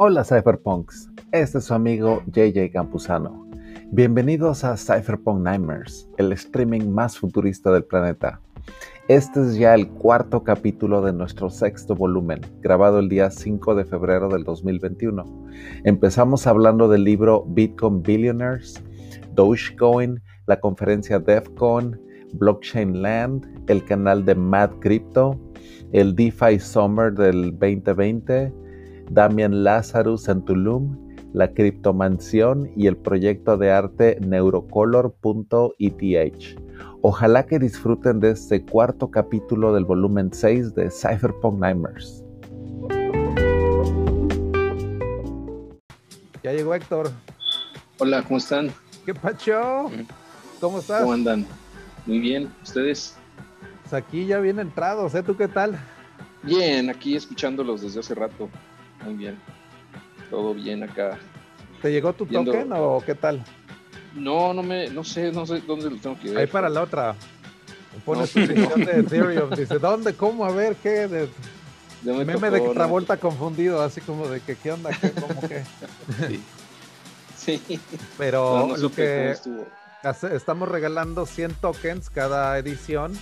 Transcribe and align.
Hola 0.00 0.22
Cypherpunks, 0.22 1.10
este 1.32 1.58
es 1.58 1.64
su 1.64 1.74
amigo 1.74 2.22
JJ 2.26 2.70
Campuzano. 2.72 3.48
Bienvenidos 3.90 4.62
a 4.62 4.76
Cypherpunk 4.76 5.40
Nightmares, 5.42 6.08
el 6.18 6.30
streaming 6.34 6.88
más 6.88 7.18
futurista 7.18 7.72
del 7.72 7.82
planeta. 7.82 8.40
Este 9.08 9.40
es 9.40 9.56
ya 9.56 9.74
el 9.74 9.88
cuarto 9.88 10.44
capítulo 10.44 11.02
de 11.02 11.12
nuestro 11.12 11.50
sexto 11.50 11.96
volumen, 11.96 12.42
grabado 12.60 13.00
el 13.00 13.08
día 13.08 13.28
5 13.28 13.74
de 13.74 13.84
febrero 13.84 14.28
del 14.28 14.44
2021. 14.44 15.24
Empezamos 15.82 16.46
hablando 16.46 16.86
del 16.88 17.02
libro 17.02 17.44
Bitcoin 17.48 18.00
Billionaires, 18.00 18.80
Dogecoin, 19.34 20.22
la 20.46 20.60
conferencia 20.60 21.18
DEFCON, 21.18 22.00
Blockchain 22.34 23.02
Land, 23.02 23.64
el 23.68 23.84
canal 23.84 24.24
de 24.24 24.36
Mad 24.36 24.70
Crypto, 24.78 25.40
el 25.90 26.14
DeFi 26.14 26.60
Summer 26.60 27.12
del 27.12 27.58
2020, 27.58 28.67
Damian 29.10 29.64
Lazarus 29.64 30.28
en 30.28 30.44
Tulum, 30.44 30.96
la 31.32 31.52
criptomansión 31.52 32.70
y 32.76 32.86
el 32.86 32.96
proyecto 32.96 33.56
de 33.56 33.70
arte 33.70 34.18
neurocolor.eth. 34.20 36.58
Ojalá 37.00 37.46
que 37.46 37.58
disfruten 37.58 38.20
de 38.20 38.32
este 38.32 38.64
cuarto 38.64 39.10
capítulo 39.10 39.72
del 39.72 39.84
volumen 39.84 40.30
6 40.32 40.74
de 40.74 40.90
Cypherpunk 40.90 41.58
Nightmares. 41.58 42.24
Ya 46.42 46.52
llegó 46.52 46.74
Héctor. 46.74 47.10
Hola, 47.98 48.22
¿cómo 48.22 48.38
están? 48.38 48.70
¿Qué 49.04 49.14
pacho? 49.14 49.90
¿Cómo 50.60 50.80
estás? 50.80 51.02
¿Cómo 51.02 51.12
andan? 51.12 51.46
Muy 52.06 52.20
bien, 52.20 52.52
¿ustedes? 52.62 53.16
Pues 53.82 53.94
aquí 53.94 54.26
ya 54.26 54.38
bien 54.38 54.58
entrados, 54.58 55.14
¿eh? 55.14 55.22
¿Tú 55.22 55.36
qué 55.36 55.48
tal? 55.48 55.78
Bien, 56.42 56.90
aquí 56.90 57.16
escuchándolos 57.16 57.82
desde 57.82 58.00
hace 58.00 58.14
rato. 58.14 58.48
Muy 59.08 59.16
bien. 59.16 59.38
Todo 60.28 60.52
bien 60.52 60.82
acá. 60.82 61.18
¿Te 61.80 61.90
llegó 61.90 62.12
tu 62.12 62.26
token 62.26 62.70
o 62.74 63.02
qué 63.04 63.14
tal? 63.14 63.42
No, 64.14 64.52
no 64.52 64.62
me, 64.62 64.90
no 64.90 65.02
sé, 65.02 65.32
no 65.32 65.46
sé 65.46 65.62
dónde 65.66 65.90
lo 65.90 65.96
tengo 65.96 66.18
que 66.18 66.28
ver. 66.28 66.38
Ahí 66.38 66.46
para 66.46 66.68
la 66.68 66.82
otra. 66.82 67.14
Pones 68.04 68.32
tu 68.32 68.40
dirección 68.40 68.84
de 68.84 68.92
Ethereum. 69.00 69.50
Dice, 69.50 69.78
¿dónde? 69.78 70.12
¿Cómo? 70.14 70.44
A 70.44 70.50
ver, 70.50 70.76
¿qué? 70.76 71.08
De... 71.08 71.28
Me 72.02 72.24
meme 72.24 72.50
de 72.50 72.60
Travolta 72.74 73.16
confundido, 73.16 73.80
así 73.82 74.02
como 74.02 74.28
de 74.28 74.40
que, 74.40 74.56
¿qué 74.56 74.72
onda? 74.72 74.90
¿Qué? 74.90 75.10
¿Cómo 75.12 75.40
qué? 75.40 75.64
Sí. 77.38 77.60
sí. 77.66 77.80
Pero 78.18 78.76
lo 78.76 78.92
que 78.92 79.34
estamos 80.32 80.68
regalando 80.68 81.24
100 81.24 81.54
tokens 81.54 82.10
cada 82.10 82.58
edición, 82.58 83.18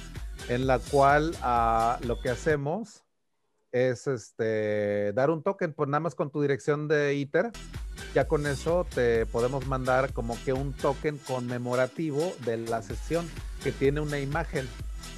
en 0.48 0.66
la 0.66 0.80
cual 0.80 1.36
uh, 1.42 2.04
lo 2.04 2.20
que 2.20 2.30
hacemos 2.30 3.05
es 3.76 4.06
este, 4.06 5.12
dar 5.12 5.30
un 5.30 5.42
token, 5.42 5.74
pues 5.74 5.88
nada 5.88 6.00
más 6.00 6.14
con 6.14 6.30
tu 6.30 6.40
dirección 6.40 6.88
de 6.88 7.14
ITER, 7.14 7.50
ya 8.14 8.26
con 8.26 8.46
eso 8.46 8.86
te 8.94 9.26
podemos 9.26 9.66
mandar 9.66 10.14
como 10.14 10.42
que 10.44 10.54
un 10.54 10.72
token 10.72 11.18
conmemorativo 11.18 12.34
de 12.46 12.56
la 12.56 12.80
sesión 12.82 13.28
que 13.62 13.72
tiene 13.72 14.00
una 14.00 14.18
imagen. 14.18 14.66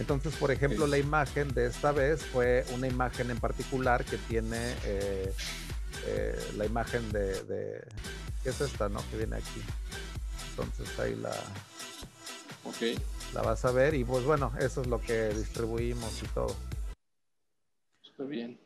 Entonces, 0.00 0.34
por 0.34 0.50
ejemplo, 0.50 0.88
la 0.88 0.98
imagen 0.98 1.54
de 1.54 1.66
esta 1.66 1.92
vez 1.92 2.24
fue 2.24 2.64
una 2.74 2.88
imagen 2.88 3.30
en 3.30 3.38
particular 3.38 4.04
que 4.04 4.16
tiene 4.16 4.74
eh, 4.84 5.32
eh, 6.06 6.52
la 6.56 6.66
imagen 6.66 7.10
de, 7.12 7.42
de, 7.44 7.84
¿qué 8.42 8.50
es 8.50 8.60
esta, 8.60 8.88
no? 8.88 9.00
Que 9.10 9.18
viene 9.18 9.36
aquí. 9.36 9.62
Entonces 10.50 10.98
ahí 10.98 11.14
la, 11.14 11.34
okay. 12.64 12.98
la 13.34 13.42
vas 13.42 13.64
a 13.64 13.70
ver 13.70 13.94
y 13.94 14.04
pues 14.04 14.24
bueno, 14.24 14.52
eso 14.58 14.80
es 14.80 14.88
lo 14.88 15.00
que 15.00 15.28
distribuimos 15.28 16.20
y 16.24 16.26
todo 16.28 16.56
bien. 18.26 18.58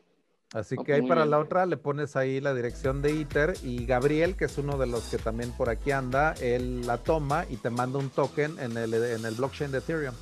Así 0.53 0.77
que 0.77 0.93
ahí 0.93 1.01
para 1.01 1.25
la 1.25 1.39
otra 1.39 1.65
le 1.65 1.77
pones 1.77 2.15
ahí 2.15 2.39
la 2.39 2.53
dirección 2.53 3.01
de 3.01 3.11
ITER 3.11 3.55
y 3.63 3.87
Gabriel, 3.87 4.35
que 4.35 4.45
es 4.45 4.57
uno 4.59 4.77
de 4.77 4.85
los 4.85 5.09
que 5.09 5.17
también 5.17 5.51
por 5.51 5.69
aquí 5.69 5.89
anda, 5.89 6.33
él 6.33 6.85
la 6.85 6.99
toma 6.99 7.45
y 7.49 7.57
te 7.57 7.71
manda 7.71 7.97
un 7.97 8.09
token 8.11 8.59
en 8.59 8.77
el, 8.77 8.93
en 8.93 9.25
el 9.25 9.33
blockchain 9.33 9.71
de 9.71 9.79
Ethereum. 9.79 10.13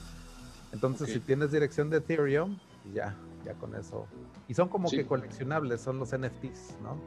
Entonces, 0.72 1.12
si 1.12 1.19
tienes 1.19 1.52
dirección 1.52 1.90
de 1.90 1.97
Ethereum, 1.97 2.58
ya, 2.94 3.14
ya 3.44 3.53
con 3.56 3.75
eso. 3.75 4.08
Y 4.47 4.53
son 4.53 4.69
como 4.69 4.90
que 4.90 5.06
coleccionables, 5.06 5.81
son 5.81 6.00
los 6.00 6.18
NFTs, 6.18 6.78
¿no? 6.81 6.98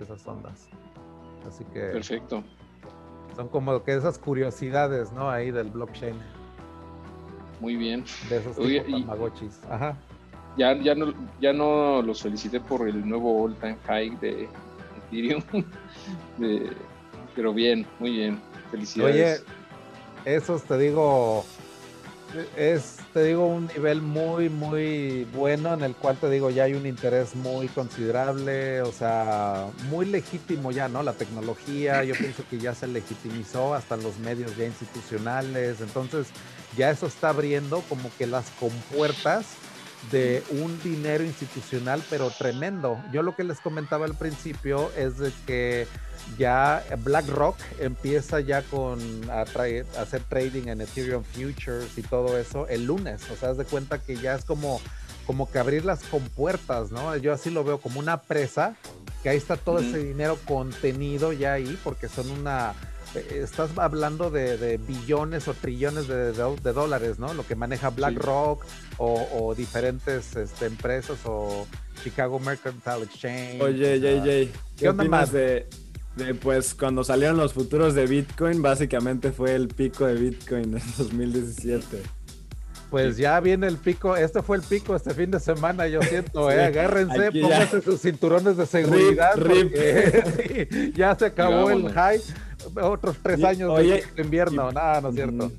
Esas 0.00 0.24
ondas. 0.28 0.68
Así 1.48 1.64
que. 1.64 1.80
Perfecto. 1.86 2.44
Son 3.34 3.48
como 3.48 3.82
que 3.82 3.94
esas 3.94 4.16
curiosidades, 4.16 5.10
¿no? 5.10 5.28
Ahí 5.28 5.50
del 5.50 5.70
blockchain. 5.70 6.14
Muy 7.58 7.74
bien. 7.74 8.04
De 8.28 8.36
esos 8.36 8.56
tipos 8.56 8.86
tamagotchis. 8.86 9.60
Ajá 9.68 9.96
ya, 10.56 10.74
ya, 10.74 10.94
no, 10.94 11.12
ya 11.40 11.52
no 11.52 12.02
los 12.02 12.22
felicité 12.22 12.60
por 12.60 12.88
el 12.88 13.08
nuevo 13.08 13.44
all 13.44 13.54
time 13.56 13.76
high 13.86 14.10
de 14.20 14.48
Ethereum. 15.08 15.42
pero 17.34 17.52
bien, 17.52 17.86
muy 17.98 18.12
bien. 18.12 18.40
Felicidades. 18.70 19.42
Oye, 20.24 20.36
esos 20.36 20.62
te 20.64 20.78
digo, 20.78 21.44
es, 22.56 22.98
te 23.12 23.24
digo, 23.24 23.46
un 23.46 23.66
nivel 23.66 24.02
muy, 24.02 24.48
muy 24.48 25.26
bueno 25.34 25.74
en 25.74 25.82
el 25.82 25.94
cual 25.94 26.16
te 26.16 26.30
digo, 26.30 26.50
ya 26.50 26.64
hay 26.64 26.74
un 26.74 26.86
interés 26.86 27.34
muy 27.34 27.68
considerable, 27.68 28.82
o 28.82 28.92
sea, 28.92 29.66
muy 29.88 30.06
legítimo 30.06 30.70
ya, 30.70 30.88
¿no? 30.88 31.02
La 31.02 31.14
tecnología, 31.14 32.04
yo 32.04 32.14
pienso 32.14 32.44
que 32.48 32.58
ya 32.58 32.74
se 32.74 32.86
legitimizó 32.86 33.74
hasta 33.74 33.96
los 33.96 34.18
medios 34.18 34.56
ya 34.56 34.66
institucionales, 34.66 35.80
entonces 35.80 36.28
ya 36.76 36.90
eso 36.90 37.06
está 37.06 37.30
abriendo 37.30 37.82
como 37.88 38.10
que 38.16 38.26
las 38.26 38.50
compuertas 38.60 39.46
de 40.10 40.42
un 40.50 40.80
dinero 40.82 41.24
institucional, 41.24 42.02
pero 42.08 42.30
tremendo. 42.30 42.98
Yo 43.12 43.22
lo 43.22 43.36
que 43.36 43.44
les 43.44 43.60
comentaba 43.60 44.06
al 44.06 44.14
principio 44.14 44.90
es 44.96 45.18
de 45.18 45.32
que 45.46 45.86
ya 46.38 46.82
BlackRock 47.04 47.56
empieza 47.78 48.40
ya 48.40 48.62
con 48.62 48.98
a, 49.30 49.42
hacer 49.42 50.22
trading 50.28 50.68
en 50.68 50.80
Ethereum 50.80 51.22
Futures 51.22 51.96
y 51.96 52.02
todo 52.02 52.38
eso 52.38 52.66
el 52.68 52.86
lunes. 52.86 53.30
O 53.30 53.36
sea, 53.36 53.50
haz 53.50 53.58
de 53.58 53.64
cuenta 53.64 53.98
que 53.98 54.16
ya 54.16 54.34
es 54.34 54.44
como, 54.44 54.80
como 55.26 55.50
que 55.50 55.58
abrir 55.58 55.84
las 55.84 56.02
compuertas, 56.04 56.90
¿no? 56.90 57.16
Yo 57.16 57.32
así 57.32 57.50
lo 57.50 57.62
veo 57.64 57.78
como 57.78 58.00
una 58.00 58.22
presa, 58.22 58.76
que 59.22 59.28
ahí 59.28 59.36
está 59.36 59.56
todo 59.56 59.78
ese 59.78 59.98
dinero 59.98 60.38
contenido 60.46 61.32
ya 61.32 61.54
ahí, 61.54 61.78
porque 61.84 62.08
son 62.08 62.30
una 62.30 62.74
estás 63.14 63.70
hablando 63.76 64.30
de, 64.30 64.78
billones 64.86 65.48
o 65.48 65.54
trillones 65.54 66.08
de, 66.08 66.32
dólares, 66.32 67.18
¿no? 67.18 67.34
Lo 67.34 67.46
que 67.46 67.54
maneja 67.54 67.90
BlackRock 67.90 68.64
o, 68.98 69.54
diferentes 69.56 70.36
este, 70.36 70.66
empresas 70.66 71.18
o 71.24 71.66
Chicago 72.02 72.38
Mercantile 72.38 73.04
Exchange. 73.04 73.60
Oye, 73.60 73.98
JJ, 73.98 74.52
¿qué, 74.76 74.88
onda 74.88 75.04
más 75.04 75.32
de, 75.32 75.66
pues 76.42 76.74
cuando 76.74 77.04
salieron 77.04 77.36
los 77.36 77.52
futuros 77.52 77.94
de 77.94 78.06
Bitcoin, 78.06 78.62
básicamente 78.62 79.32
fue 79.32 79.54
el 79.54 79.68
pico 79.68 80.06
de 80.06 80.14
Bitcoin 80.14 80.76
en 80.76 80.82
2017? 80.98 82.02
Pues 82.90 83.16
ya 83.16 83.38
viene 83.38 83.68
el 83.68 83.76
pico, 83.76 84.16
este 84.16 84.42
fue 84.42 84.56
el 84.56 84.64
pico 84.64 84.96
este 84.96 85.14
fin 85.14 85.30
de 85.30 85.38
semana, 85.38 85.86
yo 85.86 86.02
siento, 86.02 86.50
eh, 86.50 86.64
agárrense, 86.64 87.30
pónganse 87.30 87.82
sus 87.82 88.00
cinturones 88.02 88.56
de 88.56 88.66
seguridad, 88.66 89.34
ya 90.94 91.14
se 91.14 91.26
acabó 91.26 91.70
el 91.70 91.88
high 91.92 92.20
otros 92.80 93.16
tres 93.22 93.42
años 93.44 93.76
de 93.76 94.04
invierno, 94.16 94.70
nada, 94.72 95.00
no 95.00 95.08
es 95.10 95.14
cierto. 95.14 95.52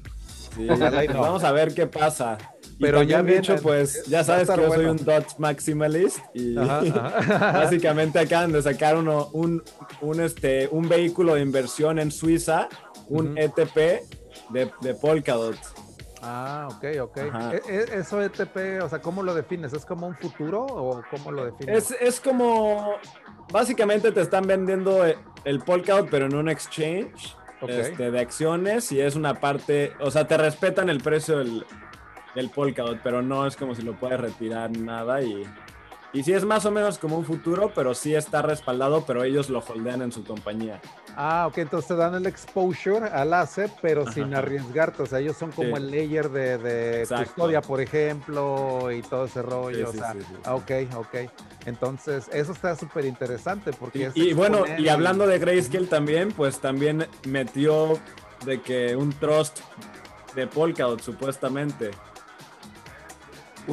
Vamos 1.14 1.44
a 1.44 1.52
ver 1.52 1.74
qué 1.74 1.88
pasa. 1.88 2.38
Pero 2.80 3.04
ya 3.04 3.22
dicho, 3.22 3.56
pues 3.62 4.06
ya 4.08 4.24
sabes 4.24 4.50
que 4.50 4.58
yo 4.58 4.74
soy 4.74 4.86
un 4.86 4.98
Dodge 4.98 5.38
Maximalist 5.38 6.18
y 6.34 6.56
básicamente 6.56 8.18
acaban 8.18 8.52
de 8.52 8.62
sacar 8.62 8.98
uno, 8.98 9.30
un, 9.34 9.62
un, 10.02 10.20
este, 10.20 10.68
un 10.72 10.90
vehículo 10.90 11.36
de 11.36 11.42
inversión 11.42 12.00
en 12.00 12.12
Suiza, 12.12 12.70
un 13.08 13.38
ETP 13.38 14.02
de, 14.50 14.72
de 14.82 14.94
Polkadot. 14.96 15.58
Ah, 16.22 16.68
ok, 16.72 16.86
ok. 17.02 17.18
E, 17.18 17.62
e, 17.68 18.00
eso 18.00 18.22
ETP, 18.22 18.84
o 18.84 18.90
sea, 18.90 19.02
¿cómo 19.02 19.24
lo 19.24 19.34
defines? 19.34 19.74
¿Es 19.74 19.86
como 19.86 20.08
un 20.08 20.16
futuro 20.16 20.66
o 20.66 21.02
cómo 21.10 21.32
lo 21.32 21.46
defines? 21.46 21.92
Es, 21.92 22.02
es 22.02 22.20
como, 22.20 22.96
básicamente 23.52 24.12
te 24.12 24.22
están 24.22 24.46
vendiendo 24.46 25.04
el 25.44 25.60
Polkadot, 25.62 26.10
pero 26.10 26.26
en 26.26 26.36
un 26.36 26.50
exchange 26.50 27.36
este, 27.68 28.12
de 28.12 28.20
acciones 28.20 28.92
y 28.92 29.02
es 29.02 29.16
una 29.16 29.40
parte, 29.40 29.94
o 30.00 30.12
sea, 30.12 30.28
te 30.28 30.38
respetan 30.38 30.90
el 30.90 31.00
precio 31.02 31.40
del, 31.40 31.66
del 32.36 32.50
Polkadot, 32.50 33.00
pero 33.04 33.22
no 33.22 33.46
es 33.46 33.56
como 33.56 33.76
si 33.76 33.82
lo 33.82 33.94
puedes 33.94 34.20
retirar 34.20 34.72
nada 34.72 35.22
y 35.22 35.44
y 36.14 36.24
sí 36.24 36.34
es 36.34 36.44
más 36.44 36.66
o 36.66 36.72
menos 36.72 36.98
como 36.98 37.18
un 37.18 37.26
futuro, 37.26 37.72
pero 37.74 37.94
sí 37.94 38.14
está 38.16 38.42
respaldado, 38.42 39.06
pero 39.06 39.24
ellos 39.24 39.50
lo 39.50 39.60
holdean 39.60 40.02
en 40.02 40.12
su 40.12 40.24
compañía. 40.24 40.82
Ah, 41.16 41.46
ok, 41.48 41.60
entonces 41.60 41.88
te 41.88 41.96
dan 41.96 42.16
el 42.16 42.26
exposure 42.26 43.08
al 43.08 43.34
asset, 43.34 43.72
pero 43.82 44.10
sin 44.12 44.34
arriesgarte. 44.34 45.04
O 45.04 45.06
sea, 45.06 45.20
ellos 45.20 45.38
son 45.38 45.52
como 45.52 45.78
el 45.78 45.90
layer 45.90 46.30
de, 46.30 46.58
de 46.58 47.08
custodia, 47.08 47.62
por 47.62 47.80
ejemplo, 47.80 48.92
y 48.92 49.02
todo 49.02 49.26
ese 49.26 49.42
rollo. 49.42 49.90
o 49.90 49.94
sea, 49.94 50.16
ah, 50.44 50.56
ok, 50.56 50.72
ok. 50.96 51.16
Entonces, 51.66 52.30
eso 52.34 52.52
está 52.52 52.76
súper 52.76 53.06
interesante 53.06 53.72
porque... 53.72 54.12
Y, 54.14 54.30
y 54.30 54.34
bueno, 54.34 54.64
y 54.78 54.90
hablando 54.90 55.28
de 55.28 55.40
Grayscale 55.40 55.88
también, 55.88 56.32
pues 56.32 56.60
también 56.60 57.08
metió 57.26 58.00
de 58.46 58.62
que 58.62 58.96
un 58.96 59.14
trust 59.14 59.60
de 60.36 60.48
Polkadot, 60.48 61.02
supuestamente. 61.02 61.92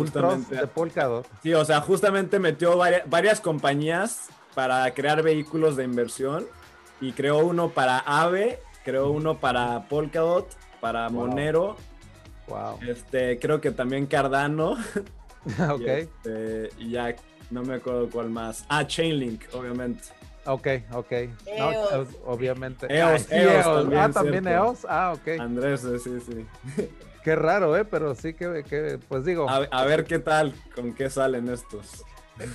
Un 0.00 0.10
trust 0.10 0.50
de 0.50 0.66
Polkadot. 0.66 1.26
Sí, 1.42 1.54
o 1.54 1.64
sea, 1.64 1.80
justamente 1.80 2.38
metió 2.38 2.76
varias, 2.76 3.40
compañías 3.40 4.28
para 4.54 4.92
crear 4.94 5.22
vehículos 5.22 5.76
de 5.76 5.84
inversión 5.84 6.46
y 7.00 7.12
creó 7.12 7.38
uno 7.38 7.70
para 7.70 7.98
Ave, 7.98 8.60
creó 8.84 9.10
uno 9.10 9.38
para 9.38 9.88
Polkadot, 9.88 10.48
para 10.80 11.08
Monero. 11.08 11.76
Wow. 12.48 12.78
Este, 12.86 13.38
creo 13.38 13.60
que 13.60 13.70
también 13.70 14.06
Cardano. 14.06 14.76
ok. 15.70 15.80
Este, 15.80 16.70
y, 16.78 16.90
ya 16.90 17.14
no 17.50 17.62
me 17.62 17.74
acuerdo 17.74 18.08
cuál 18.10 18.30
más. 18.30 18.64
Ah, 18.68 18.86
Chainlink, 18.86 19.44
obviamente. 19.54 20.04
Ok, 20.46 20.66
ok. 20.92 21.12
No, 21.58 21.70
obviamente. 22.24 22.86
EOS, 22.88 23.26
ah, 23.30 23.36
EOS, 23.36 23.64
También, 23.64 24.00
ah, 24.00 24.10
también 24.10 24.48
EOS. 24.48 24.86
Ah, 24.88 25.12
ok. 25.14 25.40
Andrés, 25.40 25.86
sí, 26.02 26.18
sí. 26.20 26.46
Qué 27.28 27.36
raro, 27.36 27.76
¿eh? 27.76 27.84
Pero 27.84 28.14
sí 28.14 28.32
que, 28.32 28.64
que 28.66 28.98
pues 29.06 29.26
digo. 29.26 29.46
A, 29.50 29.84
ver 29.84 30.06
qué 30.06 30.18
tal, 30.18 30.54
con 30.74 30.94
qué 30.94 31.10
salen 31.10 31.50
estos. 31.50 32.02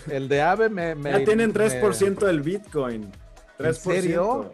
El 0.09 0.27
de 0.27 0.41
AVE 0.41 0.69
me. 0.69 0.95
me 0.95 1.11
ya 1.11 1.23
tienen 1.23 1.53
3% 1.53 2.25
del 2.25 2.41
Bitcoin. 2.41 3.11
3%. 3.59 3.67
¿En 3.67 3.75
serio? 3.75 4.51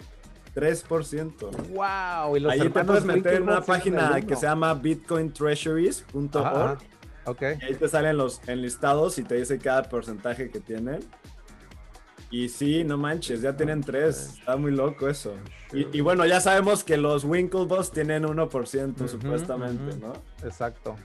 3%. 0.55 1.69
¡Wow! 1.69 2.35
¿Y 2.35 2.45
Ahí 2.49 2.69
te 2.69 2.83
puedes 2.83 3.05
meter 3.05 3.35
en 3.35 3.43
una 3.43 3.61
página 3.61 4.19
que 4.19 4.35
se 4.35 4.45
llama 4.45 4.73
bitcointreasuries.org. 4.73 6.79
Ok. 7.23 7.41
Y 7.41 7.45
ahí 7.63 7.75
te 7.75 7.87
salen 7.87 8.17
los 8.17 8.41
enlistados 8.45 9.17
y 9.19 9.23
te 9.23 9.35
dice 9.35 9.57
cada 9.57 9.83
porcentaje 9.83 10.51
que 10.51 10.59
tienen. 10.59 10.99
Y 12.31 12.49
sí, 12.49 12.83
no 12.83 12.97
manches, 12.97 13.41
ya 13.41 13.55
tienen 13.55 13.81
tres. 13.81 14.35
Está 14.39 14.55
muy 14.55 14.71
loco 14.71 15.09
eso. 15.09 15.33
Y, 15.71 16.01
bueno, 16.01 16.25
ya 16.25 16.41
sabemos 16.41 16.83
que 16.83 16.97
los 16.97 17.23
Winklevoss 17.23 17.91
tienen 17.91 18.23
1% 18.23 19.07
supuestamente, 19.07 19.97
¿no? 19.97 20.13
Exacto. 20.43 20.95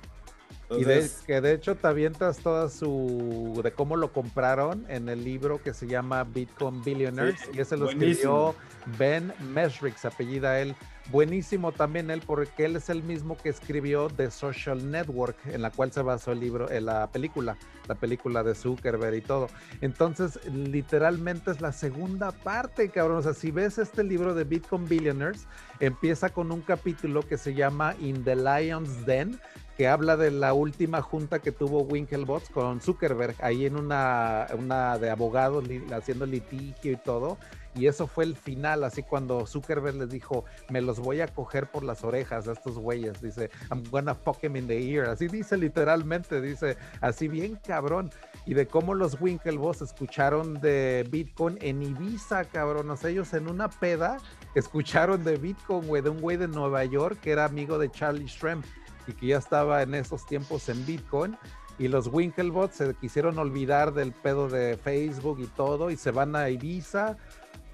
Y 0.70 0.84
de, 0.84 1.08
que 1.26 1.40
de 1.40 1.52
hecho 1.52 1.76
te 1.76 1.86
avientas 1.86 2.38
toda 2.38 2.68
su. 2.68 3.60
de 3.62 3.72
cómo 3.72 3.96
lo 3.96 4.12
compraron 4.12 4.86
en 4.88 5.08
el 5.08 5.22
libro 5.22 5.62
que 5.62 5.74
se 5.74 5.86
llama 5.86 6.24
Bitcoin 6.24 6.82
Billionaires. 6.82 7.40
y 7.52 7.60
ese 7.60 7.76
lo 7.76 7.90
escribió 7.90 8.54
Ben 8.98 9.32
Mesrix, 9.52 10.04
apellida 10.04 10.60
él. 10.60 10.74
Buenísimo 11.10 11.70
también 11.70 12.10
él, 12.10 12.22
porque 12.26 12.64
él 12.64 12.76
es 12.76 12.88
el 12.88 13.02
mismo 13.02 13.36
que 13.36 13.50
escribió 13.50 14.08
The 14.08 14.30
Social 14.30 14.90
Network, 14.90 15.36
en 15.46 15.60
la 15.60 15.70
cual 15.70 15.92
se 15.92 16.00
basó 16.00 16.32
el 16.32 16.40
libro, 16.40 16.70
en 16.70 16.86
la 16.86 17.08
película, 17.08 17.58
la 17.86 17.94
película 17.94 18.42
de 18.42 18.54
Zuckerberg 18.54 19.14
y 19.14 19.20
todo. 19.20 19.48
Entonces, 19.82 20.40
literalmente 20.46 21.50
es 21.50 21.60
la 21.60 21.72
segunda 21.72 22.32
parte, 22.32 22.88
cabrón. 22.88 23.18
O 23.18 23.22
sea, 23.22 23.34
si 23.34 23.50
ves 23.50 23.76
este 23.76 24.02
libro 24.02 24.34
de 24.34 24.44
Bitcoin 24.44 24.88
Billionaires, 24.88 25.46
empieza 25.78 26.30
con 26.30 26.50
un 26.50 26.62
capítulo 26.62 27.22
que 27.22 27.36
se 27.36 27.52
llama 27.52 27.94
In 28.00 28.24
the 28.24 28.34
Lion's 28.34 29.04
Den, 29.04 29.38
que 29.76 29.88
habla 29.88 30.16
de 30.16 30.30
la 30.30 30.54
última 30.54 31.02
junta 31.02 31.40
que 31.40 31.52
tuvo 31.52 31.82
Winklevoss 31.82 32.48
con 32.48 32.80
Zuckerberg, 32.80 33.36
ahí 33.40 33.66
en 33.66 33.76
una, 33.76 34.46
una 34.56 34.98
de 34.98 35.10
abogados 35.10 35.64
haciendo 35.92 36.24
litigio 36.24 36.92
y 36.92 36.96
todo. 36.96 37.36
Y 37.74 37.86
eso 37.86 38.06
fue 38.06 38.24
el 38.24 38.36
final, 38.36 38.84
así 38.84 39.02
cuando 39.02 39.46
Zuckerberg 39.46 39.96
les 39.96 40.10
dijo, 40.10 40.44
me 40.70 40.80
los 40.80 41.00
voy 41.00 41.20
a 41.20 41.26
coger 41.26 41.70
por 41.70 41.82
las 41.82 42.04
orejas 42.04 42.46
a 42.46 42.52
estos 42.52 42.78
güeyes. 42.78 43.20
Dice, 43.20 43.50
I'm 43.70 43.82
gonna 43.90 44.14
fuck 44.14 44.42
him 44.44 44.56
in 44.56 44.66
the 44.68 44.92
ear. 44.92 45.08
Así 45.08 45.26
dice 45.26 45.56
literalmente, 45.56 46.40
dice, 46.40 46.76
así 47.00 47.26
bien 47.26 47.58
cabrón. 47.66 48.10
Y 48.46 48.54
de 48.54 48.66
cómo 48.66 48.94
los 48.94 49.20
Winklevoss 49.20 49.82
escucharon 49.82 50.60
de 50.60 51.06
Bitcoin 51.10 51.58
en 51.60 51.82
Ibiza, 51.82 52.44
cabrón. 52.44 52.90
O 52.90 52.96
sea, 52.96 53.10
ellos 53.10 53.32
en 53.34 53.48
una 53.48 53.68
peda 53.68 54.18
escucharon 54.54 55.24
de 55.24 55.36
Bitcoin, 55.36 55.86
güey, 55.86 56.02
de 56.02 56.10
un 56.10 56.20
güey 56.20 56.36
de 56.36 56.46
Nueva 56.46 56.84
York 56.84 57.18
que 57.20 57.32
era 57.32 57.44
amigo 57.44 57.78
de 57.78 57.90
Charlie 57.90 58.26
Shrem 58.26 58.62
y 59.06 59.12
que 59.12 59.26
ya 59.26 59.38
estaba 59.38 59.82
en 59.82 59.94
esos 59.94 60.24
tiempos 60.26 60.68
en 60.68 60.84
Bitcoin. 60.86 61.36
Y 61.76 61.88
los 61.88 62.06
Winklevoss 62.06 62.70
se 62.72 62.94
quisieron 62.94 63.36
olvidar 63.38 63.92
del 63.92 64.12
pedo 64.12 64.48
de 64.48 64.76
Facebook 64.76 65.40
y 65.40 65.46
todo 65.48 65.90
y 65.90 65.96
se 65.96 66.12
van 66.12 66.36
a 66.36 66.48
Ibiza 66.48 67.16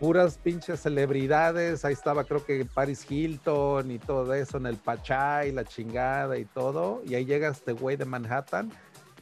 puras 0.00 0.38
pinches 0.38 0.80
celebridades, 0.80 1.84
ahí 1.84 1.92
estaba 1.92 2.24
creo 2.24 2.44
que 2.44 2.64
Paris 2.64 3.06
Hilton 3.08 3.90
y 3.90 3.98
todo 3.98 4.32
eso 4.34 4.56
en 4.56 4.66
el 4.66 4.76
Pachá 4.76 5.46
y 5.46 5.52
la 5.52 5.64
chingada 5.64 6.38
y 6.38 6.46
todo, 6.46 7.02
y 7.06 7.14
ahí 7.14 7.26
llega 7.26 7.48
este 7.48 7.72
güey 7.72 7.96
de 7.96 8.06
Manhattan 8.06 8.72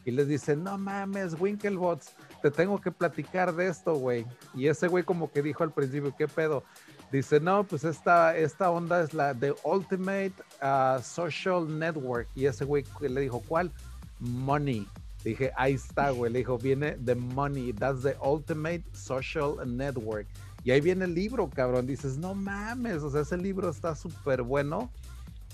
y 0.04 0.10
les 0.10 0.26
dice, 0.26 0.56
no 0.56 0.78
mames, 0.78 1.38
Winklevoss, 1.38 2.14
te 2.40 2.50
tengo 2.50 2.80
que 2.80 2.90
platicar 2.90 3.54
de 3.54 3.69
esto, 3.69 3.94
güey. 3.94 4.25
Y 4.54 4.69
ese 4.69 4.88
güey 4.88 5.04
como 5.04 5.30
que 5.30 5.42
dijo 5.42 5.64
al 5.64 5.70
principio, 5.70 6.14
¿qué 6.16 6.26
pedo? 6.26 6.64
Dice, 7.12 7.40
no, 7.40 7.64
pues 7.64 7.84
esta, 7.84 8.34
esta 8.34 8.70
onda 8.70 9.02
es 9.02 9.12
la 9.12 9.34
de 9.34 9.54
Ultimate 9.64 10.32
uh, 10.62 11.02
Social 11.02 11.78
Network. 11.78 12.26
Y 12.34 12.46
ese 12.46 12.64
güey 12.64 12.84
le 13.00 13.20
dijo, 13.20 13.42
¿cuál? 13.46 13.70
Money. 14.19 14.86
Dije, 15.25 15.52
ahí 15.56 15.75
está, 15.75 16.08
güey. 16.10 16.32
Le 16.32 16.38
dijo, 16.38 16.56
viene 16.56 16.92
the 17.04 17.14
money. 17.14 17.75
That's 17.75 18.02
the 18.02 18.16
Ultimate 18.22 18.84
Social 18.92 19.56
Network. 19.66 20.26
Y 20.68 20.70
ahí 20.70 20.82
viene 20.82 21.06
el 21.06 21.14
libro, 21.14 21.48
cabrón. 21.48 21.86
Dices, 21.86 22.18
no 22.18 22.34
mames, 22.34 23.02
o 23.02 23.10
sea, 23.10 23.22
ese 23.22 23.38
libro 23.38 23.70
está 23.70 23.96
súper 23.96 24.42
bueno 24.42 24.90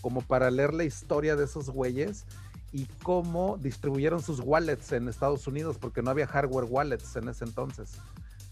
como 0.00 0.22
para 0.22 0.50
leer 0.50 0.74
la 0.74 0.82
historia 0.82 1.36
de 1.36 1.44
esos 1.44 1.70
güeyes 1.70 2.24
y 2.72 2.86
cómo 3.04 3.56
distribuyeron 3.56 4.20
sus 4.20 4.40
wallets 4.40 4.90
en 4.90 5.06
Estados 5.06 5.46
Unidos, 5.46 5.78
porque 5.78 6.02
no 6.02 6.10
había 6.10 6.26
hardware 6.26 6.66
wallets 6.68 7.14
en 7.14 7.28
ese 7.28 7.44
entonces. 7.44 7.92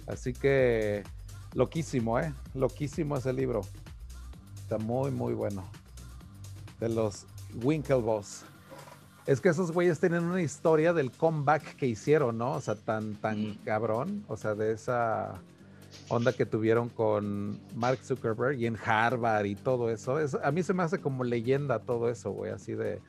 Así 0.07 0.35
que, 0.35 1.03
loquísimo, 1.53 2.21
¿eh? 2.21 2.33
Loquísimo 2.55 3.17
ese 3.17 3.33
libro. 3.33 3.63
Está 4.63 4.79
muy, 4.79 5.11
muy 5.11 5.35
bueno. 5.35 5.65
De 6.79 6.89
los 6.89 7.27
Winklevoss. 7.61 8.45
Es 9.27 9.41
que 9.41 9.49
esos 9.49 9.73
güeyes 9.73 9.99
tienen 9.99 10.23
una 10.23 10.41
historia 10.41 10.93
del 10.93 11.11
comeback 11.11 11.75
que 11.75 11.89
hicieron, 11.89 12.39
¿no? 12.39 12.53
O 12.53 12.61
sea, 12.61 12.77
tan, 12.77 13.17
tan 13.17 13.55
cabrón. 13.65 14.25
O 14.29 14.37
sea, 14.37 14.55
de 14.55 14.71
esa 14.71 15.43
onda 16.13 16.33
que 16.33 16.45
tuvieron 16.45 16.91
con 16.91 17.59
Mark 17.75 17.99
Zuckerberg 18.03 18.59
y 18.59 18.67
en 18.67 18.77
Harvard 18.85 19.47
y 19.47 19.55
todo 19.55 19.91
eso. 19.91 20.19
a 20.43 20.51
mí 20.53 20.63
se 20.63 20.75
me 20.75 20.83
hace 20.83 21.01
como 21.01 21.25
leyenda 21.25 21.79
todo 21.79 22.11
eso, 22.11 22.31
güey, 22.31 22.53
así 22.53 22.75
de... 22.75 23.01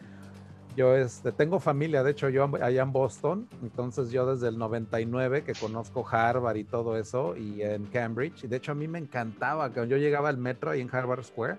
Yo 0.75 0.95
este, 0.95 1.31
tengo 1.31 1.59
familia, 1.59 2.01
de 2.01 2.09
hecho 2.09 2.29
yo 2.29 2.50
allá 2.59 2.81
en 2.81 2.91
Boston, 2.91 3.47
entonces 3.61 4.09
yo 4.09 4.25
desde 4.25 4.47
el 4.47 4.57
99 4.57 5.44
que 5.44 5.53
conozco 5.53 6.03
Harvard 6.09 6.55
y 6.55 6.63
todo 6.63 6.97
eso 6.97 7.38
y 7.38 7.61
en 7.61 7.85
Cambridge, 7.85 8.45
y 8.45 8.47
de 8.47 8.57
hecho 8.57 8.71
a 8.71 8.75
mí 8.75 8.88
me 8.88 8.97
encantaba, 8.97 9.69
cuando 9.69 9.95
yo 9.95 9.97
llegaba 9.97 10.29
al 10.29 10.38
metro 10.38 10.71
ahí 10.71 10.81
en 10.81 10.89
Harvard 10.91 11.25
Square 11.25 11.57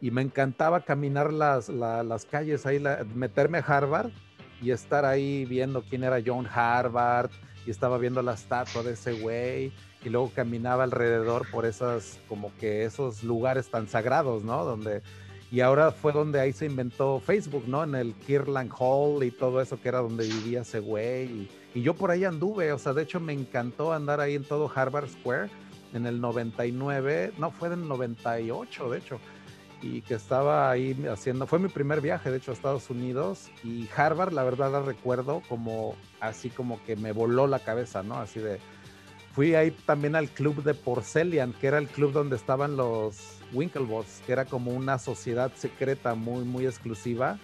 y 0.00 0.10
me 0.10 0.22
encantaba 0.22 0.80
caminar 0.80 1.30
las, 1.30 1.68
las 1.68 2.24
calles 2.24 2.64
ahí, 2.64 2.82
meterme 3.14 3.58
a 3.58 3.62
Harvard 3.62 4.12
y 4.62 4.70
estar 4.70 5.04
ahí 5.04 5.44
viendo 5.44 5.82
quién 5.82 6.04
era 6.04 6.16
John 6.24 6.46
Harvard 6.50 7.30
y 7.66 7.70
estaba 7.70 7.98
viendo 7.98 8.22
la 8.22 8.32
estatua 8.32 8.82
de 8.82 8.92
ese 8.92 9.20
güey 9.20 9.74
y 10.04 10.08
luego 10.08 10.30
caminaba 10.34 10.84
alrededor 10.84 11.50
por 11.50 11.66
esas, 11.66 12.20
como 12.28 12.52
que 12.58 12.84
esos 12.84 13.22
lugares 13.22 13.70
tan 13.70 13.88
sagrados, 13.88 14.44
¿no? 14.44 14.64
Donde, 14.64 15.02
y 15.50 15.60
ahora 15.60 15.90
fue 15.90 16.12
donde 16.12 16.40
ahí 16.40 16.52
se 16.52 16.66
inventó 16.66 17.20
Facebook, 17.20 17.64
¿no? 17.66 17.84
En 17.84 17.94
el 17.94 18.14
Kirtland 18.14 18.72
Hall 18.78 19.24
y 19.24 19.30
todo 19.30 19.60
eso 19.60 19.80
que 19.80 19.88
era 19.88 19.98
donde 19.98 20.24
vivía 20.24 20.62
ese 20.62 20.80
güey. 20.80 21.24
Y, 21.24 21.50
y, 21.74 21.82
yo 21.82 21.94
por 21.94 22.10
ahí 22.10 22.24
anduve, 22.24 22.72
o 22.72 22.78
sea, 22.78 22.92
de 22.92 23.02
hecho 23.02 23.18
me 23.20 23.32
encantó 23.32 23.92
andar 23.92 24.20
ahí 24.20 24.34
en 24.34 24.44
todo 24.44 24.70
Harvard 24.74 25.08
Square 25.08 25.50
en 25.92 26.06
el 26.06 26.20
99, 26.20 27.32
no, 27.38 27.50
fue 27.50 27.68
en 27.68 27.74
el 27.74 27.88
98, 27.88 28.90
de 28.90 28.98
hecho. 28.98 29.20
Y 29.80 30.02
que 30.02 30.14
estaba 30.14 30.70
ahí 30.70 31.06
haciendo, 31.08 31.46
fue 31.46 31.60
mi 31.60 31.68
primer 31.68 32.00
viaje, 32.00 32.30
de 32.30 32.38
hecho, 32.38 32.50
a 32.50 32.54
Estados 32.54 32.90
Unidos. 32.90 33.48
Y 33.62 33.88
Harvard, 33.96 34.32
la 34.32 34.42
verdad, 34.42 34.72
la 34.72 34.80
recuerdo 34.80 35.40
como 35.48 35.94
así 36.20 36.50
como 36.50 36.82
que 36.84 36.96
me 36.96 37.12
voló 37.12 37.46
la 37.46 37.60
cabeza, 37.60 38.02
¿no? 38.02 38.16
Así 38.16 38.40
de, 38.40 38.58
fui 39.38 39.54
ahí 39.54 39.70
también 39.70 40.16
al 40.16 40.28
club 40.30 40.64
de 40.64 40.74
Porcelian, 40.74 41.52
que 41.52 41.68
era 41.68 41.78
el 41.78 41.86
club 41.86 42.10
donde 42.10 42.34
estaban 42.34 42.76
los 42.76 43.38
Winklevoss, 43.52 44.20
que 44.26 44.32
era 44.32 44.44
como 44.46 44.72
una 44.72 44.98
sociedad 44.98 45.52
secreta 45.54 46.16
muy, 46.16 46.42
muy 46.42 46.66
exclusiva, 46.66 47.38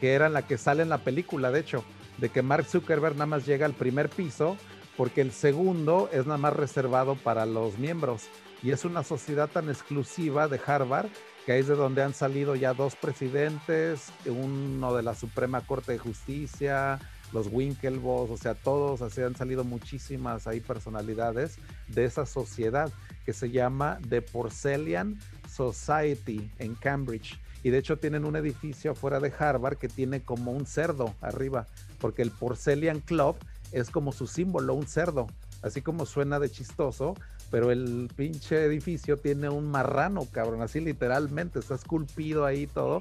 que 0.00 0.14
era 0.14 0.28
la 0.28 0.44
que 0.44 0.58
sale 0.58 0.82
en 0.82 0.88
la 0.88 1.04
película, 1.04 1.52
de 1.52 1.60
hecho, 1.60 1.84
de 2.18 2.30
que 2.30 2.42
Mark 2.42 2.64
Zuckerberg 2.64 3.14
nada 3.14 3.26
más 3.26 3.46
llega 3.46 3.64
al 3.64 3.74
primer 3.74 4.08
piso, 4.08 4.56
porque 4.96 5.20
el 5.20 5.30
segundo 5.30 6.10
es 6.12 6.26
nada 6.26 6.36
más 6.36 6.52
reservado 6.52 7.14
para 7.14 7.46
los 7.46 7.78
miembros. 7.78 8.24
Y 8.60 8.72
es 8.72 8.84
una 8.84 9.04
sociedad 9.04 9.48
tan 9.48 9.68
exclusiva 9.68 10.48
de 10.48 10.60
Harvard 10.66 11.10
que 11.46 11.60
es 11.60 11.68
de 11.68 11.76
donde 11.76 12.02
han 12.02 12.12
salido 12.12 12.56
ya 12.56 12.74
dos 12.74 12.96
presidentes, 12.96 14.12
uno 14.26 14.94
de 14.96 15.04
la 15.04 15.14
Suprema 15.14 15.60
Corte 15.60 15.92
de 15.92 15.98
Justicia, 15.98 16.98
los 17.32 17.48
Winklevoss, 17.50 18.30
o 18.30 18.36
sea, 18.36 18.54
todos, 18.54 19.02
así 19.02 19.22
han 19.22 19.36
salido 19.36 19.64
muchísimas 19.64 20.46
ahí 20.46 20.60
personalidades 20.60 21.56
de 21.88 22.04
esa 22.04 22.26
sociedad 22.26 22.92
que 23.24 23.32
se 23.32 23.50
llama 23.50 23.98
The 24.08 24.22
Porcelain 24.22 25.18
Society 25.48 26.50
en 26.58 26.74
Cambridge. 26.74 27.38
Y 27.62 27.70
de 27.70 27.78
hecho 27.78 27.98
tienen 27.98 28.24
un 28.24 28.36
edificio 28.36 28.92
afuera 28.92 29.20
de 29.20 29.32
Harvard 29.38 29.76
que 29.76 29.88
tiene 29.88 30.22
como 30.22 30.52
un 30.52 30.66
cerdo 30.66 31.14
arriba, 31.20 31.66
porque 32.00 32.22
el 32.22 32.30
Porcelain 32.30 33.00
Club 33.00 33.36
es 33.72 33.90
como 33.90 34.12
su 34.12 34.26
símbolo, 34.26 34.74
un 34.74 34.86
cerdo, 34.86 35.26
así 35.62 35.82
como 35.82 36.06
suena 36.06 36.38
de 36.38 36.50
chistoso, 36.50 37.14
pero 37.50 37.70
el 37.70 38.08
pinche 38.16 38.64
edificio 38.64 39.16
tiene 39.18 39.48
un 39.48 39.70
marrano, 39.70 40.24
cabrón, 40.32 40.62
así 40.62 40.80
literalmente, 40.80 41.58
está 41.58 41.74
esculpido 41.74 42.44
ahí 42.46 42.66
todo 42.66 43.00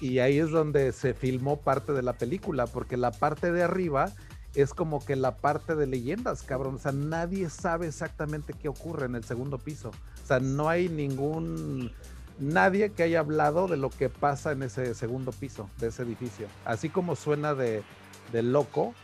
y 0.00 0.18
ahí 0.18 0.38
es 0.38 0.50
donde 0.50 0.92
se 0.92 1.14
filmó 1.14 1.60
parte 1.60 1.92
de 1.92 2.02
la 2.02 2.14
película, 2.14 2.66
porque 2.66 2.96
la 2.96 3.10
parte 3.10 3.52
de 3.52 3.62
arriba 3.62 4.12
es 4.54 4.72
como 4.72 5.04
que 5.04 5.16
la 5.16 5.36
parte 5.36 5.74
de 5.74 5.86
leyendas, 5.86 6.42
cabrón. 6.42 6.76
O 6.76 6.78
sea, 6.78 6.92
nadie 6.92 7.50
sabe 7.50 7.86
exactamente 7.88 8.54
qué 8.54 8.68
ocurre 8.68 9.06
en 9.06 9.14
el 9.14 9.24
segundo 9.24 9.58
piso. 9.58 9.90
O 9.90 10.26
sea, 10.26 10.40
no 10.40 10.68
hay 10.68 10.88
ningún 10.88 11.92
nadie 12.38 12.90
que 12.90 13.02
haya 13.02 13.20
hablado 13.20 13.68
de 13.68 13.76
lo 13.76 13.90
que 13.90 14.08
pasa 14.08 14.52
en 14.52 14.62
ese 14.62 14.94
segundo 14.94 15.32
piso 15.32 15.70
de 15.78 15.88
ese 15.88 16.02
edificio. 16.02 16.46
Así 16.64 16.88
como 16.88 17.16
suena 17.16 17.54
de, 17.54 17.82
loco, 18.32 18.94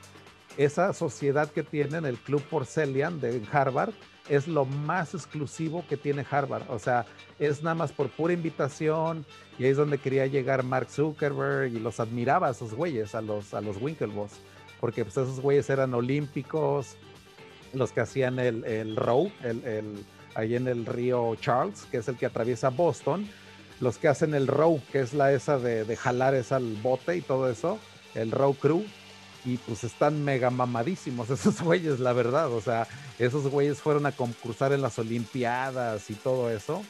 esa 0.57 0.93
sociedad 0.93 1.51
que 1.51 1.63
tienen, 1.63 2.05
el 2.05 2.19
Club 2.19 2.43
Porcelian 2.43 3.21
de 3.21 3.43
Harvard, 3.51 3.95
es 4.29 4.47
lo 4.49 4.65
más 4.65 5.15
exclusivo 5.15 5.85
que 5.89 5.97
tiene 5.97 6.25
Harvard. 6.29 6.71
O 6.71 6.79
sea, 6.79 7.07
es 7.39 7.63
nada 7.63 7.75
más 7.75 7.93
por 7.93 8.09
pura 8.11 8.33
invitación 8.33 9.27
y 9.59 9.65
ahí 9.65 9.71
es 9.71 9.77
donde 9.77 9.99
quería 9.99 10.27
llegar 10.27 10.63
Mark 10.63 10.89
Zuckerberg 10.91 11.73
y 11.73 11.79
los 11.79 12.01
admiraba 12.01 12.49
a 12.49 12.51
esos 12.53 12.75
güeyes, 12.75 13.15
a 13.15 13.21
los, 13.21 13.55
a 13.55 13.61
los 13.61 13.81
Winklevoss, 13.81 14.33
porque 14.81 15.05
pues 15.05 15.17
esos 15.17 15.41
güeyes 15.41 15.69
eran 15.71 15.95
olímpicos, 15.95 16.97
los 17.73 17.93
que 17.93 18.01
hacían 18.01 18.39
el, 18.39 18.65
el 18.65 18.97
row, 18.97 19.33
el, 19.43 19.65
el, 19.65 20.07
ahí 20.35 20.55
en 20.55 20.69
el 20.69 20.87
río 20.87 21.35
Charles, 21.37 21.87
que 21.91 21.99
es 21.99 22.09
el 22.09 22.17
que 22.17 22.27
atraviesa 22.27 22.69
Boston, 22.69 23.29
los 23.81 23.99
que 23.99 24.09
hacen 24.09 24.35
el 24.35 24.47
row, 24.47 24.81
que 24.93 25.01
es 25.01 25.15
la 25.15 25.33
esa 25.33 25.59
de, 25.59 25.85
de 25.85 25.97
jalar 25.97 26.35
esa 26.35 26.57
al 26.57 26.75
bote 26.83 27.17
y 27.17 27.21
todo 27.21 27.51
eso, 27.51 27.79
el 28.15 28.31
row 28.31 28.55
crew, 28.55 28.85
y 29.45 29.57
pues 29.59 29.85
están 29.85 30.25
mega 30.25 30.51
mamadísimos 30.51 31.31
esos 31.31 31.61
güeyes, 31.61 32.01
la 32.01 32.13
verdad. 32.13 32.53
O 32.53 32.61
sea, 32.61 32.87
esos 33.19 33.49
güeyes 33.49 33.81
fueron 33.81 34.07
a 34.07 34.13
concursar 34.13 34.73
en 34.73 34.83
las 34.83 34.99
Olimpiadas 34.99 36.11
y 36.11 36.15
todo 36.15 36.51
eso. 36.51 36.83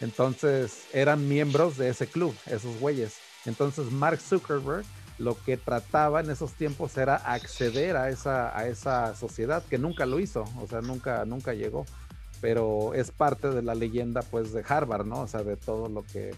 Entonces 0.00 0.84
eran 0.92 1.28
miembros 1.28 1.76
de 1.76 1.88
ese 1.88 2.06
club, 2.06 2.34
esos 2.46 2.78
güeyes. 2.80 3.16
Entonces 3.46 3.90
Mark 3.92 4.20
Zuckerberg 4.20 4.84
lo 5.18 5.36
que 5.44 5.56
trataba 5.56 6.20
en 6.20 6.30
esos 6.30 6.52
tiempos 6.54 6.96
era 6.96 7.16
acceder 7.16 7.96
a 7.96 8.08
esa, 8.08 8.56
a 8.56 8.66
esa 8.66 9.14
sociedad, 9.14 9.62
que 9.64 9.78
nunca 9.78 10.06
lo 10.06 10.18
hizo, 10.18 10.44
o 10.60 10.66
sea, 10.66 10.80
nunca, 10.80 11.24
nunca 11.24 11.54
llegó. 11.54 11.86
Pero 12.40 12.94
es 12.94 13.10
parte 13.10 13.48
de 13.50 13.62
la 13.62 13.74
leyenda 13.74 14.22
pues 14.22 14.52
de 14.52 14.64
Harvard, 14.66 15.06
¿no? 15.06 15.20
O 15.20 15.26
sea, 15.28 15.42
de 15.42 15.56
todo 15.56 15.88
lo 15.88 16.02
que... 16.02 16.34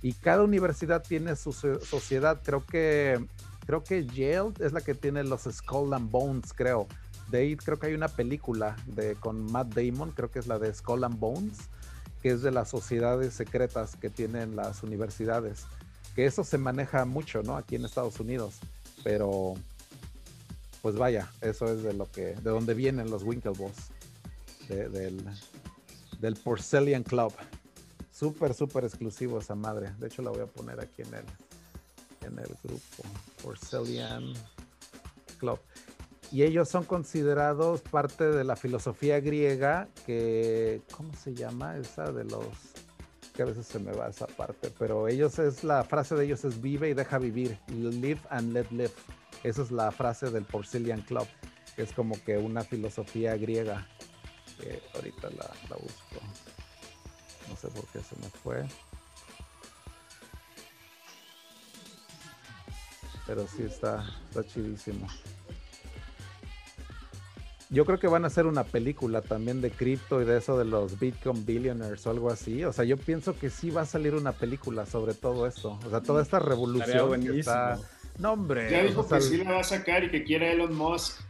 Y 0.00 0.14
cada 0.14 0.42
universidad 0.42 1.02
tiene 1.02 1.36
su 1.36 1.52
sociedad. 1.52 2.40
Creo 2.42 2.64
que 2.64 3.24
Creo 3.66 3.84
que 3.84 4.06
Yale 4.06 4.52
es 4.60 4.72
la 4.72 4.80
que 4.80 4.94
tiene 4.94 5.22
los 5.24 5.42
Skull 5.42 5.94
and 5.94 6.10
Bones, 6.10 6.52
creo. 6.52 6.86
De 7.30 7.56
creo 7.56 7.78
que 7.78 7.86
hay 7.86 7.94
una 7.94 8.08
película 8.08 8.76
de, 8.86 9.14
con 9.14 9.50
Matt 9.50 9.74
Damon, 9.74 10.10
creo 10.10 10.30
que 10.30 10.38
es 10.38 10.46
la 10.46 10.58
de 10.58 10.72
Skull 10.74 11.04
and 11.04 11.18
Bones, 11.18 11.58
que 12.20 12.30
es 12.30 12.42
de 12.42 12.50
las 12.50 12.68
sociedades 12.68 13.34
secretas 13.34 13.96
que 13.96 14.10
tienen 14.10 14.56
las 14.56 14.82
universidades. 14.82 15.64
Que 16.14 16.26
eso 16.26 16.44
se 16.44 16.58
maneja 16.58 17.04
mucho, 17.04 17.42
¿no? 17.42 17.56
Aquí 17.56 17.76
en 17.76 17.84
Estados 17.84 18.20
Unidos. 18.20 18.56
Pero, 19.02 19.54
pues 20.82 20.96
vaya, 20.96 21.30
eso 21.40 21.66
es 21.66 21.82
de 21.82 21.94
lo 21.94 22.10
que, 22.10 22.34
de 22.34 22.50
donde 22.50 22.74
vienen 22.74 23.10
los 23.10 23.22
Winklevoss, 23.22 23.90
del, 24.68 25.24
del 26.20 27.04
Club. 27.04 27.32
Súper, 28.10 28.54
súper 28.54 28.84
exclusivo 28.84 29.38
esa 29.38 29.54
madre. 29.54 29.92
De 29.98 30.08
hecho, 30.08 30.22
la 30.22 30.30
voy 30.30 30.40
a 30.40 30.46
poner 30.46 30.80
aquí 30.80 31.02
en 31.02 31.14
el, 31.14 31.24
en 32.24 32.38
el 32.38 32.56
grupo 32.62 33.04
Porcelian 33.42 34.32
Club. 35.38 35.58
Y 36.30 36.44
ellos 36.44 36.68
son 36.68 36.84
considerados 36.84 37.82
parte 37.82 38.24
de 38.24 38.44
la 38.44 38.56
filosofía 38.56 39.20
griega 39.20 39.88
que, 40.06 40.80
¿cómo 40.96 41.12
se 41.14 41.34
llama? 41.34 41.76
Esa 41.76 42.10
de 42.10 42.24
los, 42.24 42.46
que 43.34 43.42
a 43.42 43.44
veces 43.44 43.66
se 43.66 43.78
me 43.78 43.92
va 43.92 44.08
esa 44.08 44.26
parte, 44.26 44.72
pero 44.78 45.08
ellos 45.08 45.38
es, 45.38 45.62
la 45.62 45.84
frase 45.84 46.14
de 46.14 46.24
ellos 46.24 46.44
es 46.44 46.62
vive 46.62 46.88
y 46.88 46.94
deja 46.94 47.18
vivir, 47.18 47.58
live 47.68 48.20
and 48.30 48.52
let 48.54 48.66
live. 48.70 48.92
Esa 49.42 49.62
es 49.62 49.70
la 49.70 49.90
frase 49.90 50.30
del 50.30 50.44
Porcelian 50.44 51.02
Club, 51.02 51.26
es 51.76 51.92
como 51.92 52.14
que 52.24 52.38
una 52.38 52.62
filosofía 52.62 53.36
griega. 53.36 53.86
Ahorita 54.94 55.28
la 55.30 55.76
busco. 55.76 56.20
No 57.48 57.56
sé 57.56 57.68
por 57.68 57.84
qué 57.88 58.00
se 58.00 58.16
me 58.16 58.28
fue. 58.42 58.64
Pero 63.34 63.48
sí 63.48 63.62
está, 63.62 64.04
está 64.28 64.44
chidísimo. 64.44 65.06
Yo 67.70 67.86
creo 67.86 67.98
que 67.98 68.06
van 68.06 68.24
a 68.24 68.26
hacer 68.26 68.44
una 68.44 68.62
película 68.62 69.22
también 69.22 69.62
de 69.62 69.70
cripto 69.70 70.20
y 70.20 70.26
de 70.26 70.36
eso 70.36 70.58
de 70.58 70.66
los 70.66 71.00
Bitcoin 71.00 71.46
Billionaires 71.46 72.06
o 72.06 72.10
algo 72.10 72.30
así. 72.30 72.62
O 72.64 72.74
sea, 72.74 72.84
yo 72.84 72.98
pienso 72.98 73.34
que 73.38 73.48
sí 73.48 73.70
va 73.70 73.82
a 73.82 73.86
salir 73.86 74.14
una 74.14 74.32
película 74.32 74.84
sobre 74.84 75.14
todo 75.14 75.46
esto. 75.46 75.78
O 75.86 75.88
sea, 75.88 76.02
toda 76.02 76.20
esta 76.20 76.40
revolución 76.40 77.22
que 77.22 77.40
está. 77.40 77.78
No, 78.18 78.34
hombre. 78.34 78.70
Ya 78.70 78.82
dijo 78.82 79.08
que 79.08 79.22
sí 79.22 79.38
la 79.38 79.52
va 79.52 79.60
a 79.60 79.64
sacar 79.64 80.04
y 80.04 80.10
que 80.10 80.24
quiere 80.24 80.52
Elon 80.52 80.74
Musk. 80.74 81.22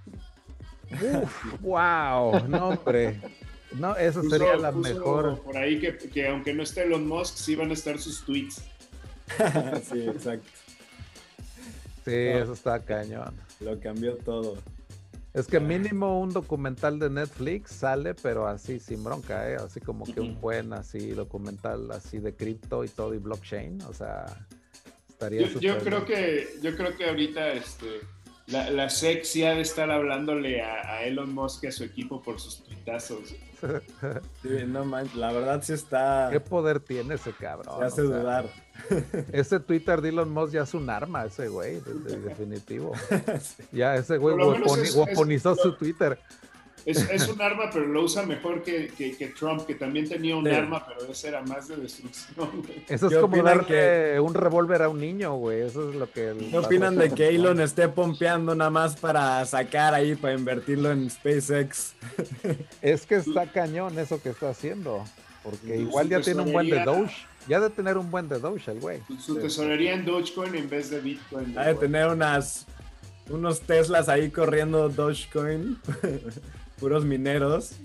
wow, 1.61 2.49
no, 2.49 2.71
hombre. 2.71 3.21
No, 3.79 3.95
eso 3.95 4.25
sería 4.25 4.57
la 4.57 4.73
mejor. 4.73 5.41
Por 5.43 5.57
ahí 5.57 5.79
que, 5.79 5.97
que 5.97 6.27
aunque 6.27 6.53
no 6.53 6.65
esté 6.65 6.83
Elon 6.83 7.07
Musk, 7.07 7.37
sí 7.37 7.55
van 7.55 7.71
a 7.71 7.75
estar 7.75 7.97
sus 8.01 8.25
tweets. 8.25 8.61
sí, 9.89 10.01
exacto. 10.01 10.62
Sí, 12.05 12.15
eso 12.15 12.53
está 12.53 12.81
cañón. 12.81 13.35
Lo 13.61 13.79
cambió 13.79 14.17
todo. 14.17 14.57
Es 15.35 15.47
que 15.47 15.61
mínimo 15.61 16.21
un 16.21 16.31
documental 16.31 16.99
de 16.99 17.09
Netflix 17.09 17.71
sale, 17.71 18.15
pero 18.15 18.47
así 18.47 18.79
sin 18.79 19.03
bronca, 19.03 19.49
¿eh? 19.49 19.57
Así 19.57 19.81
como 19.81 20.05
que 20.05 20.21
un 20.21 20.39
buen 20.41 20.75
así 20.75 21.13
documental 21.13 21.91
así 21.91 22.19
de 22.19 22.35
cripto 22.35 22.85
y 22.85 22.89
todo 22.89 23.15
y 23.15 23.19
blockchain, 23.19 23.81
o 23.83 23.95
sea, 23.95 24.27
estaría 25.09 25.49
Yo, 25.49 25.59
yo 25.59 25.79
creo 25.79 26.05
que 26.05 26.59
yo 26.61 26.77
creo 26.77 26.95
que 26.97 27.09
ahorita 27.09 27.53
este 27.55 28.01
la, 28.47 28.71
la 28.71 28.91
SEC 28.91 29.25
ha 29.47 29.55
de 29.55 29.63
estar 29.63 29.91
hablándole 29.91 30.61
a, 30.63 31.05
Elon 31.05 31.33
Musk 31.33 31.65
y 31.65 31.67
a 31.69 31.73
su 31.73 31.85
equipo 31.85 32.21
por 32.23 32.41
sus 32.41 32.63
tuitazos. 32.65 33.35
Sí, 34.43 34.49
no 34.67 34.85
manches, 34.85 35.15
la 35.15 35.33
verdad 35.33 35.63
sí 35.63 35.73
está. 35.73 36.29
¿Qué 36.33 36.41
poder 36.41 36.81
tiene 36.81 37.15
ese 37.15 37.33
cabrón? 37.33 37.79
Se 37.79 37.85
hace 37.85 38.03
dudar. 38.03 38.47
Ese 39.33 39.61
Twitter 39.61 40.01
de 40.01 40.11
Elon 40.11 40.31
Musk 40.31 40.55
ya 40.55 40.63
es 40.63 40.75
un 40.75 40.89
arma, 40.91 41.25
ese 41.25 41.49
güey, 41.49 41.81
de, 41.81 42.19
definitivo. 42.19 42.93
Ya 43.73 43.97
ese 43.97 44.19
güey 44.19 44.37
guaponizó 44.95 45.55
su 45.55 45.75
Twitter. 45.75 46.19
Es, 46.85 47.29
un 47.29 47.41
arma, 47.41 47.71
pero 47.73 47.87
lo 47.87 48.03
usa 48.03 48.25
mejor 48.25 48.63
que, 48.63 48.91
Trump, 49.39 49.65
que 49.67 49.75
también 49.75 50.09
tenía 50.09 50.35
un 50.37 50.49
arma, 50.49 50.85
pero 50.87 51.11
ese 51.11 51.29
era 51.29 51.43
más 51.43 51.69
de 51.69 51.77
destrucción. 51.77 52.51
Eso 52.89 53.09
es 53.09 53.19
como 53.19 53.41
darle 53.43 54.19
un 54.19 54.35
revólver 54.35 54.83
a 54.83 54.89
un 54.89 54.99
niño, 54.99 55.35
güey. 55.37 55.61
Eso 55.61 55.91
es 55.91 55.95
lo 55.95 56.11
que. 56.11 56.35
¿Qué 56.51 56.59
opinan 56.59 56.97
de 56.97 57.11
que 57.11 57.29
Elon 57.29 57.61
esté 57.61 57.89
pompeando 57.89 58.55
nada 58.55 58.71
más 58.71 58.97
para 58.97 59.45
sacar 59.47 59.95
ahí, 59.95 60.17
para 60.17 60.35
invertirlo 60.35 60.91
en 60.91 61.09
SpaceX? 61.09 61.95
Es 62.83 63.07
que 63.07 63.17
está 63.17 63.47
cañón 63.47 63.97
eso 63.99 64.21
que 64.21 64.31
está 64.31 64.51
haciendo. 64.51 65.05
Porque 65.45 65.77
igual 65.77 66.09
ya 66.09 66.21
tiene 66.21 66.43
un 66.43 66.53
buen 66.53 66.69
de 66.69 66.83
Doge. 66.85 67.32
Ya 67.49 67.61
de 67.61 67.71
tener 67.71 67.99
un 67.99 68.11
buen 68.11 68.29
de 68.29 68.39
Doge 68.39 68.71
el 68.71 68.81
güey. 68.81 69.01
Su 69.19 69.37
tesorería 69.37 69.95
en 69.95 70.05
Dogecoin 70.05 70.55
en 70.55 70.69
vez 70.69 70.91
de 70.91 71.01
Bitcoin. 71.01 71.59
Ha 71.59 71.65
de 71.65 71.75
tener 71.75 72.09
unas 72.09 72.67
unos 73.31 73.61
Teslas 73.61 74.09
ahí 74.09 74.31
corriendo 74.31 74.89
Dogecoin. 74.89 75.79
puros 76.83 77.05
mineros. 77.05 77.77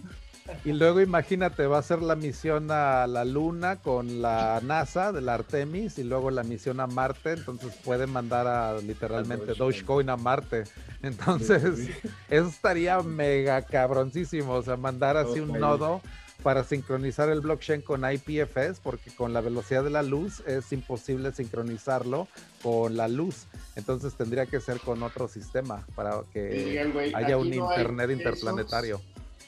Y 0.66 0.72
luego 0.72 1.02
imagínate, 1.02 1.68
va 1.68 1.78
a 1.78 1.84
ser 1.84 2.02
la 2.02 2.16
misión 2.16 2.72
a 2.72 3.06
la 3.06 3.26
Luna 3.26 3.76
con 3.76 4.24
la 4.24 4.60
NASA 4.64 5.12
de 5.12 5.22
la 5.22 5.36
Artemis 5.36 6.00
y 6.00 6.04
luego 6.04 6.32
la 6.32 6.42
misión 6.42 6.80
a 6.80 6.88
Marte, 6.88 7.34
entonces 7.34 7.76
puede 7.84 8.08
mandar 8.08 8.48
a 8.48 8.78
literalmente 8.80 9.54
Dogecoin 9.54 10.10
a 10.10 10.18
Marte. 10.18 10.64
Entonces, 11.04 11.90
eso 12.30 12.48
estaría 12.48 13.00
mega 13.04 13.62
cabroncísimo, 13.62 14.54
o 14.54 14.64
sea, 14.64 14.78
mandar 14.78 15.18
así 15.18 15.40
un 15.42 15.60
nodo 15.60 16.02
para 16.44 16.64
sincronizar 16.64 17.30
el 17.30 17.42
blockchain 17.42 17.82
con 17.82 18.04
IPFS, 18.10 18.80
porque 18.82 19.12
con 19.12 19.34
la 19.34 19.42
velocidad 19.42 19.84
de 19.84 19.90
la 19.90 20.04
luz 20.04 20.42
es 20.46 20.72
imposible 20.72 21.32
sincronizarlo 21.32 22.28
con 22.62 22.96
la 22.96 23.08
luz. 23.08 23.48
Entonces 23.76 24.14
tendría 24.14 24.46
que 24.46 24.60
ser 24.60 24.80
con 24.80 25.04
otro 25.04 25.28
sistema 25.28 25.86
para 25.96 26.22
que 26.32 26.80
haya 27.14 27.38
un 27.38 27.54
internet 27.54 28.12
interplanetario. 28.12 29.02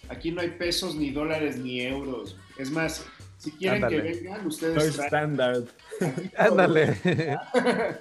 Aquí 0.09 0.31
no 0.31 0.41
hay 0.41 0.49
pesos, 0.49 0.95
ni 0.95 1.11
dólares, 1.11 1.57
ni 1.57 1.81
euros. 1.81 2.35
Es 2.57 2.71
más, 2.71 3.05
si 3.37 3.51
quieren 3.51 3.87
que 3.87 4.01
vengan, 4.01 4.45
ustedes. 4.45 4.95
Soy 4.95 5.05
estándar. 5.05 5.63
Ándale. 6.37 6.97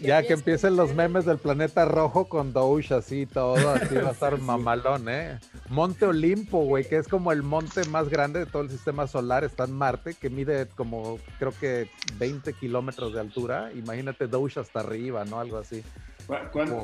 Ya 0.00 0.22
que 0.22 0.34
empiecen 0.34 0.76
los 0.76 0.94
memes 0.94 1.24
del 1.24 1.38
planeta 1.38 1.84
rojo 1.84 2.26
con 2.26 2.52
Doge 2.52 2.94
así 2.94 3.26
todo, 3.26 3.70
así 3.70 3.94
va 3.94 4.08
a 4.08 4.12
estar 4.12 4.38
mamalón, 4.40 5.08
¿eh? 5.08 5.38
Monte 5.68 6.06
Olimpo, 6.06 6.64
güey, 6.64 6.88
que 6.88 6.96
es 6.96 7.08
como 7.08 7.32
el 7.32 7.42
monte 7.42 7.84
más 7.88 8.08
grande 8.08 8.40
de 8.40 8.46
todo 8.46 8.62
el 8.62 8.70
sistema 8.70 9.06
solar, 9.06 9.44
está 9.44 9.64
en 9.64 9.72
Marte, 9.72 10.14
que 10.14 10.30
mide 10.30 10.66
como, 10.76 11.18
creo 11.38 11.52
que 11.58 11.88
20 12.18 12.52
kilómetros 12.54 13.14
de 13.14 13.20
altura. 13.20 13.70
Imagínate 13.74 14.26
Doge 14.26 14.60
hasta 14.60 14.80
arriba, 14.80 15.24
¿no? 15.24 15.40
Algo 15.40 15.58
así. 15.58 15.82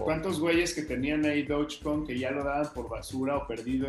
¿Cuántos 0.04 0.38
güeyes 0.38 0.74
que 0.74 0.82
tenían 0.82 1.24
ahí 1.24 1.44
Dogecoin 1.44 2.06
que 2.06 2.18
ya 2.18 2.30
lo 2.30 2.44
daban 2.44 2.72
por 2.74 2.88
basura 2.88 3.36
o 3.36 3.46
perdido? 3.46 3.88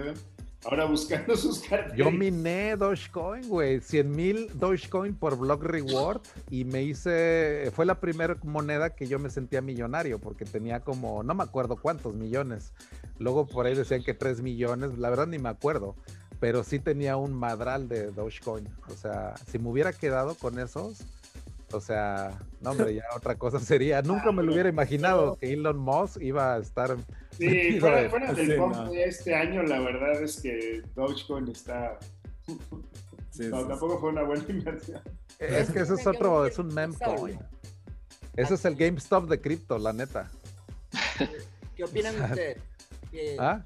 Ahora 0.65 0.85
buscando 0.85 1.35
sus 1.35 1.59
carteras. 1.59 1.97
Yo 1.97 2.11
miné 2.11 2.75
Dogecoin, 2.75 3.47
güey, 3.47 3.81
100 3.81 4.11
mil 4.11 4.49
Dogecoin 4.53 5.15
por 5.15 5.37
Block 5.37 5.63
Reward 5.63 6.21
y 6.49 6.65
me 6.65 6.83
hice, 6.83 7.71
fue 7.73 7.85
la 7.85 7.99
primera 7.99 8.37
moneda 8.43 8.91
que 8.91 9.07
yo 9.07 9.19
me 9.19 9.29
sentía 9.29 9.61
millonario 9.61 10.19
porque 10.19 10.45
tenía 10.45 10.81
como, 10.81 11.23
no 11.23 11.33
me 11.33 11.43
acuerdo 11.43 11.75
cuántos 11.77 12.13
millones. 12.13 12.73
Luego 13.17 13.45
por 13.47 13.65
ahí 13.65 13.75
decían 13.75 14.03
que 14.03 14.13
3 14.13 14.41
millones, 14.41 14.97
la 14.97 15.09
verdad 15.09 15.27
ni 15.27 15.39
me 15.39 15.49
acuerdo, 15.49 15.95
pero 16.39 16.63
sí 16.63 16.79
tenía 16.79 17.17
un 17.17 17.33
madral 17.33 17.87
de 17.87 18.11
Dogecoin. 18.11 18.67
O 18.89 18.95
sea, 18.95 19.35
si 19.49 19.59
me 19.59 19.69
hubiera 19.69 19.93
quedado 19.93 20.35
con 20.35 20.59
esos, 20.59 21.03
o 21.73 21.81
sea, 21.81 22.39
no, 22.59 22.71
hombre, 22.71 22.95
ya 22.95 23.03
otra 23.15 23.35
cosa 23.35 23.59
sería. 23.59 24.01
Nunca 24.01 24.31
me 24.31 24.43
lo 24.43 24.53
hubiera 24.53 24.69
imaginado 24.69 25.37
que 25.37 25.53
Elon 25.53 25.77
Musk 25.77 26.21
iba 26.21 26.55
a 26.55 26.59
estar. 26.59 26.97
Sí, 27.37 27.79
fuera, 27.79 28.09
fuera 28.09 28.33
del 28.33 28.47
de 28.47 29.03
este 29.03 29.35
año, 29.35 29.63
la 29.63 29.79
verdad 29.79 30.21
es 30.21 30.41
que 30.41 30.81
Dogecoin 30.95 31.47
está. 31.49 31.97
no, 33.39 33.67
tampoco 33.67 33.99
fue 33.99 34.09
una 34.09 34.23
buena 34.23 34.43
inversión. 34.47 35.01
Es 35.39 35.71
que 35.71 35.79
eso 35.79 35.95
es 35.95 36.05
otro, 36.05 36.45
es 36.45 36.59
un 36.59 36.73
meme 36.73 36.95
coin. 37.03 37.39
Ese 38.35 38.53
es 38.53 38.65
el 38.65 38.75
GameStop 38.75 39.27
de 39.27 39.41
cripto, 39.41 39.77
la 39.77 39.91
neta. 39.91 40.29
¿Qué 41.75 41.83
opinan 41.83 42.21
ustedes? 42.29 42.61
¿Ah? 43.39 43.63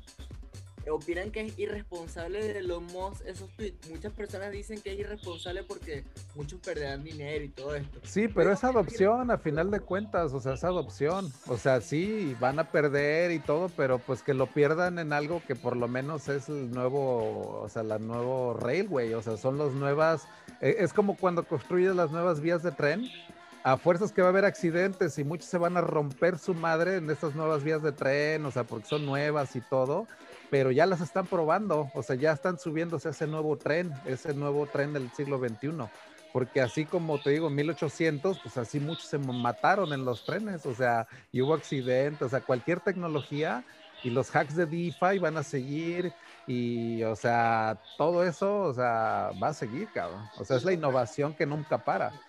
Opinan 0.92 1.32
que 1.32 1.42
es 1.42 1.58
irresponsable 1.58 2.54
de 2.54 2.62
los 2.62 2.82
Musk 2.82 3.26
esos 3.26 3.50
tweets. 3.56 3.90
Muchas 3.90 4.14
personas 4.14 4.52
dicen 4.52 4.82
que 4.82 4.94
es 4.94 5.00
irresponsable 5.00 5.64
porque 5.64 6.04
muchos 6.36 6.60
perderán 6.60 7.04
dinero 7.04 7.44
y 7.44 7.50
todo 7.50 7.76
esto. 7.76 8.00
Sí, 8.04 8.28
pero 8.28 8.52
es 8.52 8.64
adopción 8.64 9.32
a 9.32 9.38
final 9.38 9.72
de 9.72 9.80
cuentas, 9.80 10.34
o 10.34 10.40
sea, 10.40 10.54
es 10.54 10.64
adopción. 10.64 11.32
O 11.48 11.58
sea, 11.58 11.82
sí, 11.82 12.36
van 12.40 12.60
a 12.60 12.72
perder 12.72 13.32
y 13.32 13.40
todo, 13.40 13.70
pero 13.70 14.00
pues 14.00 14.22
que 14.22 14.34
lo 14.34 14.48
pierdan 14.48 15.00
en 15.00 15.14
algo 15.14 15.42
que 15.48 15.56
por 15.56 15.76
lo 15.76 15.88
menos 15.88 16.28
es 16.28 16.50
el 16.50 16.72
nuevo, 16.72 17.62
o 17.62 17.70
sea, 17.70 17.84
la 17.84 18.00
nuevo 18.00 18.54
railway, 18.54 19.14
o 19.14 19.22
sea, 19.22 19.38
son 19.38 19.58
las 19.58 19.74
nuevas, 19.74 20.28
e, 20.62 20.78
es 20.80 20.94
como 20.94 21.18
cuando 21.18 21.44
construyes 21.44 21.96
las 21.96 22.12
nuevas 22.12 22.40
vías 22.40 22.64
de 22.64 22.72
tren 22.72 23.10
a 23.64 23.78
fuerzas 23.78 24.12
que 24.12 24.22
va 24.22 24.28
a 24.28 24.30
haber 24.30 24.46
accidentes 24.46 25.18
y 25.18 25.24
muchos 25.24 25.48
se 25.48 25.58
van 25.58 25.76
a 25.76 25.82
romper 25.82 26.38
su 26.38 26.54
madre 26.54 26.98
en 26.98 27.10
estas 27.10 27.34
nuevas 27.34 27.64
vías 27.64 27.82
de 27.82 27.92
tren, 27.92 28.46
o 28.46 28.52
sea, 28.52 28.64
porque 28.64 28.88
son 28.88 29.06
nuevas 29.08 29.56
y 29.56 29.62
todo, 29.62 30.08
pero 30.50 30.72
ya 30.72 30.86
las 30.86 31.02
están 31.02 31.28
probando, 31.28 31.92
o 31.94 32.04
sea, 32.04 32.16
ya 32.16 32.32
están 32.32 32.58
subiéndose 32.58 33.10
ese 33.10 33.28
nuevo 33.28 33.60
tren, 33.60 34.02
ese 34.06 34.34
nuevo 34.34 34.70
tren 34.70 34.94
del 34.94 35.12
siglo 35.12 35.40
XXI. 35.40 35.92
Porque 36.32 36.62
así 36.62 36.88
como 36.88 37.22
te 37.22 37.32
digo, 37.32 37.50
1800, 37.50 38.40
pues 38.42 38.58
así 38.58 38.80
muchos 38.80 39.10
se 39.10 39.18
mataron 39.20 39.94
en 39.94 40.06
los 40.06 40.24
trenes, 40.26 40.66
o 40.66 40.74
sea, 40.74 41.08
y 41.32 41.42
hubo 41.42 41.54
accidentes, 41.54 42.26
o 42.28 42.30
sea, 42.30 42.42
cualquier 42.42 42.82
tecnología 42.82 43.66
y 44.02 44.10
los 44.12 44.36
hacks 44.36 44.56
de 44.56 44.66
DeFi 44.68 45.20
van 45.20 45.38
a 45.38 45.44
seguir 45.44 46.16
y, 46.46 47.02
o 47.04 47.16
sea, 47.16 47.82
todo 47.96 48.24
eso, 48.24 48.62
o 48.64 48.74
sea, 48.74 49.32
va 49.42 49.50
a 49.50 49.54
seguir, 49.54 49.92
cabrón. 49.92 50.30
O 50.34 50.44
sea, 50.46 50.58
es 50.58 50.64
la 50.66 50.74
innovación 50.74 51.36
que 51.36 51.46
nunca 51.46 51.84
para. 51.84 52.20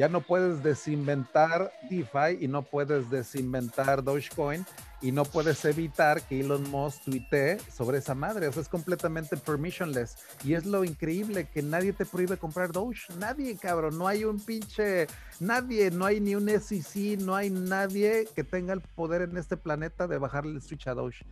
Ya 0.00 0.08
no 0.08 0.22
puedes 0.22 0.62
desinventar 0.62 1.70
DeFi 1.90 2.42
y 2.42 2.48
no 2.48 2.62
puedes 2.62 3.10
desinventar 3.10 4.02
Dogecoin 4.02 4.64
y 5.02 5.12
no 5.12 5.26
puedes 5.26 5.62
evitar 5.66 6.22
que 6.22 6.40
Elon 6.40 6.70
Musk 6.70 7.04
tuitee 7.04 7.58
sobre 7.70 7.98
esa 7.98 8.14
madre. 8.14 8.48
O 8.48 8.52
sea, 8.52 8.62
es 8.62 8.68
completamente 8.70 9.36
permissionless. 9.36 10.16
Y 10.42 10.54
es 10.54 10.64
lo 10.64 10.84
increíble 10.84 11.50
que 11.52 11.60
nadie 11.60 11.92
te 11.92 12.06
prohíbe 12.06 12.38
comprar 12.38 12.72
Doge. 12.72 13.12
Nadie, 13.18 13.58
cabrón. 13.58 13.98
No 13.98 14.08
hay 14.08 14.24
un 14.24 14.40
pinche. 14.40 15.06
Nadie. 15.38 15.90
No 15.90 16.06
hay 16.06 16.18
ni 16.18 16.34
un 16.34 16.48
SEC. 16.48 17.20
No 17.20 17.34
hay 17.34 17.50
nadie 17.50 18.26
que 18.34 18.42
tenga 18.42 18.72
el 18.72 18.80
poder 18.80 19.20
en 19.20 19.36
este 19.36 19.58
planeta 19.58 20.08
de 20.08 20.16
bajarle 20.16 20.54
el 20.54 20.62
switch 20.62 20.86
a 20.86 20.94
Doge. 20.94 21.26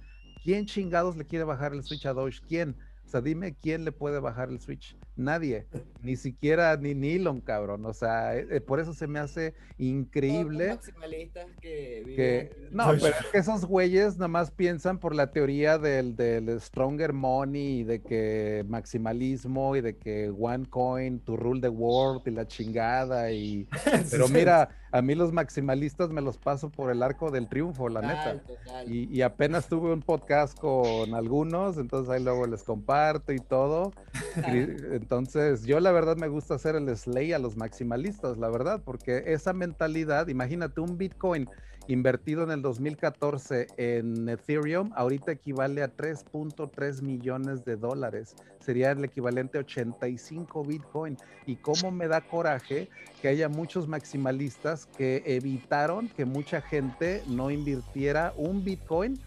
¿Quién 0.45 0.67
chingados 0.67 1.17
le 1.17 1.25
quiere 1.25 1.47
bajar 1.47 1.73
el 1.73 1.83
switch 1.85 2.05
a 2.05 2.13
Doge? 2.13 2.43
¿Quién? 2.47 2.77
O 3.09 3.11
sea, 3.11 3.23
dime 3.23 3.55
quién 3.55 3.87
le 3.87 3.93
puede 3.93 4.21
bajar 4.21 4.51
el 4.51 4.61
Switch. 4.61 4.95
Nadie, 5.19 5.67
ni 6.01 6.15
siquiera 6.15 6.77
ni 6.77 6.95
Nilon, 6.95 7.41
cabrón. 7.41 7.85
O 7.87 7.93
sea, 7.93 8.37
eh, 8.37 8.47
eh, 8.51 8.61
por 8.61 8.79
eso 8.79 8.95
se 8.95 9.09
me 9.09 9.19
hace 9.19 9.53
increíble. 9.77 10.69
maximalistas 10.69 11.47
que, 11.61 12.03
que 12.15 12.69
no, 12.71 12.87
pero 12.93 13.07
es 13.07 13.27
que 13.33 13.39
esos 13.39 13.65
güeyes 13.65 14.15
nada 14.15 14.29
más 14.29 14.53
piensan 14.53 14.99
por 14.99 15.17
la 15.17 15.33
teoría 15.33 15.77
del, 15.77 16.15
del 16.15 16.61
stronger 16.61 17.13
money 17.13 17.81
y 17.81 17.83
de 17.83 18.01
que 18.01 18.65
maximalismo 18.69 19.75
y 19.75 19.81
de 19.81 19.97
que 19.97 20.31
one 20.31 20.67
coin 20.67 21.19
to 21.19 21.37
rule 21.37 21.61
the 21.61 21.69
world 21.69 22.23
y 22.27 22.31
la 22.31 22.47
chingada 22.47 23.33
y. 23.33 23.67
Pero 24.13 24.29
mira, 24.29 24.69
a 24.93 25.03
mí 25.03 25.17
los 25.17 25.33
maximalistas 25.33 26.11
me 26.11 26.21
los 26.21 26.39
paso 26.39 26.71
por 26.71 26.93
el 26.93 27.03
arco 27.03 27.33
del 27.33 27.49
triunfo, 27.49 27.89
la 27.89 28.03
neta. 28.03 28.41
Y, 28.87 29.13
y 29.13 29.23
apenas 29.23 29.69
tuve 29.69 29.93
un 29.93 30.03
podcast 30.03 30.57
con 30.57 31.13
algunos, 31.15 31.77
entonces 31.77 32.09
ahí 32.09 32.23
luego 32.23 32.47
les 32.47 32.63
comparto 32.63 33.33
y 33.33 33.39
todo. 33.39 33.93
Entonces, 35.11 35.65
yo 35.65 35.81
la 35.81 35.91
verdad 35.91 36.19
me 36.19 36.29
gusta 36.29 36.57
hacer 36.57 36.77
el 36.77 36.95
slay 36.95 37.33
a 37.33 37.39
los 37.39 37.57
maximalistas, 37.57 38.37
la 38.37 38.51
verdad, 38.51 38.83
porque 38.85 39.23
esa 39.29 39.55
mentalidad, 39.55 40.29
imagínate 40.29 40.83
un 40.83 40.99
Bitcoin 40.99 41.49
invertido 41.87 42.43
en 42.43 42.51
el 42.51 42.61
2014 42.61 43.69
en 43.79 44.29
Ethereum, 44.29 44.91
ahorita 44.95 45.33
equivale 45.33 45.83
a 45.83 45.97
3.3 45.97 47.01
millones 47.01 47.65
de 47.65 47.77
dólares. 47.77 48.37
Sería 48.61 48.91
el 48.91 49.03
equivalente 49.03 49.57
a 49.57 49.63
85 49.63 50.63
Bitcoin. 50.63 51.17
Y 51.47 51.57
cómo 51.57 51.91
me 51.91 52.07
da 52.07 52.21
coraje 52.21 52.91
que 53.23 53.29
haya 53.29 53.49
muchos 53.49 53.89
maximalistas 53.89 54.85
que 54.99 55.23
evitaron 55.25 56.11
que 56.11 56.27
mucha 56.27 56.61
gente 56.61 57.23
no 57.29 57.51
invirtiera 57.51 58.35
un 58.37 58.63
Bitcoin 58.63 59.19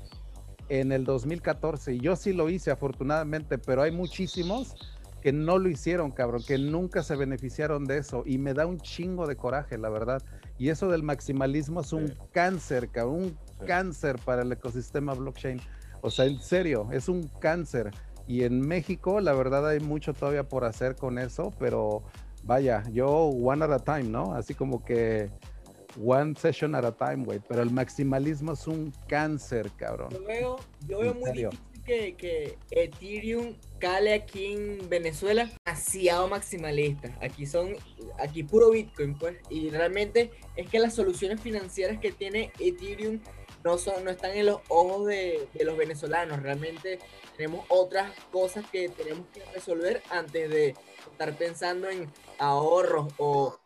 en 0.69 0.91
el 0.91 1.05
2014. 1.05 1.95
Y 1.95 1.99
yo 2.01 2.15
sí 2.15 2.33
lo 2.33 2.49
hice, 2.49 2.69
afortunadamente, 2.69 3.57
pero 3.57 3.81
hay 3.81 3.89
muchísimos 3.89 4.75
que 5.21 5.31
no 5.31 5.57
lo 5.57 5.69
hicieron, 5.69 6.11
cabrón, 6.11 6.43
que 6.45 6.57
nunca 6.57 7.03
se 7.03 7.15
beneficiaron 7.15 7.85
de 7.85 7.97
eso. 7.97 8.23
Y 8.25 8.37
me 8.37 8.53
da 8.53 8.65
un 8.65 8.79
chingo 8.79 9.27
de 9.27 9.35
coraje, 9.35 9.77
la 9.77 9.89
verdad. 9.89 10.21
Y 10.57 10.69
eso 10.69 10.89
del 10.89 11.03
maximalismo 11.03 11.81
es 11.81 11.93
un 11.93 12.13
cáncer, 12.31 12.89
cabrón, 12.89 13.23
un 13.23 13.37
cáncer 13.65 14.17
para 14.25 14.41
el 14.41 14.51
ecosistema 14.51 15.13
blockchain. 15.13 15.61
O 16.01 16.09
sea, 16.09 16.25
en 16.25 16.39
serio, 16.39 16.89
es 16.91 17.07
un 17.07 17.27
cáncer. 17.39 17.91
Y 18.27 18.43
en 18.43 18.59
México, 18.59 19.19
la 19.19 19.33
verdad, 19.33 19.67
hay 19.67 19.79
mucho 19.79 20.13
todavía 20.13 20.47
por 20.47 20.65
hacer 20.65 20.95
con 20.95 21.19
eso, 21.19 21.53
pero 21.59 22.03
vaya, 22.43 22.83
yo 22.91 23.07
one 23.09 23.63
at 23.63 23.71
a 23.71 23.79
time, 23.79 24.09
¿no? 24.09 24.33
Así 24.33 24.53
como 24.53 24.83
que 24.83 25.29
one 26.03 26.33
session 26.35 26.73
at 26.75 26.85
a 26.85 26.91
time, 26.91 27.25
güey. 27.25 27.39
Pero 27.47 27.61
el 27.61 27.71
maximalismo 27.71 28.53
es 28.53 28.67
un 28.67 28.93
cáncer, 29.07 29.69
cabrón. 29.77 30.09
Yo 30.11 30.23
veo, 30.23 30.59
yo 30.87 30.99
veo 30.99 31.13
muy 31.13 31.31
difícil 31.31 31.70
que, 31.81 32.57
Ethereum 32.71 33.55
cale 33.79 34.13
aquí 34.13 34.53
en 34.53 34.89
Venezuela 34.89 35.49
demasiado 35.65 36.27
maximalista. 36.27 37.17
Aquí 37.21 37.45
son, 37.45 37.75
aquí 38.19 38.43
puro 38.43 38.71
Bitcoin, 38.71 39.17
pues. 39.17 39.37
Y 39.49 39.69
realmente 39.69 40.31
es 40.55 40.69
que 40.69 40.79
las 40.79 40.95
soluciones 40.95 41.41
financieras 41.41 41.99
que 41.99 42.11
tiene 42.11 42.51
Ethereum 42.59 43.19
no, 43.63 43.77
son, 43.77 44.03
no 44.03 44.11
están 44.11 44.31
en 44.31 44.47
los 44.47 44.61
ojos 44.69 45.07
de, 45.07 45.47
de 45.53 45.65
los 45.65 45.77
venezolanos. 45.77 46.41
Realmente 46.41 46.99
tenemos 47.37 47.65
otras 47.69 48.11
cosas 48.31 48.65
que 48.71 48.89
tenemos 48.89 49.25
que 49.33 49.43
resolver 49.53 50.01
antes 50.09 50.49
de 50.49 50.75
estar 51.11 51.35
pensando 51.37 51.89
en 51.89 52.11
ahorros 52.39 53.13
o 53.17 53.57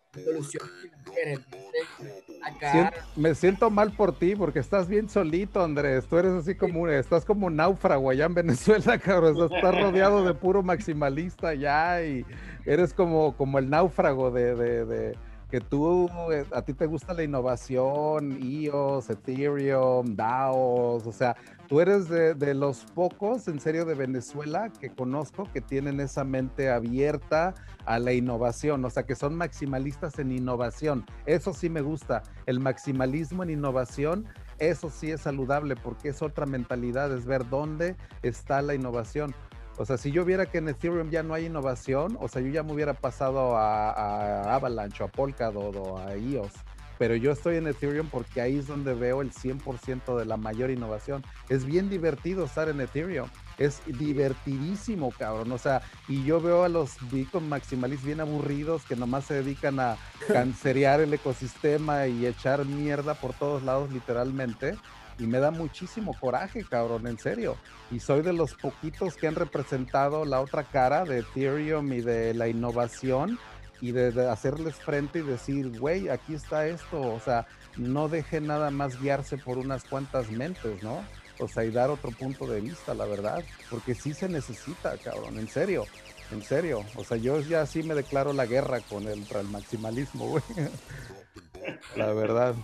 me 3.16 3.36
siento 3.36 3.70
mal 3.70 3.92
por 3.94 4.18
ti 4.18 4.36
porque 4.36 4.60
estás 4.60 4.88
bien 4.88 5.10
solito, 5.10 5.64
Andrés. 5.64 6.06
Tú 6.06 6.18
eres 6.18 6.34
así 6.34 6.56
como, 6.56 6.88
estás 6.88 7.26
como 7.26 7.50
náufrago 7.50 8.10
allá 8.10 8.26
en 8.26 8.34
Venezuela, 8.34 8.98
cabrón. 9.00 9.38
Estás 9.52 9.82
rodeado 9.82 10.26
de 10.26 10.34
puro 10.34 10.64
maximalista 10.64 11.54
ya 11.54 12.04
y 12.04 12.26
eres 12.66 12.94
como, 12.94 13.36
como 13.36 13.60
el 13.60 13.70
náufrago 13.70 14.32
de 14.32 15.16
que 15.50 15.62
tú, 15.62 16.10
eh, 16.32 16.46
a 16.54 16.62
ti 16.62 16.74
te 16.74 16.86
gusta 16.86 17.14
la 17.14 17.24
innovación, 17.24 18.40
IOS, 18.42 19.10
Ethereum, 19.10 20.16
DAOs, 20.16 21.06
o 21.06 21.12
sea, 21.12 21.36
tú 21.68 21.80
eres 21.80 22.10
de, 22.10 22.54
los 22.54 22.86
pocos, 22.86 23.48
en 23.48 23.60
serio, 23.60 23.86
de 23.86 23.96
Venezuela 23.96 24.72
que 24.80 24.90
conozco 24.90 25.50
que 25.52 25.62
tienen 25.62 26.00
esa 26.00 26.24
mente 26.24 26.70
abierta 26.70 27.54
a 27.86 28.00
la 28.00 28.14
innovación, 28.14 28.84
o 28.86 28.90
sea, 28.90 29.04
que 29.04 29.16
son 29.16 29.36
maximalistas 29.36 30.18
en 30.20 30.32
innovación. 30.32 31.06
Eso 31.26 31.54
sí 31.54 31.70
me 31.70 31.82
gusta, 31.82 32.24
el 32.46 32.60
maximalismo 32.60 33.44
en 33.44 33.52
innovación. 33.52 34.26
Eso 34.58 34.90
sí 34.90 35.12
es 35.12 35.22
saludable 35.22 35.76
porque 35.76 36.10
es 36.10 36.22
otra 36.22 36.46
mentalidad, 36.46 37.12
es 37.14 37.26
ver 37.26 37.50
dónde 37.50 37.98
está 38.24 38.62
la 38.62 38.74
innovación. 38.74 39.36
O 39.78 39.86
sea, 39.86 39.98
si 39.98 40.12
yo 40.12 40.24
viera 40.24 40.46
que 40.46 40.60
en 40.60 40.70
Ethereum 40.70 41.10
ya 41.10 41.22
no 41.22 41.34
hay 41.34 41.46
innovación, 41.48 42.18
o 42.22 42.28
sea, 42.30 42.42
yo 42.42 42.50
ya 42.50 42.64
me 42.64 42.72
hubiera 42.72 42.94
pasado 42.94 43.58
a, 43.58 44.56
Avalanche, 44.56 45.04
a 45.04 45.08
Polkadot 45.08 45.76
o 45.76 45.98
a 45.98 46.14
EOS. 46.14 46.54
Pero 46.98 47.16
yo 47.16 47.34
estoy 47.34 47.58
en 47.58 47.68
Ethereum 47.68 48.08
porque 48.10 48.40
ahí 48.40 48.58
es 48.58 48.68
donde 48.68 48.94
veo 48.94 49.22
el 49.22 49.34
100% 49.34 50.18
de 50.18 50.24
la 50.24 50.38
mayor 50.38 50.70
innovación. 50.70 51.26
Es 51.50 51.66
bien 51.66 51.90
divertido 51.90 52.46
estar 52.46 52.70
en 52.70 52.80
Ethereum. 52.80 53.28
Es 53.58 53.82
divertidísimo, 53.86 55.12
cabrón. 55.12 55.52
O 55.52 55.58
sea, 55.58 55.82
y 56.08 56.24
yo 56.24 56.40
veo 56.40 56.64
a 56.64 56.70
los 56.70 56.96
Bitcoin 57.12 57.50
maximalistas 57.50 58.06
bien 58.06 58.22
aburridos 58.22 58.86
que 58.86 58.96
nomás 58.96 59.26
se 59.26 59.34
dedican 59.34 59.82
a 59.82 59.98
cancerear 60.30 61.02
el 61.02 61.14
ecosistema 61.14 62.08
y 62.08 62.26
echar 62.26 62.64
mierda 62.64 63.14
por 63.14 63.34
todos 63.34 63.62
lados, 63.64 63.92
literalmente 63.92 64.78
y 65.18 65.28
me 65.28 65.40
da 65.40 65.52
muchísimo 65.52 66.16
coraje, 66.20 66.64
cabrón, 66.64 67.08
en 67.08 67.18
serio. 67.18 67.58
Y 67.92 68.00
soy 68.00 68.22
de 68.22 68.34
los 68.34 68.54
poquitos 68.56 69.16
que 69.16 69.28
han 69.28 69.36
representado 69.36 70.26
la 70.26 70.42
otra 70.42 70.64
cara 70.64 71.06
de 71.06 71.20
Ethereum 71.20 71.94
y 71.94 72.02
de 72.02 72.34
la 72.34 72.48
innovación 72.48 73.40
y 73.82 73.92
de, 73.92 74.30
hacerles 74.30 74.76
frente 74.76 75.20
y 75.20 75.24
decir, 75.24 75.80
güey, 75.80 76.10
aquí 76.10 76.34
está 76.34 76.68
esto, 76.68 77.02
o 77.02 77.20
sea, 77.20 77.46
no 77.78 78.08
deje 78.08 78.42
nada 78.42 78.72
más 78.72 79.00
guiarse 79.02 79.38
por 79.38 79.58
unas 79.58 79.84
cuantas 79.84 80.30
mentes, 80.32 80.82
¿no? 80.82 81.04
O 81.40 81.48
sea, 81.48 81.66
y 81.66 81.72
dar 81.72 81.90
otro 81.90 82.12
punto 82.12 82.48
de 82.48 82.62
vista, 82.62 82.94
la 82.94 83.06
verdad, 83.06 83.44
porque 83.70 83.94
sí 83.94 84.14
se 84.14 84.30
necesita, 84.30 84.98
cabrón, 84.98 85.38
en 85.38 85.50
serio, 85.50 85.86
en 86.32 86.42
serio. 86.42 86.84
O 86.96 87.04
sea, 87.04 87.18
yo 87.18 87.42
ya 87.42 87.66
sí 87.66 87.84
me 87.84 87.94
declaro 87.94 88.32
la 88.32 88.46
guerra 88.46 88.80
con 88.80 89.08
el, 89.08 89.26
el 89.30 89.48
maximalismo, 89.50 90.30
güey. 90.30 90.44
la 91.98 92.14
verdad 92.14 92.56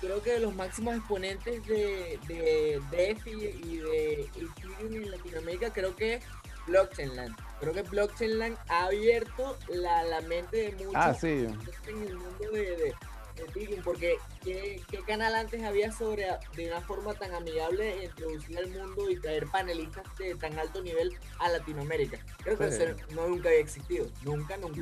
creo 0.00 0.22
que 0.22 0.38
los 0.38 0.54
máximos 0.54 0.96
exponentes 0.96 1.66
de, 1.66 2.18
de 2.26 2.80
DeFi 2.90 3.30
y 3.30 3.76
de 3.78 4.20
Ethereum 4.22 4.94
en 4.94 5.10
Latinoamérica 5.10 5.72
creo 5.72 5.94
que 5.96 6.14
es 6.14 6.24
Blockchainland. 6.66 7.36
Creo 7.60 7.72
que 7.72 7.82
Blockchainland 7.82 8.56
ha 8.68 8.86
abierto 8.86 9.56
la, 9.68 10.02
la 10.04 10.20
mente 10.22 10.56
de 10.56 10.72
muchos 10.72 10.92
ah, 10.94 11.14
sí. 11.14 11.46
en 11.86 12.02
el 12.02 12.16
mundo 12.16 12.50
de, 12.52 12.76
de, 12.76 12.94
Ethereum, 13.36 13.82
porque 13.82 14.16
¿qué, 14.42 14.82
¿qué, 14.90 14.98
canal 15.00 15.34
antes 15.34 15.62
había 15.62 15.92
sobre 15.92 16.26
de 16.56 16.68
una 16.68 16.80
forma 16.80 17.12
tan 17.14 17.34
amigable 17.34 18.04
introducir 18.04 18.56
al 18.56 18.68
mundo 18.68 19.10
y 19.10 19.20
traer 19.20 19.46
panelistas 19.48 20.04
de 20.18 20.34
tan 20.36 20.58
alto 20.58 20.82
nivel 20.82 21.14
a 21.38 21.50
Latinoamérica? 21.50 22.18
Creo 22.42 22.56
que 22.56 22.68
eso 22.68 22.84
no 23.14 23.28
nunca 23.28 23.50
había 23.50 23.60
existido, 23.60 24.06
nunca, 24.24 24.56
nunca 24.56 24.80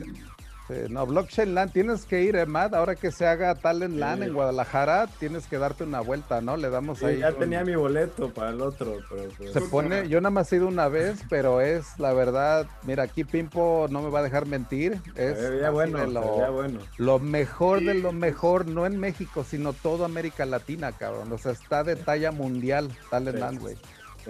no, 0.89 1.07
Blockchain 1.07 1.55
Land, 1.55 1.73
tienes 1.73 2.07
que 2.07 2.23
ir, 2.23 2.37
Emad, 2.37 2.73
eh, 2.73 2.77
ahora 2.77 2.95
que 2.95 3.11
se 3.11 3.27
haga 3.27 3.55
Talent 3.55 3.97
Land 3.97 4.23
en 4.23 4.33
Guadalajara, 4.33 5.09
tienes 5.19 5.47
que 5.47 5.59
darte 5.59 5.85
una 5.85 6.01
vuelta, 6.01 6.41
¿no? 6.41 6.57
Le 6.57 6.71
damos 6.71 7.03
ahí. 7.03 7.19
Ya 7.19 7.33
tenía 7.33 7.65
mi 7.65 7.75
boleto 7.75 8.33
para 8.33 8.51
el 8.51 8.61
otro, 8.61 8.99
pero 9.11 9.29
pues 9.37 9.53
Se 9.53 9.61
pone, 9.61 10.09
yo 10.09 10.21
nada 10.21 10.31
más 10.31 10.53
he 10.53 10.57
ido 10.57 10.67
una 10.67 10.89
vez, 10.89 11.21
pero 11.29 11.61
es 11.61 11.99
la 11.99 12.13
verdad, 12.15 12.67
mira, 12.85 13.05
aquí 13.05 13.25
Pimpo 13.25 13.87
no 13.91 14.03
me 14.03 14.11
va 14.11 14.21
a 14.21 14.23
dejar 14.23 14.47
mentir, 14.47 15.01
es 15.17 15.71
bueno, 15.71 16.07
lo, 16.07 16.53
bueno. 16.53 16.81
lo 16.97 17.19
mejor 17.19 17.81
de 17.81 17.95
lo 17.95 18.13
mejor, 18.13 18.67
no 18.67 18.87
en 18.87 18.99
México, 18.99 19.45
sino 19.45 19.73
toda 19.73 20.07
América 20.07 20.47
Latina, 20.47 20.93
cabrón, 20.93 21.31
o 21.33 21.39
sea, 21.39 21.53
está 21.53 21.85
de 21.85 21.97
talla 21.97 22.33
mundial 22.33 22.91
Talent 23.11 23.39
Land, 23.39 23.61
güey. 23.61 23.77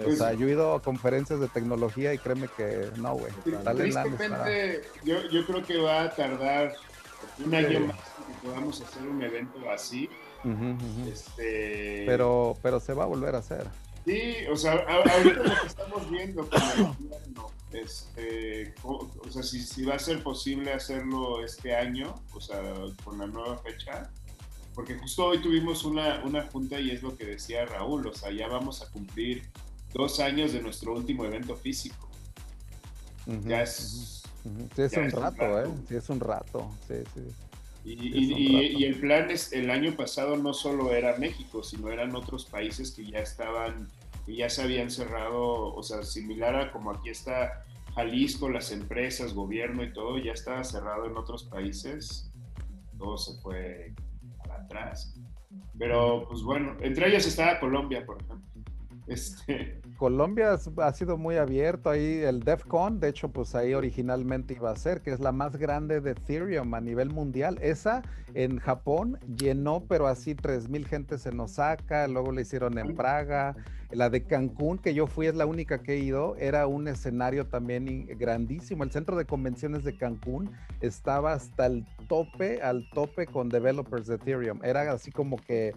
O 0.03 0.11
sea, 0.11 0.33
yo 0.33 0.47
he 0.47 0.51
ido 0.51 0.73
a 0.73 0.81
conferencias 0.81 1.39
de 1.39 1.47
tecnología 1.47 2.13
y 2.13 2.17
créeme 2.17 2.47
que 2.55 2.89
no, 2.97 3.15
güey. 3.15 3.31
Tristemente, 3.43 4.83
yo, 5.03 5.21
yo 5.29 5.45
creo 5.45 5.63
que 5.63 5.77
va 5.77 6.03
a 6.03 6.15
tardar 6.15 6.73
un 7.43 7.55
año 7.55 7.79
más 7.81 7.97
que 7.97 8.47
podamos 8.47 8.81
hacer 8.81 9.03
un 9.03 9.21
evento 9.21 9.59
así. 9.69 10.09
Este... 11.11 12.03
Pero, 12.05 12.57
pero 12.61 12.79
se 12.79 12.93
va 12.93 13.03
a 13.03 13.07
volver 13.07 13.35
a 13.35 13.39
hacer. 13.39 13.67
Sí, 14.05 14.35
o 14.51 14.55
sea, 14.55 14.73
ahorita 14.73 15.41
lo 15.41 15.61
que 15.61 15.67
estamos 15.67 16.11
viendo 16.11 16.47
con 16.47 16.61
el 16.61 16.83
gobierno, 16.85 17.51
este, 17.73 18.75
o, 18.83 19.09
sea, 19.31 19.41
si, 19.41 19.61
si, 19.61 19.83
va 19.83 19.95
a 19.95 19.99
ser 19.99 20.21
posible 20.21 20.71
hacerlo 20.71 21.43
este 21.43 21.75
año, 21.75 22.13
o 22.33 22.39
sea, 22.39 22.61
con 23.03 23.17
la 23.17 23.25
nueva 23.25 23.57
fecha, 23.57 24.11
porque 24.75 24.95
justo 24.99 25.25
hoy 25.25 25.41
tuvimos 25.41 25.83
una, 25.85 26.21
una 26.23 26.43
junta 26.43 26.79
y 26.79 26.91
es 26.91 27.01
lo 27.01 27.17
que 27.17 27.25
decía 27.25 27.65
Raúl, 27.65 28.05
o 28.05 28.13
sea, 28.13 28.31
ya 28.31 28.47
vamos 28.47 28.83
a 28.83 28.91
cumplir 28.91 29.41
dos 29.95 30.19
años 30.19 30.51
de 30.51 30.61
nuestro 30.61 30.93
último 30.93 31.25
evento 31.25 31.55
físico. 31.55 32.09
Ya 33.45 33.63
es. 33.63 34.23
Sí, 34.75 34.81
es 34.81 34.97
un 34.97 35.09
rato, 35.09 35.61
¿eh? 35.61 35.67
Sí, 35.87 35.95
es 35.95 36.09
un 36.09 36.19
rato. 36.19 36.69
Sí, 36.87 36.95
sí. 37.13 37.21
Y, 37.85 38.83
el 38.83 38.99
plan 38.99 39.29
es, 39.29 39.53
el 39.53 39.69
año 39.69 39.95
pasado 39.95 40.37
no 40.37 40.53
solo 40.53 40.91
era 40.91 41.17
México, 41.17 41.63
sino 41.63 41.91
eran 41.91 42.15
otros 42.15 42.45
países 42.45 42.91
que 42.91 43.05
ya 43.05 43.19
estaban, 43.19 43.87
que 44.25 44.35
ya 44.35 44.49
se 44.49 44.63
habían 44.63 44.89
cerrado, 44.89 45.73
o 45.73 45.83
sea, 45.83 46.03
similar 46.03 46.55
a 46.55 46.71
como 46.71 46.91
aquí 46.91 47.09
está 47.09 47.63
Jalisco, 47.93 48.49
las 48.49 48.71
empresas, 48.71 49.33
gobierno 49.33 49.83
y 49.83 49.93
todo, 49.93 50.17
ya 50.17 50.33
estaba 50.33 50.63
cerrado 50.63 51.05
en 51.05 51.15
otros 51.15 51.43
países. 51.43 52.31
Todo 52.97 53.17
se 53.17 53.39
fue 53.41 53.93
para 54.39 54.63
atrás. 54.63 55.15
Pero, 55.77 56.27
pues 56.27 56.41
bueno, 56.41 56.75
entre 56.81 57.07
ellas 57.07 57.25
estaba 57.25 57.59
Colombia, 57.59 58.05
por 58.05 58.21
ejemplo. 58.21 58.61
Este... 59.07 59.81
Colombia 59.97 60.53
ha 60.53 60.93
sido 60.93 61.17
muy 61.17 61.37
abierto 61.37 61.89
ahí, 61.89 62.19
el 62.21 62.41
DEFCON, 62.41 62.99
de 62.99 63.09
hecho, 63.09 63.29
pues 63.29 63.55
ahí 63.55 63.73
originalmente 63.73 64.53
iba 64.53 64.71
a 64.71 64.75
ser, 64.75 65.01
que 65.01 65.11
es 65.11 65.19
la 65.19 65.31
más 65.31 65.57
grande 65.57 66.01
de 66.01 66.11
Ethereum 66.11 66.73
a 66.73 66.81
nivel 66.81 67.09
mundial. 67.09 67.57
Esa 67.61 68.03
en 68.33 68.59
Japón 68.59 69.17
llenó, 69.37 69.83
pero 69.87 70.07
así 70.07 70.35
3.000 70.35 70.85
gentes 70.85 71.25
en 71.25 71.39
Osaka, 71.39 72.07
luego 72.07 72.31
le 72.31 72.41
hicieron 72.41 72.77
en 72.77 72.95
Praga. 72.95 73.55
La 73.91 74.09
de 74.09 74.23
Cancún, 74.23 74.77
que 74.77 74.93
yo 74.93 75.07
fui, 75.07 75.27
es 75.27 75.35
la 75.35 75.45
única 75.45 75.81
que 75.81 75.93
he 75.93 75.99
ido, 75.99 76.35
era 76.37 76.67
un 76.67 76.87
escenario 76.87 77.47
también 77.47 78.07
grandísimo. 78.17 78.83
El 78.83 78.91
centro 78.91 79.15
de 79.15 79.25
convenciones 79.25 79.83
de 79.83 79.95
Cancún 79.95 80.51
estaba 80.81 81.33
hasta 81.33 81.67
el 81.67 81.85
tope, 82.09 82.61
al 82.61 82.89
tope 82.89 83.27
con 83.27 83.47
developers 83.47 84.07
de 84.07 84.15
Ethereum. 84.15 84.59
Era 84.63 84.91
así 84.91 85.11
como 85.11 85.37
que 85.37 85.73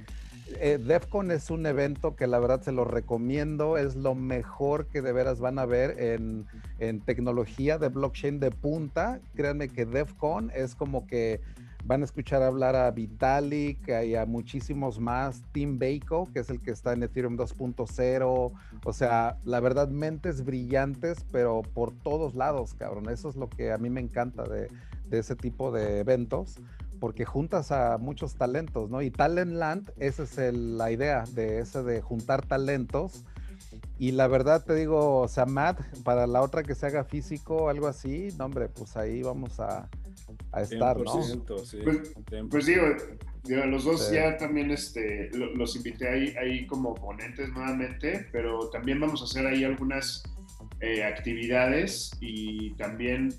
eh, 0.60 0.78
DEFCON 0.78 1.30
es 1.30 1.50
un 1.50 1.66
evento 1.66 2.16
que 2.16 2.26
la 2.26 2.38
verdad 2.38 2.62
se 2.62 2.72
lo 2.72 2.84
recomiendo, 2.84 3.76
es 3.76 3.96
lo 3.96 4.14
mejor 4.14 4.86
que 4.86 5.02
de 5.02 5.12
veras 5.12 5.40
van 5.40 5.58
a 5.58 5.66
ver 5.66 5.96
en, 5.98 6.46
tecnología 7.04 7.78
de 7.78 7.88
blockchain 7.88 8.40
de 8.40 8.50
punta. 8.50 9.20
Créanme 9.34 9.68
que 9.68 9.84
DEFCON 9.84 10.50
es 10.54 10.74
como 10.74 11.06
que 11.06 11.40
van 11.84 12.02
a 12.02 12.04
escuchar 12.04 12.42
hablar 12.42 12.76
a 12.76 12.90
Vitalik 12.90 13.88
y 13.88 14.14
a 14.14 14.26
muchísimos 14.26 14.98
más, 14.98 15.42
Tim 15.52 15.78
Bako, 15.78 16.30
que 16.32 16.40
es 16.40 16.50
el 16.50 16.60
que 16.60 16.70
está 16.70 16.92
en 16.92 17.02
Ethereum 17.02 17.36
2.0, 17.36 18.52
o 18.84 18.92
sea, 18.92 19.38
la 19.44 19.60
verdad, 19.60 19.88
mentes 19.88 20.44
brillantes, 20.44 21.24
pero 21.32 21.62
por 21.62 21.92
todos 21.92 22.34
lados, 22.34 22.74
cabrón, 22.74 23.08
eso 23.08 23.28
es 23.28 23.36
lo 23.36 23.48
que 23.48 23.72
a 23.72 23.78
mí 23.78 23.88
me 23.90 24.00
encanta 24.00 24.42
de, 24.44 24.68
de 25.08 25.18
ese 25.18 25.36
tipo 25.36 25.70
de 25.70 26.00
eventos 26.00 26.60
porque 27.00 27.24
juntas 27.24 27.72
a 27.72 27.98
muchos 27.98 28.34
talentos, 28.34 28.90
¿no? 28.90 29.02
Y 29.02 29.10
Talent 29.10 29.52
Land, 29.52 29.92
esa 29.98 30.22
es 30.22 30.36
la 30.54 30.90
idea 30.90 31.24
de 31.32 31.60
ese 31.60 31.82
de 31.82 32.00
juntar 32.00 32.46
talentos. 32.46 33.24
Y 33.98 34.12
la 34.12 34.28
verdad 34.28 34.64
te 34.64 34.74
digo, 34.74 35.20
o 35.20 35.28
sea, 35.28 35.44
Matt, 35.44 35.80
para 36.04 36.26
la 36.26 36.40
otra 36.40 36.62
que 36.62 36.74
se 36.74 36.86
haga 36.86 37.04
físico, 37.04 37.68
algo 37.68 37.88
así, 37.88 38.28
no, 38.38 38.44
hombre, 38.44 38.68
pues 38.68 38.96
ahí 38.96 39.22
vamos 39.22 39.58
a, 39.58 39.88
estar, 40.56 40.98
¿no? 40.98 41.22
Sí, 41.22 41.78
pues, 41.84 42.14
pues 42.50 42.66
digo, 42.66 43.66
los 43.66 43.84
dos 43.84 44.10
ya 44.10 44.36
también 44.36 44.70
este, 44.70 45.30
los 45.32 45.74
invité 45.74 46.08
ahí, 46.08 46.34
ahí 46.40 46.66
como 46.66 46.94
ponentes 46.94 47.50
nuevamente, 47.50 48.28
pero 48.30 48.70
también 48.70 49.00
vamos 49.00 49.20
a 49.20 49.24
hacer 49.24 49.46
ahí 49.46 49.64
algunas 49.64 50.22
eh, 50.80 51.02
actividades 51.02 52.12
y 52.20 52.70
también 52.74 53.34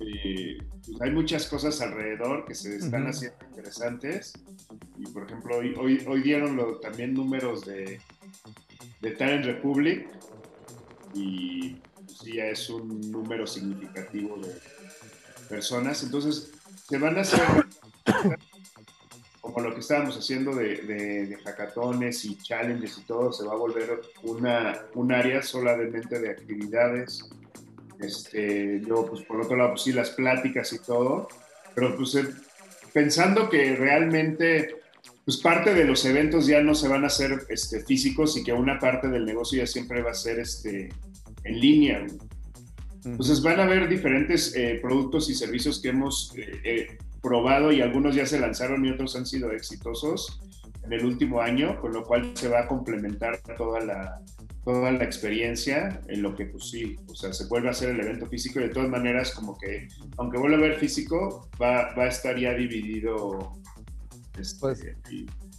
eh, 0.00 0.58
pues 0.86 1.00
hay 1.00 1.10
muchas 1.10 1.46
cosas 1.46 1.80
alrededor 1.80 2.44
que 2.44 2.54
se 2.54 2.76
están 2.76 3.06
haciendo 3.06 3.36
interesantes. 3.48 4.32
Y 4.98 5.06
por 5.08 5.24
ejemplo, 5.24 5.56
hoy, 5.56 6.04
hoy, 6.06 6.22
dieron 6.22 6.80
también 6.80 7.14
números 7.14 7.64
de, 7.64 8.00
de 9.00 9.10
Talent 9.12 9.44
Republic 9.44 10.08
y 11.14 11.76
pues, 11.94 12.20
ya 12.22 12.46
es 12.46 12.68
un 12.70 13.10
número 13.10 13.46
significativo 13.46 14.36
de 14.38 14.54
personas. 15.48 16.02
Entonces, 16.02 16.52
se 16.88 16.98
van 16.98 17.16
a 17.18 17.20
hacer 17.20 17.40
como 19.40 19.60
lo 19.60 19.74
que 19.74 19.80
estábamos 19.80 20.16
haciendo 20.16 20.54
de, 20.54 20.76
de, 20.76 21.36
hackatones 21.44 22.24
y 22.24 22.36
challenges 22.38 22.98
y 22.98 23.02
todo, 23.02 23.32
se 23.32 23.44
va 23.44 23.52
a 23.52 23.56
volver 23.56 24.00
una, 24.22 24.80
un 24.94 25.12
área 25.12 25.42
solamente 25.42 26.18
de 26.18 26.30
actividades 26.30 27.28
este, 28.00 28.80
yo, 28.86 29.06
pues 29.06 29.22
por 29.22 29.40
otro 29.40 29.56
lado, 29.56 29.70
pues 29.70 29.82
sí, 29.82 29.92
las 29.92 30.10
pláticas 30.10 30.72
y 30.72 30.78
todo, 30.78 31.28
pero 31.74 31.96
pues 31.96 32.14
eh, 32.14 32.26
pensando 32.92 33.48
que 33.48 33.76
realmente, 33.76 34.76
pues 35.24 35.38
parte 35.38 35.74
de 35.74 35.84
los 35.84 36.04
eventos 36.04 36.46
ya 36.46 36.62
no 36.62 36.74
se 36.74 36.88
van 36.88 37.04
a 37.04 37.08
hacer 37.08 37.44
este, 37.48 37.80
físicos 37.80 38.36
y 38.36 38.44
que 38.44 38.52
una 38.52 38.78
parte 38.78 39.08
del 39.08 39.24
negocio 39.24 39.58
ya 39.58 39.66
siempre 39.66 40.02
va 40.02 40.10
a 40.10 40.14
ser 40.14 40.38
este, 40.38 40.90
en 41.44 41.60
línea. 41.60 42.06
Entonces 43.04 43.42
van 43.42 43.60
a 43.60 43.64
haber 43.64 43.88
diferentes 43.88 44.54
eh, 44.56 44.78
productos 44.80 45.28
y 45.28 45.34
servicios 45.34 45.80
que 45.80 45.90
hemos 45.90 46.32
eh, 46.36 46.96
probado 47.22 47.70
y 47.70 47.82
algunos 47.82 48.14
ya 48.14 48.24
se 48.24 48.38
lanzaron 48.38 48.84
y 48.84 48.90
otros 48.90 49.14
han 49.16 49.26
sido 49.26 49.52
exitosos 49.52 50.40
en 50.84 50.92
el 50.92 51.04
último 51.04 51.40
año, 51.40 51.80
con 51.80 51.92
lo 51.92 52.04
cual 52.04 52.32
se 52.34 52.48
va 52.48 52.60
a 52.60 52.66
complementar 52.66 53.38
toda 53.56 53.80
la, 53.80 54.20
toda 54.64 54.90
la 54.90 55.04
experiencia 55.04 56.00
en 56.08 56.22
lo 56.22 56.34
que 56.34 56.46
pues 56.46 56.70
sí, 56.70 56.96
o 57.06 57.14
sea, 57.14 57.32
se 57.32 57.46
vuelve 57.46 57.68
a 57.68 57.72
hacer 57.72 57.90
el 57.90 58.00
evento 58.00 58.26
físico 58.26 58.60
y 58.60 58.64
de 58.64 58.68
todas 58.70 58.88
maneras 58.88 59.32
como 59.32 59.56
que, 59.58 59.88
aunque 60.16 60.38
vuelva 60.38 60.56
a 60.56 60.60
ver 60.60 60.74
físico, 60.76 61.48
va, 61.60 61.94
va 61.94 62.04
a 62.04 62.08
estar 62.08 62.38
ya 62.38 62.54
dividido. 62.54 63.52
Este, 64.38 64.60
pues, 64.60 64.84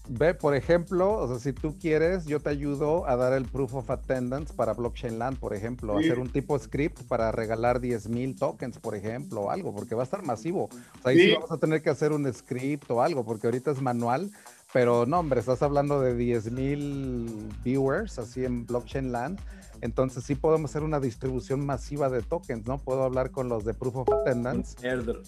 ve, 0.09 0.33
por 0.33 0.55
ejemplo, 0.55 1.17
o 1.17 1.27
sea, 1.27 1.39
si 1.39 1.53
tú 1.53 1.77
quieres, 1.79 2.25
yo 2.25 2.39
te 2.39 2.49
ayudo 2.49 3.07
a 3.07 3.15
dar 3.15 3.33
el 3.33 3.45
proof 3.45 3.75
of 3.75 3.89
attendance 3.89 4.53
para 4.53 4.73
Blockchain 4.73 5.19
Land, 5.19 5.37
por 5.37 5.55
ejemplo, 5.55 5.97
hacer 5.97 6.19
un 6.19 6.29
tipo 6.29 6.57
script 6.57 7.03
para 7.03 7.31
regalar 7.31 7.79
10 7.79 8.09
mil 8.09 8.35
tokens, 8.35 8.79
por 8.79 8.95
ejemplo, 8.95 9.41
o 9.41 9.51
algo, 9.51 9.73
porque 9.73 9.95
va 9.95 10.01
a 10.01 10.05
estar 10.05 10.23
masivo. 10.23 10.65
O 10.65 11.01
sea, 11.01 11.11
ahí 11.11 11.19
sí. 11.19 11.33
vamos 11.33 11.51
a 11.51 11.57
tener 11.57 11.81
que 11.81 11.89
hacer 11.89 12.11
un 12.11 12.31
script 12.33 12.89
o 12.89 13.01
algo, 13.01 13.23
porque 13.23 13.47
ahorita 13.47 13.71
es 13.71 13.81
manual 13.81 14.31
pero 14.75 15.05
no, 15.05 15.19
hombre, 15.19 15.39
estás 15.39 15.61
hablando 15.61 16.01
de 16.01 16.17
10.000 16.17 17.63
viewers 17.63 18.19
así 18.19 18.43
en 18.43 18.65
Blockchain 18.65 19.13
Land. 19.13 19.39
Entonces 19.79 20.25
sí 20.25 20.35
podemos 20.35 20.69
hacer 20.69 20.83
una 20.83 20.99
distribución 20.99 21.65
masiva 21.65 22.09
de 22.09 22.21
tokens, 22.21 22.67
¿no? 22.67 22.77
Puedo 22.77 23.03
hablar 23.03 23.31
con 23.31 23.47
los 23.47 23.63
de 23.63 23.73
Proof 23.73 23.95
of 23.95 24.09
Attendance 24.11 24.75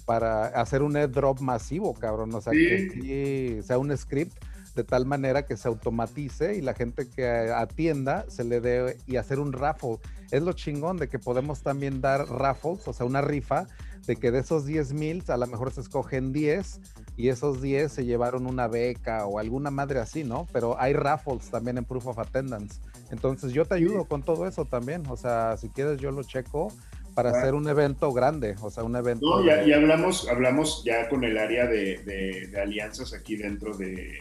para 0.03 0.47
hacer 0.47 0.81
un 0.81 0.97
airdrop 0.97 1.39
masivo, 1.39 1.93
cabrón. 1.93 2.35
O 2.35 2.41
sea, 2.41 2.51
que 2.51 2.89
sí 2.89 3.65
sea 3.65 3.77
un 3.77 3.95
script 3.95 4.35
de 4.75 4.83
tal 4.83 5.05
manera 5.05 5.45
que 5.45 5.55
se 5.55 5.69
automatice 5.69 6.55
y 6.55 6.61
la 6.61 6.73
gente 6.73 7.07
que 7.09 7.25
atienda 7.25 8.25
se 8.27 8.43
le 8.43 8.59
dé 8.59 8.97
y 9.07 9.15
hacer 9.15 9.39
un 9.39 9.53
raffle. 9.53 9.99
Es 10.29 10.43
lo 10.43 10.51
chingón 10.51 10.97
de 10.97 11.07
que 11.07 11.19
podemos 11.19 11.61
también 11.61 12.01
dar 12.01 12.27
raffles, 12.27 12.85
o 12.85 12.91
sea, 12.91 13.05
una 13.05 13.21
rifa 13.21 13.65
de 14.07 14.15
que 14.15 14.31
de 14.31 14.39
esos 14.39 14.65
10 14.65 14.93
mil 14.93 15.23
a 15.27 15.37
lo 15.37 15.45
mejor 15.47 15.71
se 15.71 15.81
escogen 15.81 16.31
10 16.31 16.79
y 17.17 17.27
esos 17.27 17.61
10 17.61 17.91
se 17.91 18.05
llevaron 18.05 18.47
una 18.47 18.67
beca 18.67 19.25
o 19.25 19.37
alguna 19.37 19.69
madre 19.69 19.99
así, 19.99 20.23
¿no? 20.23 20.47
Pero 20.53 20.79
hay 20.79 20.93
raffles 20.93 21.51
también 21.51 21.77
en 21.77 21.85
Proof 21.85 22.07
of 22.07 22.19
Attendance. 22.19 22.79
Entonces 23.11 23.51
yo 23.51 23.65
te 23.65 23.75
ayudo 23.75 24.05
con 24.05 24.23
todo 24.23 24.47
eso 24.47 24.65
también. 24.65 25.03
O 25.07 25.17
sea, 25.17 25.57
si 25.57 25.69
quieres 25.69 25.99
yo 25.99 26.11
lo 26.11 26.23
checo 26.23 26.69
para 27.17 27.31
hacer 27.31 27.55
un 27.55 27.67
evento 27.67 28.13
grande, 28.13 28.55
o 28.61 28.69
sea, 28.69 28.83
un 28.83 28.95
evento. 28.95 29.25
No, 29.25 29.43
ya, 29.43 29.75
hablamos, 29.75 30.29
hablamos 30.29 30.83
ya 30.85 31.09
con 31.09 31.23
el 31.23 31.35
área 31.39 31.65
de, 31.65 32.47
alianzas 32.61 33.11
aquí 33.11 33.35
dentro 33.35 33.75
de, 33.75 34.19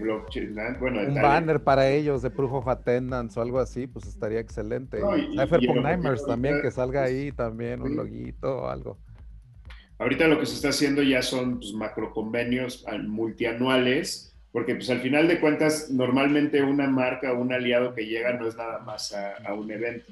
blockchain. 0.00 0.56
Bueno, 0.80 1.02
un 1.02 1.14
banner 1.16 1.62
para 1.62 1.90
ellos 1.90 2.22
de 2.22 2.30
Proof 2.30 2.50
of 2.54 2.68
Attendance 2.68 3.38
o 3.38 3.42
algo 3.42 3.58
así, 3.58 3.86
pues 3.86 4.06
estaría 4.06 4.40
excelente. 4.40 5.00
No, 5.00 5.18
y, 5.18 5.36
también, 6.26 6.62
que 6.62 6.70
salga 6.70 7.02
ahí 7.02 7.30
también 7.30 7.82
un 7.82 7.94
loguito 7.94 8.62
o 8.62 8.68
algo. 8.68 8.96
Ahorita 9.98 10.28
lo 10.28 10.40
que 10.40 10.46
se 10.46 10.54
está 10.54 10.70
haciendo 10.70 11.02
ya 11.02 11.20
son 11.20 11.58
pues, 11.58 11.74
macro 11.74 12.14
convenios 12.14 12.86
multianuales, 13.06 14.34
porque 14.50 14.76
pues 14.76 14.88
al 14.88 15.00
final 15.00 15.28
de 15.28 15.40
cuentas 15.40 15.90
normalmente 15.90 16.62
una 16.62 16.86
marca 16.86 17.34
o 17.34 17.42
un 17.42 17.52
aliado 17.52 17.92
que 17.92 18.06
llega 18.06 18.32
no 18.32 18.48
es 18.48 18.56
nada 18.56 18.78
más 18.78 19.12
a, 19.12 19.34
a 19.46 19.52
un 19.52 19.70
evento. 19.70 20.10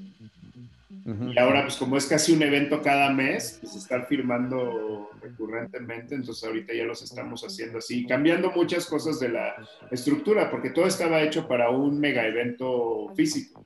Y 0.89 1.39
ahora, 1.39 1.63
pues 1.63 1.77
como 1.77 1.97
es 1.97 2.07
casi 2.07 2.33
un 2.33 2.43
evento 2.43 2.81
cada 2.81 3.11
mes, 3.11 3.59
pues 3.61 3.75
estar 3.75 4.07
firmando 4.07 5.11
recurrentemente, 5.21 6.15
entonces 6.15 6.45
ahorita 6.45 6.75
ya 6.75 6.85
los 6.85 7.03
estamos 7.03 7.43
haciendo 7.43 7.79
así, 7.79 8.07
cambiando 8.07 8.53
muchas 8.53 8.87
cosas 8.87 9.19
de 9.19 9.31
la 9.31 9.57
estructura, 9.91 10.49
porque 10.49 10.71
todo 10.71 10.87
estaba 10.87 11.23
hecho 11.23 11.49
para 11.49 11.71
un 11.71 11.99
mega 11.99 12.25
evento 12.25 13.13
físico. 13.17 13.65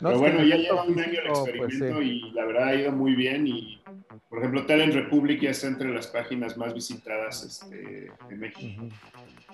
Pero 0.00 0.18
bueno, 0.18 0.44
ya 0.44 0.56
lleva 0.56 0.84
un 0.84 0.98
año 0.98 1.20
el 1.20 1.28
pues, 1.28 1.48
experimento 1.48 2.02
y 2.02 2.30
la 2.32 2.44
verdad 2.44 2.68
ha 2.68 2.74
ido 2.74 2.92
muy 2.92 3.14
bien 3.14 3.46
y, 3.46 3.80
por 4.28 4.40
ejemplo, 4.40 4.66
Talent 4.66 4.94
Republic 4.94 5.40
ya 5.40 5.50
está 5.50 5.68
entre 5.68 5.92
las 5.92 6.08
páginas 6.08 6.56
más 6.56 6.74
visitadas 6.74 7.44
este, 7.44 8.10
de 8.28 8.36
México. 8.36 8.82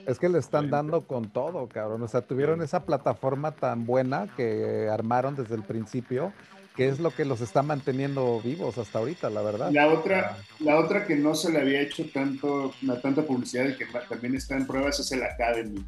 Es 0.07 0.19
que 0.19 0.29
le 0.29 0.39
están 0.39 0.71
dando 0.71 1.07
con 1.07 1.31
todo, 1.31 1.69
cabrón. 1.69 2.03
O 2.03 2.09
sea, 2.09 2.23
tuvieron 2.23 2.63
esa 2.63 2.85
plataforma 2.85 3.53
tan 3.53 3.87
buena 3.87 4.29
que 4.37 4.89
armaron 4.91 5.35
desde 5.35 5.55
el 5.55 5.63
principio, 5.63 6.33
que 6.77 6.89
es 6.89 6.99
lo 6.99 7.11
que 7.11 7.25
los 7.25 7.41
está 7.41 7.63
manteniendo 7.63 8.41
vivos 8.41 8.79
hasta 8.79 8.99
ahorita, 8.99 9.31
la 9.31 9.43
verdad. 9.43 9.71
La 9.71 9.89
otra, 9.89 10.37
la 10.61 10.79
otra 10.79 11.07
que 11.07 11.17
no 11.17 11.35
se 11.35 11.53
le 11.53 11.61
había 11.61 11.81
hecho 11.81 12.05
tanto, 12.13 12.75
tanta 13.03 13.23
publicidad 13.23 13.69
y 13.69 13.77
que 13.77 13.87
también 14.09 14.35
está 14.35 14.57
en 14.57 14.67
pruebas 14.67 14.99
es 15.01 15.13
el 15.13 15.23
Academy. 15.23 15.85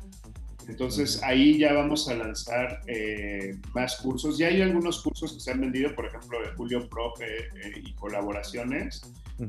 Entonces 0.68 1.22
ahí 1.22 1.58
ya 1.58 1.72
vamos 1.72 2.08
a 2.08 2.14
lanzar 2.14 2.80
eh, 2.86 3.56
más 3.72 3.96
cursos. 3.96 4.36
Ya 4.36 4.48
hay 4.48 4.62
algunos 4.62 5.02
cursos 5.02 5.32
que 5.34 5.40
se 5.40 5.52
han 5.52 5.60
vendido, 5.60 5.94
por 5.94 6.06
ejemplo, 6.06 6.40
de 6.40 6.48
Julio 6.56 6.88
Profe 6.88 7.24
eh, 7.24 7.82
y 7.84 7.92
colaboraciones, 7.94 9.02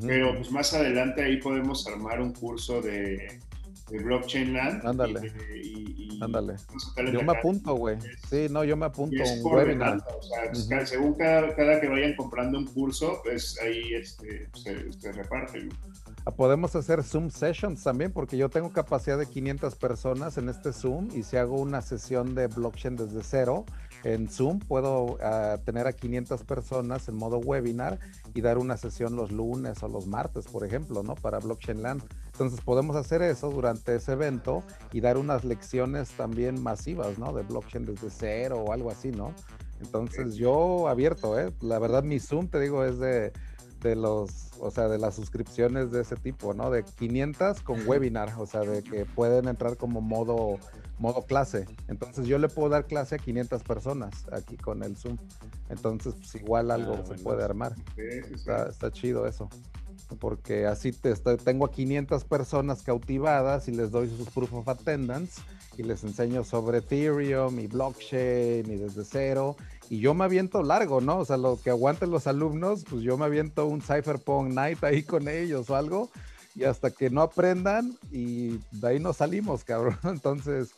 pero 0.06 0.36
pues 0.36 0.52
más 0.52 0.74
adelante 0.74 1.24
ahí 1.24 1.38
podemos 1.38 1.88
armar 1.88 2.22
un 2.22 2.34
curso 2.34 2.82
de 2.82 3.40
de 3.90 4.00
Blockchain 4.00 4.54
Land. 4.54 4.86
Ándale. 4.86 5.32
Ándale. 6.22 6.56
Yo 7.12 7.22
me 7.22 7.38
apunto, 7.38 7.76
güey. 7.76 7.98
Sí, 8.30 8.48
no, 8.50 8.64
yo 8.64 8.76
me 8.76 8.86
apunto 8.86 9.16
un 9.24 9.54
webinar. 9.54 10.04
o 10.52 10.56
sea, 10.56 10.86
según 10.86 11.14
cada, 11.14 11.56
cada, 11.56 11.80
que 11.80 11.88
vayan 11.88 12.16
comprando 12.16 12.58
un 12.58 12.66
curso, 12.66 13.22
pues 13.24 13.58
ahí 13.62 13.94
este, 13.94 14.50
se, 14.54 14.92
se 14.94 15.12
reparte. 15.12 15.70
Ah, 16.26 16.32
podemos 16.32 16.76
hacer 16.76 17.04
Zoom 17.04 17.30
sessions 17.30 17.84
también, 17.84 18.12
porque 18.12 18.36
yo 18.38 18.50
tengo 18.50 18.72
capacidad 18.74 19.18
de 19.18 19.28
500 19.28 19.76
personas 19.76 20.38
en 20.38 20.50
este 20.50 20.74
Zoom 20.74 21.10
y 21.16 21.24
si 21.24 21.38
hago 21.38 21.56
una 21.56 21.82
sesión 21.82 22.36
de 22.36 22.48
blockchain 22.48 22.96
desde 22.96 23.24
cero, 23.24 23.66
en 24.04 24.28
Zoom 24.28 24.60
puedo 24.60 25.18
ah, 25.22 25.58
tener 25.66 25.88
a 25.88 25.94
500 25.94 26.44
personas 26.44 27.08
en 27.08 27.16
modo 27.16 27.38
webinar 27.38 28.00
y 28.34 28.42
dar 28.42 28.58
una 28.58 28.78
sesión 28.78 29.16
los 29.16 29.32
lunes 29.32 29.82
o 29.84 29.88
los 29.88 30.08
martes, 30.08 30.48
por 30.48 30.66
ejemplo, 30.66 31.04
¿no? 31.04 31.16
Para 31.16 31.40
Blockchain 31.40 31.82
Land. 31.82 32.04
Entonces 32.38 32.62
podemos 32.62 32.96
hacer 32.96 33.24
eso 33.24 33.50
durante 33.50 33.96
ese 33.96 34.12
evento 34.12 34.62
y 34.94 35.02
dar 35.02 35.18
unas 35.18 35.44
lecciones 35.44 36.12
también 36.12 36.62
masivas, 36.62 37.18
¿no? 37.18 37.34
De 37.34 37.42
blockchain 37.42 37.84
desde 37.84 38.12
cero 38.12 38.64
o 38.64 38.74
algo 38.74 38.92
así, 38.92 39.10
¿no? 39.10 39.34
Entonces 39.82 40.36
yo 40.36 40.88
abierto, 40.88 41.40
¿eh? 41.40 41.52
La 41.62 41.80
verdad 41.80 42.04
mi 42.04 42.20
Zoom, 42.20 42.48
te 42.48 42.60
digo, 42.60 42.86
es 42.86 43.00
de, 43.00 43.34
de 43.82 43.96
los, 43.96 44.52
o 44.60 44.70
sea, 44.70 44.88
de 44.88 45.00
las 45.00 45.16
suscripciones 45.16 45.90
de 45.90 46.02
ese 46.02 46.16
tipo, 46.16 46.54
¿no? 46.54 46.70
De 46.70 46.84
500 46.84 47.64
con 47.64 47.88
webinar, 47.88 48.32
o 48.38 48.46
sea, 48.46 48.62
de 48.62 48.84
que 48.84 49.06
pueden 49.06 49.48
entrar 49.48 49.76
como 49.76 50.02
modo, 50.02 50.60
modo 51.00 51.26
clase. 51.26 51.66
Entonces 51.88 52.28
yo 52.28 52.38
le 52.38 52.50
puedo 52.50 52.70
dar 52.70 52.86
clase 52.86 53.16
a 53.16 53.18
500 53.18 53.64
personas 53.64 54.28
aquí 54.32 54.58
con 54.58 54.84
el 54.84 54.96
Zoom. 54.96 55.18
Entonces, 55.70 56.14
pues 56.14 56.36
igual 56.36 56.70
algo 56.70 57.00
ah, 57.00 57.04
se 57.04 57.16
puede 57.16 57.44
armar. 57.44 57.74
Está, 57.98 58.70
está 58.70 58.92
chido 58.92 59.26
eso 59.26 59.50
porque 60.20 60.66
así 60.66 60.92
te 60.92 61.14
tengo 61.16 61.66
a 61.66 61.72
500 61.72 62.24
personas 62.26 62.82
cautivadas 62.82 63.68
y 63.68 63.72
les 63.72 63.92
doy 63.92 64.10
sus 64.10 64.30
proof 64.30 64.54
of 64.54 64.68
attendance 64.68 65.42
y 65.78 65.84
les 65.84 66.04
enseño 66.04 66.44
sobre 66.44 66.80
Ethereum 66.80 67.60
y 67.60 67.68
blockchain 67.68 68.72
y 68.72 68.78
desde 68.78 69.04
cero. 69.06 69.56
Y 69.90 70.00
yo 70.00 70.14
me 70.14 70.26
aviento 70.26 70.64
largo, 70.64 71.02
¿no? 71.02 71.20
O 71.20 71.26
sea, 71.26 71.38
lo 71.38 71.60
que 71.62 71.70
aguanten 71.70 72.12
los 72.12 72.28
alumnos, 72.28 72.84
pues 72.90 73.04
yo 73.04 73.18
me 73.18 73.26
aviento 73.26 73.68
un 73.68 73.82
Cypherpunk 73.82 74.54
Night 74.54 74.84
ahí 74.84 75.04
con 75.04 75.28
ellos 75.28 75.70
o 75.70 75.76
algo. 75.76 76.10
Y 76.56 76.64
hasta 76.64 76.90
que 76.90 77.10
no 77.10 77.22
aprendan 77.22 77.96
y 78.12 78.58
de 78.72 78.88
ahí 78.88 79.00
nos 79.00 79.18
salimos, 79.18 79.64
cabrón. 79.64 79.98
Entonces, 80.04 80.72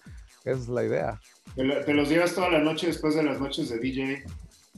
esa 0.43 0.59
es 0.59 0.67
la 0.67 0.83
idea. 0.83 1.19
Te, 1.55 1.93
los 1.93 2.09
llevas 2.09 2.35
toda 2.35 2.49
la 2.49 2.59
noche 2.59 2.87
después 2.87 3.15
de 3.15 3.23
las 3.23 3.39
noches 3.39 3.69
de 3.69 3.79
DJ. 3.79 4.23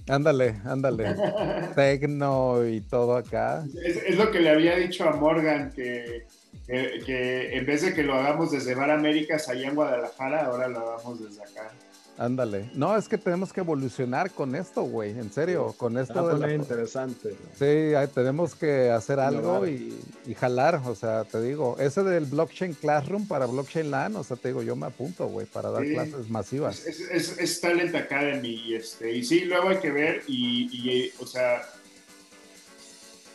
Ándale, 0.07 0.61
ándale. 0.65 1.15
Tecno 1.75 2.65
y 2.67 2.81
todo 2.81 3.15
acá. 3.15 3.63
Es, 3.83 4.15
lo 4.17 4.31
que 4.31 4.39
le 4.39 4.49
había 4.49 4.75
dicho 4.75 5.07
a 5.07 5.15
Morgan, 5.15 5.71
que, 5.71 6.25
que, 6.67 7.57
en 7.57 7.65
vez 7.65 7.81
de 7.81 7.93
que 7.93 8.03
lo 8.03 8.15
hagamos 8.15 8.51
desde 8.51 8.75
Bar 8.75 8.91
Américas 8.91 9.47
allá 9.49 9.67
en 9.67 9.75
Guadalajara, 9.75 10.45
ahora 10.45 10.67
lo 10.67 10.79
hagamos 10.79 11.23
desde 11.23 11.41
acá. 11.43 11.71
Ándale. 12.21 12.69
No, 12.75 12.95
es 12.95 13.07
que 13.07 13.17
tenemos 13.17 13.51
que 13.51 13.61
evolucionar 13.61 14.29
con 14.29 14.55
esto, 14.55 14.83
güey. 14.83 15.09
En 15.09 15.33
serio, 15.33 15.73
con 15.75 15.97
esto. 15.97 16.47
Interesante. 16.47 17.35
Sí, 17.57 18.09
tenemos 18.13 18.53
que 18.53 18.91
hacer 18.91 19.19
algo 19.19 19.65
y, 19.65 19.91
jalar. 20.39 20.83
O 20.85 20.93
sea, 20.93 21.23
te 21.23 21.41
digo, 21.41 21.77
ese 21.79 22.03
del 22.03 22.25
blockchain 22.25 22.75
classroom 22.75 23.27
para 23.27 23.47
blockchain 23.47 23.89
LAN, 23.89 24.15
o 24.17 24.23
sea, 24.23 24.37
te 24.37 24.49
digo, 24.49 24.61
yo 24.61 24.75
me 24.75 24.85
apunto, 24.85 25.25
güey, 25.29 25.47
para 25.47 25.71
dar 25.71 25.83
clases 25.83 26.29
masivas. 26.29 26.85
Es, 26.85 27.39
es, 27.39 27.59
Talent 27.59 27.95
Academy 27.95 28.49
y 28.67 28.75
este, 28.75 29.11
y 29.11 29.23
sí, 29.23 29.45
luego 29.45 29.69
hay 29.69 29.77
que 29.77 29.91
ver 29.91 30.21
y, 30.27 31.11
o 31.19 31.25
sea, 31.25 31.63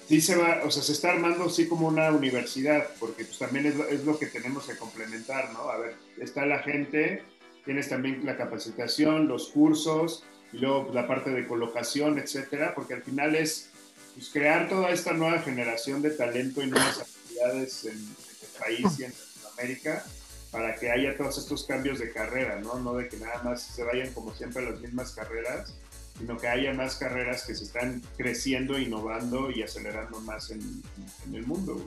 sí 0.06 0.20
se 0.20 0.36
va, 0.36 0.60
o 0.64 0.70
sea, 0.70 0.84
se 0.84 0.92
está 0.92 1.10
armando 1.10 1.46
así 1.46 1.66
como 1.66 1.88
una 1.88 2.12
universidad, 2.12 2.86
porque 3.00 3.24
pues 3.24 3.36
también 3.36 3.66
es, 3.66 3.74
es 3.90 4.04
lo 4.04 4.16
que 4.16 4.26
tenemos 4.26 4.64
que 4.64 4.76
complementar, 4.76 5.52
¿no? 5.52 5.70
A 5.70 5.76
ver, 5.76 5.96
está 6.20 6.46
la 6.46 6.60
gente 6.60 7.24
tienes 7.66 7.88
también 7.88 8.24
la 8.24 8.38
capacitación, 8.38 9.28
los 9.28 9.48
cursos 9.48 10.24
y 10.52 10.58
luego 10.58 10.84
pues, 10.84 10.94
la 10.94 11.06
parte 11.06 11.30
de 11.30 11.46
colocación, 11.46 12.18
etcétera, 12.18 12.74
porque 12.74 12.94
al 12.94 13.02
final 13.02 13.34
es 13.34 13.68
pues, 14.14 14.30
crear 14.30 14.68
toda 14.70 14.90
esta 14.90 15.12
nueva 15.12 15.40
generación 15.40 16.00
de 16.00 16.10
talento 16.10 16.62
y 16.62 16.68
nuevas 16.68 17.00
actividades 17.00 17.84
en, 17.84 17.98
el 17.98 18.58
país 18.58 18.98
y 18.98 19.04
en 19.04 19.12
Latinoamérica 19.12 20.04
para 20.50 20.76
que 20.76 20.90
haya 20.90 21.14
todos 21.16 21.36
estos 21.36 21.66
cambios 21.66 21.98
de 21.98 22.10
carrera, 22.10 22.58
¿no? 22.60 22.78
No 22.78 22.94
de 22.94 23.08
que 23.08 23.18
nada 23.18 23.42
más 23.42 23.62
se 23.62 23.82
vayan 23.82 24.14
como 24.14 24.34
siempre 24.34 24.64
las 24.64 24.80
mismas 24.80 25.12
carreras, 25.12 25.74
sino 26.16 26.38
que 26.38 26.48
haya 26.48 26.72
más 26.72 26.94
carreras 26.94 27.44
que 27.44 27.54
se 27.54 27.64
están 27.64 28.00
creciendo, 28.16 28.78
innovando 28.78 29.50
y 29.50 29.62
acelerando 29.62 30.20
más 30.20 30.50
en, 30.50 30.82
en 31.26 31.34
el 31.34 31.46
mundo. 31.46 31.84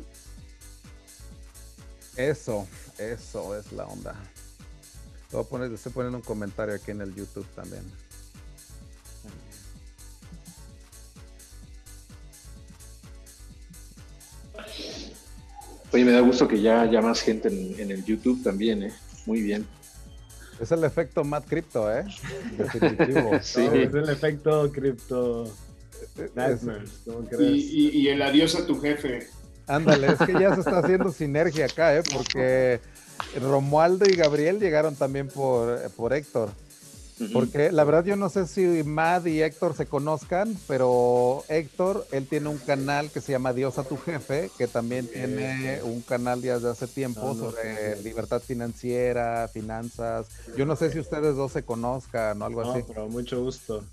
Eso, 2.16 2.68
eso 3.00 3.58
es 3.58 3.72
la 3.72 3.86
onda. 3.86 4.16
Lo 5.32 5.40
voy 5.40 5.46
a 5.46 5.50
poner, 5.50 5.72
estoy 5.72 5.92
poniendo 5.92 6.18
un 6.18 6.24
comentario 6.24 6.74
aquí 6.74 6.92
en 6.92 7.02
el 7.02 7.14
YouTube 7.14 7.46
también. 7.56 7.84
Oye, 15.92 16.06
me 16.06 16.12
da 16.12 16.20
gusto 16.22 16.48
que 16.48 16.62
ya 16.62 16.82
haya 16.82 17.02
más 17.02 17.22
gente 17.22 17.48
en, 17.48 17.92
el 17.92 18.04
YouTube 18.06 18.44
también, 18.44 18.84
¿eh? 18.84 18.94
Muy 19.26 19.42
bien. 19.42 19.66
Es 20.60 20.72
el 20.72 20.84
efecto 20.84 21.24
Matt 21.24 21.48
Crypto, 21.48 21.92
¿eh? 21.92 22.06
Definitivo. 22.58 23.32
sí. 23.42 23.62
es 23.72 23.94
el 23.94 24.10
efecto 24.10 24.72
Crypto. 24.72 25.52
Y, 27.40 28.02
y, 28.02 28.08
el 28.10 28.22
adiós 28.22 28.56
a 28.56 28.66
tu 28.66 28.80
jefe. 28.80 29.28
Ándale, 29.70 30.08
es 30.08 30.20
que 30.20 30.34
ya 30.34 30.54
se 30.56 30.62
está 30.62 30.80
haciendo 30.80 31.12
sinergia 31.12 31.66
acá, 31.66 31.96
¿eh? 31.96 32.04
Porque 32.12 32.82
Romualdo 33.40 34.06
y 34.10 34.16
Gabriel 34.16 34.60
llegaron 34.60 34.96
también 34.96 35.28
por, 35.28 35.90
por 35.92 36.14
Héctor. 36.14 36.50
Porque 37.34 37.72
la 37.72 37.84
verdad 37.84 38.06
yo 38.06 38.16
no 38.16 38.30
sé 38.30 38.48
si 38.48 38.84
Mad 38.84 39.26
y 39.26 39.42
Héctor 39.42 39.76
se 39.76 39.86
conozcan, 39.86 40.58
pero 40.68 41.44
Héctor, 41.50 42.08
él 42.12 42.26
tiene 42.28 42.48
un 42.48 42.58
canal 42.58 43.12
que 43.12 43.20
se 43.20 43.34
llama 43.34 43.52
Dios 43.52 43.78
a 43.78 43.84
tu 43.84 43.98
jefe, 43.98 44.50
que 44.58 44.68
también 44.68 45.06
tiene 45.06 45.82
un 45.84 46.02
canal 46.02 46.42
ya 46.42 46.56
desde 46.56 46.70
hace 46.70 46.88
tiempo 46.88 47.36
sobre 47.36 48.02
libertad 48.04 48.42
financiera, 48.42 49.50
finanzas. 49.50 50.28
Yo 50.58 50.66
no 50.66 50.76
sé 50.76 50.92
si 50.92 51.00
ustedes 51.00 51.36
dos 51.36 51.52
se 51.52 51.64
conozcan 51.64 52.42
o 52.42 52.46
algo 52.46 52.62
así. 52.62 52.84
pero 52.88 53.10
mucho 53.10 53.44
gusto. 53.44 53.84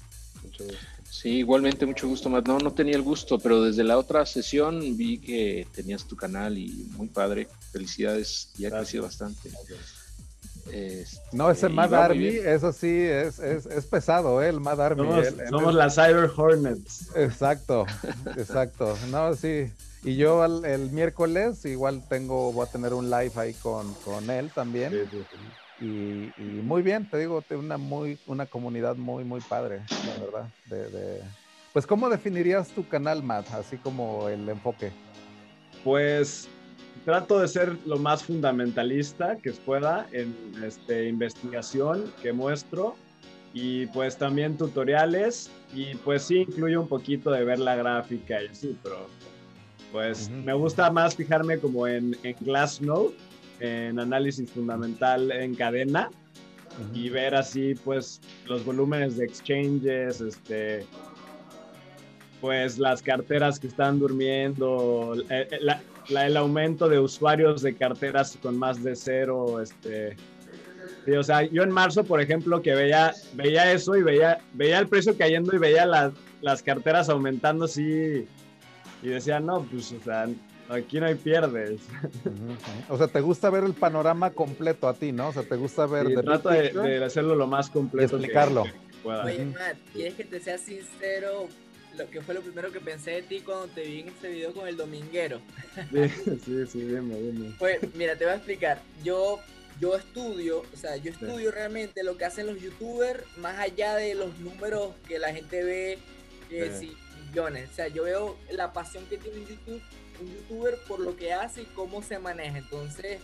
Mucho 0.44 0.64
gusto. 0.64 0.95
Sí, 1.16 1.38
igualmente 1.38 1.87
mucho 1.87 2.09
gusto, 2.09 2.29
Matt. 2.29 2.46
No, 2.46 2.59
no 2.59 2.72
tenía 2.74 2.94
el 2.94 3.00
gusto, 3.00 3.38
pero 3.38 3.62
desde 3.62 3.83
la 3.83 3.96
otra 3.96 4.26
sesión 4.26 4.81
vi 4.98 5.16
que 5.16 5.66
tenías 5.74 6.05
tu 6.05 6.14
canal 6.14 6.59
y 6.59 6.90
muy 6.90 7.07
padre. 7.07 7.48
Felicidades, 7.72 8.50
ya 8.59 8.68
ha 8.68 8.72
crecido 8.72 9.05
bastante. 9.05 9.48
Este, 10.70 11.20
no, 11.33 11.50
ese 11.50 11.70
Mad 11.70 11.94
Army, 11.94 12.26
eso 12.26 12.70
sí, 12.70 12.90
es, 12.90 13.38
es, 13.38 13.87
pesado, 13.87 14.42
¿eh? 14.42 14.50
el 14.50 14.61
Mad 14.61 14.79
Army. 14.79 15.09
Somos, 15.48 15.74
las 15.74 15.94
Cyber 15.94 16.31
Hornets. 16.37 17.09
Exacto, 17.16 17.87
exacto. 18.37 18.94
No, 19.11 19.35
sí. 19.35 19.72
Y 20.05 20.16
yo 20.16 20.44
el, 20.44 20.90
miércoles 20.90 21.64
igual 21.64 22.07
tengo, 22.11 22.52
voy 22.52 22.66
a 22.66 22.70
tener 22.70 22.92
un 22.92 23.09
live 23.09 23.33
ahí 23.37 23.55
con, 23.55 23.94
con 24.05 24.29
él 24.29 24.50
también. 24.55 24.92
Y, 25.78 26.32
muy 26.62 26.82
bien, 26.82 27.08
te 27.08 27.18
digo, 27.18 27.44
una 27.50 27.76
muy, 27.76 28.18
una 28.26 28.46
comunidad 28.46 28.96
muy, 28.96 29.24
muy 29.24 29.40
padre, 29.40 29.82
la 29.90 30.24
verdad. 30.24 30.48
De, 30.66 31.20
Pues, 31.72 31.86
¿cómo 31.86 32.08
definirías 32.08 32.68
tu 32.68 32.86
canal, 32.88 33.22
Matt? 33.22 33.50
Así 33.52 33.76
como 33.76 34.28
el 34.28 34.48
enfoque. 34.48 34.90
Pues 35.84 36.48
trato 37.04 37.38
de 37.38 37.48
ser 37.48 37.76
lo 37.86 37.98
más 37.98 38.24
fundamentalista 38.24 39.36
que 39.36 39.52
pueda 39.52 40.08
en 40.12 40.34
este, 40.64 41.08
investigación 41.08 42.12
que 42.22 42.32
muestro 42.32 42.96
y 43.52 43.86
pues 43.86 44.16
también 44.18 44.56
tutoriales 44.56 45.50
y 45.72 45.94
pues 45.96 46.24
sí 46.24 46.38
incluye 46.38 46.76
un 46.76 46.88
poquito 46.88 47.30
de 47.30 47.44
ver 47.44 47.58
la 47.58 47.76
gráfica 47.76 48.42
y 48.42 48.48
así, 48.48 48.76
pero 48.82 49.06
pues 49.92 50.28
me 50.28 50.52
gusta 50.52 50.90
más 50.90 51.14
fijarme 51.14 51.58
como 51.58 51.86
en, 51.86 52.16
en 52.22 52.36
Glassnode, 52.40 53.14
en 53.60 53.98
análisis 53.98 54.50
fundamental 54.50 55.30
en 55.32 55.54
cadena 55.54 56.10
y 56.92 57.08
ver 57.08 57.34
así 57.34 57.74
pues 57.74 58.20
los 58.46 58.64
volúmenes 58.64 59.16
de 59.16 59.24
exchanges, 59.24 60.20
este, 60.20 60.84
pues 62.40 62.78
las 62.78 63.02
carteras 63.02 63.58
que 63.58 63.68
están 63.68 63.98
durmiendo, 63.98 65.14
eh, 65.30 65.48
eh, 65.50 65.58
la, 65.60 65.80
el 66.26 66.36
aumento 66.36 66.88
de 66.88 66.98
usuarios 66.98 67.62
de 67.62 67.74
carteras 67.74 68.38
con 68.42 68.58
más 68.58 68.82
de 68.82 68.94
cero, 68.94 69.60
este, 69.60 70.16
o 71.18 71.22
sea, 71.22 71.42
yo 71.42 71.62
en 71.62 71.70
marzo, 71.70 72.04
por 72.04 72.20
ejemplo, 72.20 72.60
que 72.62 72.74
veía, 72.74 73.12
veía 73.34 73.72
eso 73.72 73.96
y 73.96 74.02
veía, 74.02 74.38
veía 74.54 74.78
el 74.78 74.88
precio 74.88 75.16
cayendo 75.16 75.54
y 75.54 75.58
veía 75.58 75.86
las 75.86 76.62
carteras 76.62 77.08
aumentando 77.08 77.66
así 77.66 78.26
y 79.02 79.08
decía, 79.08 79.40
no, 79.40 79.62
pues, 79.62 79.92
o 79.92 80.02
sea, 80.02 80.26
aquí 80.68 81.00
no 81.00 81.07
hay 81.07 81.14
pierdes. 81.14 81.81
O 82.88 82.96
sea, 82.98 83.09
te 83.09 83.20
gusta 83.20 83.50
ver 83.50 83.64
el 83.64 83.74
panorama 83.74 84.31
completo 84.31 84.88
a 84.88 84.94
ti, 84.94 85.12
¿no? 85.12 85.29
O 85.29 85.33
sea, 85.33 85.42
te 85.42 85.57
gusta 85.57 85.87
ver... 85.87 86.07
Sí, 86.07 86.14
trato 86.14 86.48
de, 86.50 87.05
hacerlo 87.05 87.35
lo 87.35 87.46
más 87.46 87.70
completo. 87.70 88.16
explicarlo. 88.16 88.64
Oye, 89.05 89.44
Matt, 89.44 89.76
¿quieres 89.92 90.14
que 90.14 90.24
te 90.24 90.40
sea 90.40 90.59
sincero? 90.59 91.48
lo 91.96 92.11
que 92.11 92.20
fue 92.20 92.35
lo 92.35 92.42
primero 92.42 92.70
que 92.70 92.81
pensé 92.81 93.12
de 93.12 93.22
ti 93.22 93.40
cuando 93.40 93.66
te 93.68 93.83
vi 93.83 94.00
en 94.00 94.09
este 94.09 94.29
video 94.29 94.52
con 94.52 94.68
el 94.68 94.76
dominguero. 94.76 95.40
Sí, 95.92 96.09
sí, 96.44 96.66
sí, 96.66 96.81
dime, 96.81 97.16
dime. 97.16 97.55
Pues, 97.59 97.79
mira, 97.94 98.16
te 98.16 98.24
voy 98.24 98.35
a 98.35 98.37
explicar. 98.37 98.81
Yo, 99.02 99.40
yo 99.81 99.96
estudio, 99.96 100.62
o 100.72 100.76
sea, 100.76 100.96
yo 100.96 101.11
estudio 101.11 101.50
realmente 101.50 102.02
lo 102.02 102.16
que 102.16 102.24
hacen 102.24 102.46
los 102.46 102.61
youtubers, 102.61 103.24
más 103.38 103.59
allá 103.59 103.96
de 103.96 104.14
los 104.14 104.38
números 104.38 104.94
que 105.09 105.18
la 105.18 105.33
gente 105.33 105.64
ve, 105.64 105.98
que 106.48 106.70
sí. 106.72 106.96
millones. 107.29 107.70
O 107.70 107.74
sea, 107.74 107.88
yo 107.88 108.05
veo 108.05 108.37
la 108.50 108.72
pasión 108.72 109.05
que 109.07 109.18
tiene 109.18 109.40
YouTube, 109.40 109.81
un 110.20 110.35
youtuber 110.35 110.79
por 110.87 111.00
lo 111.00 111.16
que 111.16 111.33
hace 111.33 111.62
y 111.62 111.66
cómo 111.66 112.02
se 112.02 112.18
maneja. 112.18 112.59
Entonces, 112.59 113.20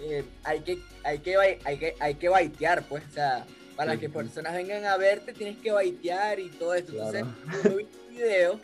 eh, 0.00 0.24
hay, 0.44 0.60
que, 0.60 0.78
hay, 1.02 1.18
que, 1.18 1.36
hay, 1.64 1.78
que, 1.78 1.94
hay 1.98 2.14
que 2.14 2.28
baitear, 2.28 2.84
pues, 2.88 3.04
o 3.10 3.12
sea 3.12 3.46
para 3.76 3.98
que 3.98 4.08
personas 4.08 4.54
vengan 4.54 4.86
a 4.86 4.96
verte 4.96 5.32
tienes 5.32 5.58
que 5.58 5.70
baitear 5.70 6.40
y 6.40 6.48
todo 6.48 6.74
esto. 6.74 6.92
Entonces, 6.92 7.24
yo 7.62 7.76
vi 7.76 7.86
video, 8.10 8.60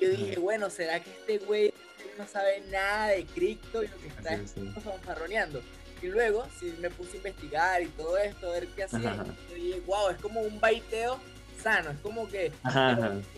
yo 0.00 0.08
dije, 0.10 0.38
bueno, 0.38 0.70
¿será 0.70 1.00
que 1.00 1.10
este 1.10 1.38
güey 1.38 1.74
no 2.16 2.26
sabe 2.26 2.62
nada 2.70 3.08
de 3.08 3.24
cripto 3.24 3.82
y 3.82 3.88
lo 3.88 3.98
que 3.98 4.08
está 4.08 4.38
fanfarroneando? 4.80 5.60
Y 6.00 6.06
luego, 6.06 6.46
si 6.58 6.66
me 6.80 6.90
puse 6.90 7.14
a 7.14 7.16
investigar 7.16 7.82
y 7.82 7.86
todo 7.86 8.16
esto, 8.16 8.48
a 8.48 8.52
ver 8.52 8.68
qué 8.68 8.84
hacía, 8.84 9.24
yo 9.50 9.54
dije, 9.54 9.82
wow, 9.86 10.10
es 10.10 10.18
como 10.18 10.40
un 10.40 10.60
baiteo 10.60 11.18
sano, 11.64 11.90
es 11.90 11.98
como 12.00 12.28
que 12.28 12.52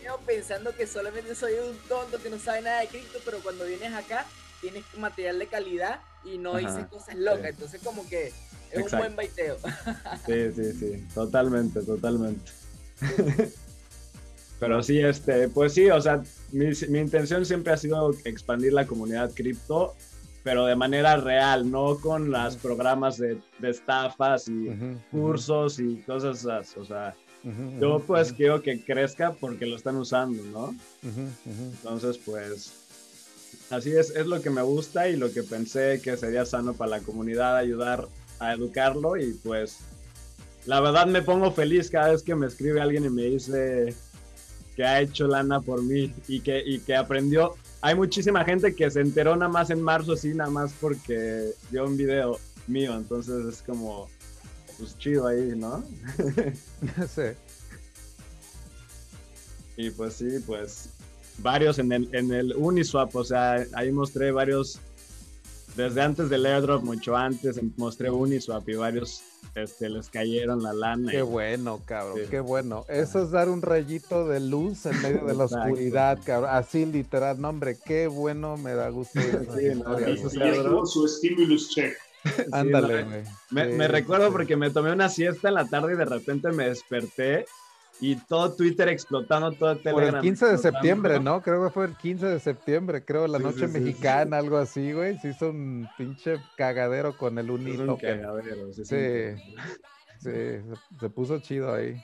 yo 0.04 0.18
pensando 0.26 0.74
que 0.74 0.86
solamente 0.86 1.34
soy 1.34 1.54
un 1.54 1.76
tonto 1.88 2.18
que 2.18 2.28
no 2.28 2.38
sabe 2.38 2.62
nada 2.62 2.80
de 2.80 2.88
cripto, 2.88 3.18
pero 3.24 3.38
cuando 3.38 3.64
vienes 3.64 3.94
acá 3.94 4.26
tienes 4.60 4.84
material 4.98 5.38
de 5.38 5.46
calidad 5.46 6.00
y 6.24 6.38
no 6.38 6.56
dices 6.56 6.86
cosas 6.90 7.14
locas, 7.14 7.46
entonces 7.46 7.80
como 7.82 8.06
que 8.08 8.32
es 8.72 8.92
un 8.92 8.98
buen 8.98 9.14
baiteo. 9.16 9.56
sí, 10.26 10.52
sí, 10.54 10.72
sí, 10.72 11.06
totalmente, 11.14 11.82
totalmente. 11.82 12.50
Pero 14.58 14.82
sí, 14.82 14.98
este, 15.00 15.48
pues 15.48 15.74
sí, 15.74 15.90
o 15.90 16.00
sea, 16.00 16.22
mi, 16.50 16.70
mi, 16.88 16.98
intención 17.00 17.44
siempre 17.44 17.74
ha 17.74 17.76
sido 17.76 18.10
expandir 18.24 18.72
la 18.72 18.86
comunidad 18.86 19.30
cripto, 19.34 19.94
pero 20.42 20.64
de 20.64 20.74
manera 20.74 21.18
real, 21.18 21.70
no 21.70 21.98
con 21.98 22.30
los 22.30 22.56
programas 22.56 23.18
de, 23.18 23.38
de, 23.58 23.70
estafas 23.70 24.48
y 24.48 24.70
cursos 25.10 25.78
y 25.78 25.96
cosas 26.06 26.46
así. 26.46 26.78
O 26.78 26.86
sea, 26.86 27.14
yo 27.80 28.02
pues 28.06 28.32
quiero 28.32 28.62
que 28.62 28.80
crezca 28.80 29.32
porque 29.32 29.66
lo 29.66 29.76
están 29.76 29.96
usando, 29.96 30.42
¿no? 30.44 30.74
Entonces, 31.44 32.18
pues, 32.18 32.72
así 33.70 33.92
es, 33.92 34.10
es 34.10 34.26
lo 34.26 34.40
que 34.42 34.50
me 34.50 34.62
gusta 34.62 35.08
y 35.08 35.16
lo 35.16 35.32
que 35.32 35.42
pensé 35.42 36.00
que 36.02 36.16
sería 36.16 36.44
sano 36.44 36.74
para 36.74 36.98
la 36.98 37.00
comunidad 37.00 37.56
ayudar 37.56 38.08
a 38.38 38.52
educarlo 38.52 39.16
y 39.16 39.32
pues 39.32 39.78
la 40.66 40.80
verdad 40.80 41.06
me 41.06 41.22
pongo 41.22 41.52
feliz 41.52 41.90
cada 41.90 42.10
vez 42.10 42.22
que 42.22 42.34
me 42.34 42.46
escribe 42.46 42.80
alguien 42.80 43.04
y 43.04 43.10
me 43.10 43.22
dice 43.22 43.94
que 44.74 44.84
ha 44.84 45.00
hecho 45.00 45.26
lana 45.26 45.60
por 45.60 45.82
mí 45.82 46.12
y 46.28 46.40
que, 46.40 46.62
y 46.64 46.80
que 46.80 46.94
aprendió. 46.94 47.54
Hay 47.80 47.94
muchísima 47.94 48.44
gente 48.44 48.74
que 48.74 48.90
se 48.90 49.00
enteró 49.00 49.36
nada 49.36 49.50
más 49.50 49.70
en 49.70 49.80
marzo, 49.80 50.16
sí, 50.16 50.34
nada 50.34 50.50
más 50.50 50.72
porque 50.80 51.52
vio 51.70 51.86
un 51.86 51.96
video 51.96 52.38
mío, 52.66 52.94
entonces 52.94 53.46
es 53.46 53.62
como, 53.62 54.08
pues 54.78 54.96
chido 54.98 55.26
ahí, 55.26 55.54
¿no? 55.56 55.82
sí. 57.14 57.22
Y 59.76 59.90
pues 59.90 60.14
sí, 60.14 60.38
pues 60.46 60.90
varios 61.38 61.78
en 61.78 61.92
el, 61.92 62.14
en 62.14 62.32
el 62.32 62.54
Uniswap, 62.56 63.14
o 63.14 63.24
sea, 63.24 63.64
ahí 63.74 63.92
mostré 63.92 64.32
varios 64.32 64.80
desde 65.76 66.00
antes 66.00 66.30
del 66.30 66.46
airdrop, 66.46 66.82
mucho 66.82 67.14
antes, 67.14 67.60
mostré 67.76 68.10
Uniswap 68.10 68.66
y 68.66 68.74
varios 68.76 69.22
este, 69.54 69.90
les 69.90 70.08
cayeron 70.08 70.62
la 70.62 70.72
lana. 70.72 71.10
Qué 71.10 71.20
bueno, 71.20 71.82
cabrón, 71.84 72.20
qué 72.30 72.40
bueno. 72.40 72.84
Eso 72.88 73.22
es 73.22 73.30
dar 73.30 73.50
un 73.50 73.60
rayito 73.60 74.26
de 74.26 74.40
luz 74.40 74.86
en 74.86 75.00
medio 75.02 75.26
de 75.26 75.34
la 75.34 75.44
oscuridad, 75.44 76.18
cabrón. 76.24 76.50
Así 76.52 76.86
literal, 76.86 77.40
no, 77.40 77.50
hombre, 77.50 77.78
qué 77.84 78.06
bueno, 78.06 78.56
me 78.56 78.72
da 78.72 78.88
gusto. 78.88 79.20
sí, 79.20 79.68
no, 79.74 80.86
su 80.86 81.06
stimulus 81.06 81.68
check. 81.70 81.94
Ándale, 82.52 83.04
güey. 83.04 83.22
me, 83.50 83.66
me 83.66 83.88
recuerdo 83.88 84.32
porque 84.32 84.56
me 84.56 84.70
tomé 84.70 84.92
una 84.92 85.08
siesta 85.08 85.48
en 85.48 85.54
la 85.54 85.66
tarde 85.66 85.94
y 85.94 85.96
de 85.96 86.04
repente 86.04 86.50
me 86.52 86.68
desperté 86.68 87.46
y 88.00 88.16
todo 88.16 88.52
Twitter 88.54 88.88
explotando, 88.88 89.52
todo 89.52 89.76
Telegram. 89.76 90.10
Por 90.10 90.16
el 90.16 90.20
15 90.20 90.46
de 90.46 90.58
septiembre, 90.58 91.20
¿no? 91.20 91.40
Creo 91.40 91.64
que 91.64 91.70
fue 91.70 91.86
el 91.86 91.96
15 91.96 92.26
de 92.26 92.40
septiembre, 92.40 93.04
creo, 93.04 93.26
la 93.26 93.38
noche 93.38 93.68
mexicana, 93.68 94.36
algo 94.36 94.58
así, 94.58 94.92
güey. 94.92 95.18
Se 95.18 95.30
hizo 95.30 95.50
un 95.50 95.88
pinche 95.96 96.36
cagadero 96.56 97.16
con 97.16 97.38
el 97.38 97.50
unito. 97.50 97.94
Un 97.94 97.96
cagadero, 97.96 98.72
sí. 98.74 98.84
Sí, 98.84 99.42
sí 99.42 99.54
se, 100.20 101.10
puso 101.14 101.38
chido 101.40 101.74
ahí. 101.74 102.02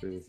Sí, 0.00 0.22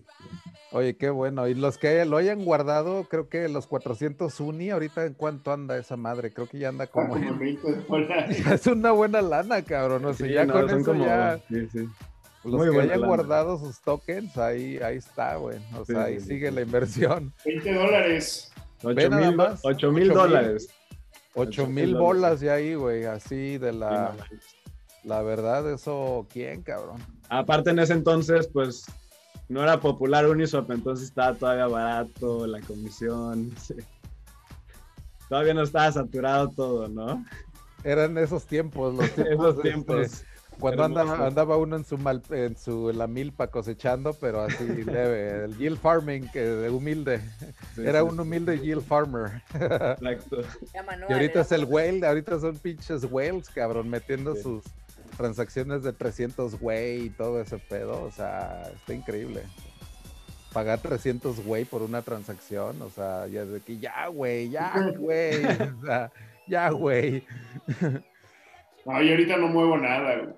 Oye, 0.71 0.95
qué 0.95 1.09
bueno. 1.09 1.47
Y 1.47 1.53
los 1.53 1.77
que 1.77 2.03
lo 2.05 2.17
hayan 2.17 2.43
guardado, 2.43 3.05
creo 3.09 3.29
que 3.29 3.47
los 3.49 3.67
400 3.67 4.39
uni, 4.39 4.69
ahorita 4.69 5.05
en 5.05 5.13
cuánto 5.13 5.51
anda 5.51 5.77
esa 5.77 5.97
madre, 5.97 6.33
creo 6.33 6.47
que 6.47 6.59
ya 6.59 6.69
anda 6.69 6.87
como. 6.87 7.15
es 8.51 8.67
una 8.67 8.91
buena 8.91 9.21
lana, 9.21 9.61
cabrón. 9.63 10.05
O 10.05 10.13
sea, 10.13 10.27
ya 10.27 10.47
con 10.47 10.69
eso 10.69 10.95
ya. 10.95 11.39
Sí, 11.49 11.67
sí. 11.71 11.87
Los 12.43 12.55
Muy 12.55 12.71
que 12.71 12.81
hayan 12.81 13.01
guardado 13.01 13.59
sus 13.59 13.79
tokens, 13.81 14.35
ahí, 14.37 14.77
ahí 14.79 14.97
está, 14.97 15.35
güey. 15.35 15.59
O 15.77 15.85
sea, 15.85 16.05
ahí 16.05 16.19
sigue 16.19 16.49
la 16.51 16.61
inversión. 16.61 17.31
20 17.45 17.73
dólares. 17.73 18.51
8 18.83 19.91
mil 19.91 20.09
dólares. 20.09 20.69
8 21.35 21.67
mil 21.67 21.95
bolas 21.95 22.39
de 22.39 22.49
ahí, 22.49 22.73
güey. 22.73 23.05
Así 23.05 23.57
de 23.57 23.73
la. 23.73 24.15
La 25.03 25.23
verdad, 25.23 25.71
eso, 25.71 26.27
¿quién, 26.29 26.61
cabrón? 26.61 27.01
Aparte, 27.29 27.71
en 27.71 27.79
ese 27.79 27.93
entonces, 27.93 28.47
pues 28.47 28.85
no 29.51 29.61
era 29.61 29.79
popular 29.79 30.27
Uniswap, 30.27 30.71
entonces 30.71 31.09
estaba 31.09 31.35
todavía 31.35 31.67
barato 31.67 32.47
la 32.47 32.61
comisión. 32.61 33.51
todavía 35.29 35.53
no 35.53 35.63
estaba 35.63 35.91
saturado 35.91 36.49
todo, 36.49 36.87
¿no? 36.87 37.25
Eran 37.83 38.17
esos 38.17 38.45
tiempos, 38.45 38.93
los 38.95 39.09
tiempos. 39.15 39.33
Esos 39.33 39.55
este, 39.57 39.69
tiempos. 39.69 40.23
cuando 40.59 40.83
andaba, 40.83 41.25
andaba 41.27 41.57
uno 41.57 41.75
en 41.75 41.83
su 41.83 41.97
mal, 41.97 42.21
en 42.29 42.55
su 42.55 42.91
la 42.93 43.07
milpa 43.07 43.47
cosechando, 43.47 44.13
pero 44.13 44.41
así 44.41 44.65
leve. 44.85 45.45
El 45.45 45.57
yield 45.57 45.77
farming, 45.79 46.29
que 46.31 46.41
de 46.41 46.69
humilde. 46.69 47.21
Sí, 47.75 47.81
Era 47.85 48.01
sí, 48.01 48.07
un 48.07 48.19
humilde 48.19 48.59
yield 48.59 48.83
farmer. 48.83 49.41
Exacto. 49.53 50.41
Y 51.09 51.13
ahorita 51.13 51.41
es 51.41 51.51
el 51.51 51.65
whale, 51.65 52.05
ahorita 52.05 52.39
son 52.39 52.57
pinches 52.57 53.05
whales, 53.09 53.49
cabrón, 53.49 53.89
metiendo 53.89 54.35
Sí. 54.35 54.43
sus 54.43 54.63
transacciones 55.21 55.83
de 55.83 55.93
300 55.93 56.59
güey 56.59 57.05
y 57.05 57.09
todo 57.11 57.39
ese 57.41 57.57
pedo. 57.59 58.03
O 58.03 58.11
sea, 58.11 58.63
está 58.73 58.93
increíble. 58.93 59.43
Pagar 60.51 60.79
300 60.79 61.45
güey 61.45 61.63
por 61.63 61.81
una 61.81 62.01
transacción, 62.01 62.81
o 62.81 62.89
sea, 62.89 63.25
ya 63.27 63.45
de 63.45 63.61
que 63.61 63.77
ya, 63.77 64.07
güey, 64.07 64.49
ya, 64.49 64.73
güey. 64.97 65.45
O 65.45 65.85
sea, 65.85 66.11
ya, 66.47 66.69
güey. 66.71 67.23
No, 68.85 69.01
yo 69.01 69.11
ahorita 69.11 69.37
no 69.37 69.47
muevo 69.47 69.77
nada, 69.77 70.17
güey. 70.17 70.35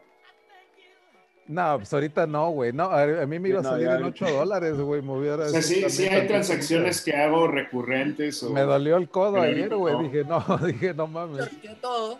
No, 1.45 1.77
pues 1.77 1.93
ahorita 1.93 2.25
no, 2.25 2.51
güey. 2.51 2.71
No, 2.71 2.83
a, 2.85 3.03
a 3.03 3.25
mí 3.25 3.37
me 3.39 3.49
iba 3.49 3.59
a 3.59 3.63
No, 3.63 3.69
salir 3.71 3.87
ya 3.87 3.95
en 3.95 4.03
ahorita. 4.03 4.25
8 4.25 4.33
dólares, 4.35 4.77
güey. 4.77 5.01
O 5.05 5.49
sea, 5.49 5.61
sí, 5.61 5.89
sí 5.89 6.07
hay 6.07 6.25
transacciones 6.27 7.01
que 7.01 7.13
hago 7.15 7.47
recurrentes 7.47 8.41
o... 8.43 8.51
Me 8.51 8.61
dolió 8.61 8.95
el 8.97 9.09
codo 9.09 9.33
Pero 9.41 9.43
ayer, 9.43 9.75
güey. 9.75 9.93
no. 9.93 10.03
Dije, 10.03 10.23
no, 10.23 10.57
dije, 10.65 10.93
no 10.93 11.07
mames. 11.07 11.51
Vendió 11.51 11.75
todo. 11.81 12.19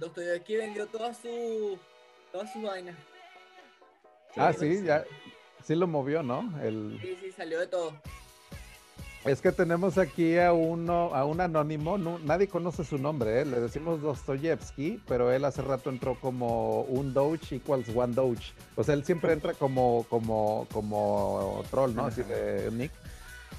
Dostoyevsky 0.00 0.56
vendió 0.56 0.86
todas 0.86 1.18
su, 1.18 1.78
todas 2.34 2.52
sus 2.52 2.62
vainas. 2.64 2.96
Ah, 4.36 4.52
sí, 4.52 4.82
ya. 4.82 5.04
Sí 5.64 5.76
lo 5.76 5.86
movió, 5.86 6.24
¿no? 6.24 6.52
El... 6.60 6.98
Sí, 7.00 7.16
sí, 7.22 7.30
salió 7.30 7.60
de 7.60 7.68
todo. 7.68 7.92
Es 9.24 9.40
que 9.40 9.52
tenemos 9.52 9.96
aquí 9.98 10.36
a 10.36 10.52
uno, 10.52 11.14
a 11.14 11.24
un 11.24 11.40
anónimo, 11.40 11.96
no- 11.96 12.18
nadie 12.18 12.48
conoce 12.48 12.84
su 12.84 12.98
nombre, 12.98 13.40
¿eh? 13.40 13.44
le 13.46 13.60
decimos 13.60 14.02
Dostoyevsky, 14.02 15.00
pero 15.06 15.32
él 15.32 15.44
hace 15.44 15.62
rato 15.62 15.88
entró 15.90 16.18
como 16.20 16.82
un 16.82 17.14
Doge 17.14 17.54
equals 17.56 17.88
one 17.94 18.14
Doge. 18.14 18.52
O 18.74 18.82
sea, 18.82 18.94
él 18.94 19.04
siempre 19.04 19.32
entra 19.32 19.54
como, 19.54 20.04
como, 20.10 20.66
como 20.72 21.62
troll, 21.70 21.94
¿no? 21.94 22.06
Así 22.06 22.22
de 22.24 22.68
nick. 22.72 22.90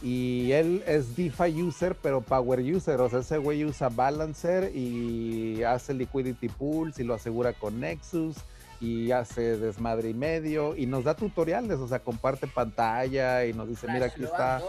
Y 0.03 0.51
él 0.51 0.83
es 0.85 1.15
DeFi 1.15 1.63
user, 1.63 1.95
pero 1.95 2.19
power 2.21 2.59
user. 2.59 2.99
O 2.99 3.09
sea, 3.09 3.19
ese 3.19 3.37
güey 3.37 3.63
usa 3.63 3.87
Balancer 3.89 4.75
y 4.75 5.63
hace 5.63 5.93
liquidity 5.93 6.49
pools 6.49 6.99
y 6.99 7.03
lo 7.05 7.13
asegura 7.15 7.53
con 7.53 7.79
Nexus 7.79 8.35
y 8.79 9.11
hace 9.11 9.57
desmadre 9.57 10.09
y 10.09 10.13
medio 10.13 10.75
y 10.75 10.85
nos 10.85 11.03
da 11.03 11.15
tutoriales, 11.15 11.79
o 11.79 11.87
sea, 11.87 11.99
comparte 11.99 12.47
pantalla 12.47 13.45
y 13.45 13.53
nos 13.53 13.67
dice, 13.67 13.87
mira, 13.87 14.07
aquí 14.07 14.23
está 14.23 14.61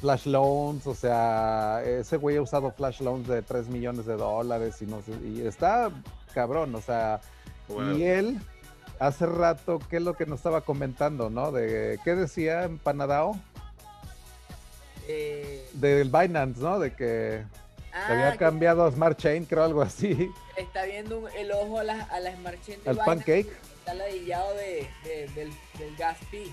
flash 0.00 0.26
loans, 0.26 0.86
o 0.86 0.94
sea, 0.94 1.82
ese 1.84 2.16
güey 2.16 2.36
ha 2.36 2.42
usado 2.42 2.70
flash 2.72 3.00
loans 3.00 3.28
de 3.28 3.42
3 3.42 3.68
millones 3.68 4.06
de 4.06 4.16
dólares 4.16 4.82
y 4.82 4.86
no 4.86 5.00
sé, 5.02 5.12
y 5.24 5.40
está 5.46 5.90
cabrón, 6.34 6.74
o 6.74 6.80
sea, 6.80 7.20
y 7.96 8.02
él 8.02 8.40
hace 8.98 9.26
rato, 9.26 9.80
¿qué 9.90 9.96
es 9.96 10.02
lo 10.02 10.14
que 10.14 10.26
nos 10.26 10.40
estaba 10.40 10.60
comentando, 10.60 11.30
no? 11.30 11.52
De, 11.52 11.98
¿qué 12.04 12.14
decía 12.14 12.64
en 12.64 12.78
Panadao? 12.78 13.38
Eh, 15.08 15.68
Del 15.74 16.10
Binance, 16.10 16.60
¿no? 16.60 16.78
De 16.78 16.94
que 16.94 17.44
ah, 17.92 18.04
se 18.06 18.12
había 18.12 18.36
cambiado 18.36 18.84
a 18.84 18.90
Smart 18.92 19.18
Chain, 19.18 19.44
creo 19.44 19.64
algo 19.64 19.82
así, 19.82 20.30
Está 20.56 20.84
viendo 20.84 21.18
un- 21.20 21.30
el 21.32 21.50
ojo 21.52 21.78
a 21.78 21.84
las 21.84 22.10
a 22.10 22.20
la 22.20 22.32
Smart 22.36 22.60
Chain 22.64 22.82
de 22.82 22.90
al 22.90 22.96
Binance, 22.96 23.14
Pancake. 23.24 23.52
Está 23.78 23.94
ladillado 23.94 24.54
de, 24.54 24.88
de- 25.04 25.28
del, 25.34 25.52
del 25.78 25.96
gas 25.96 26.18
fee. 26.30 26.52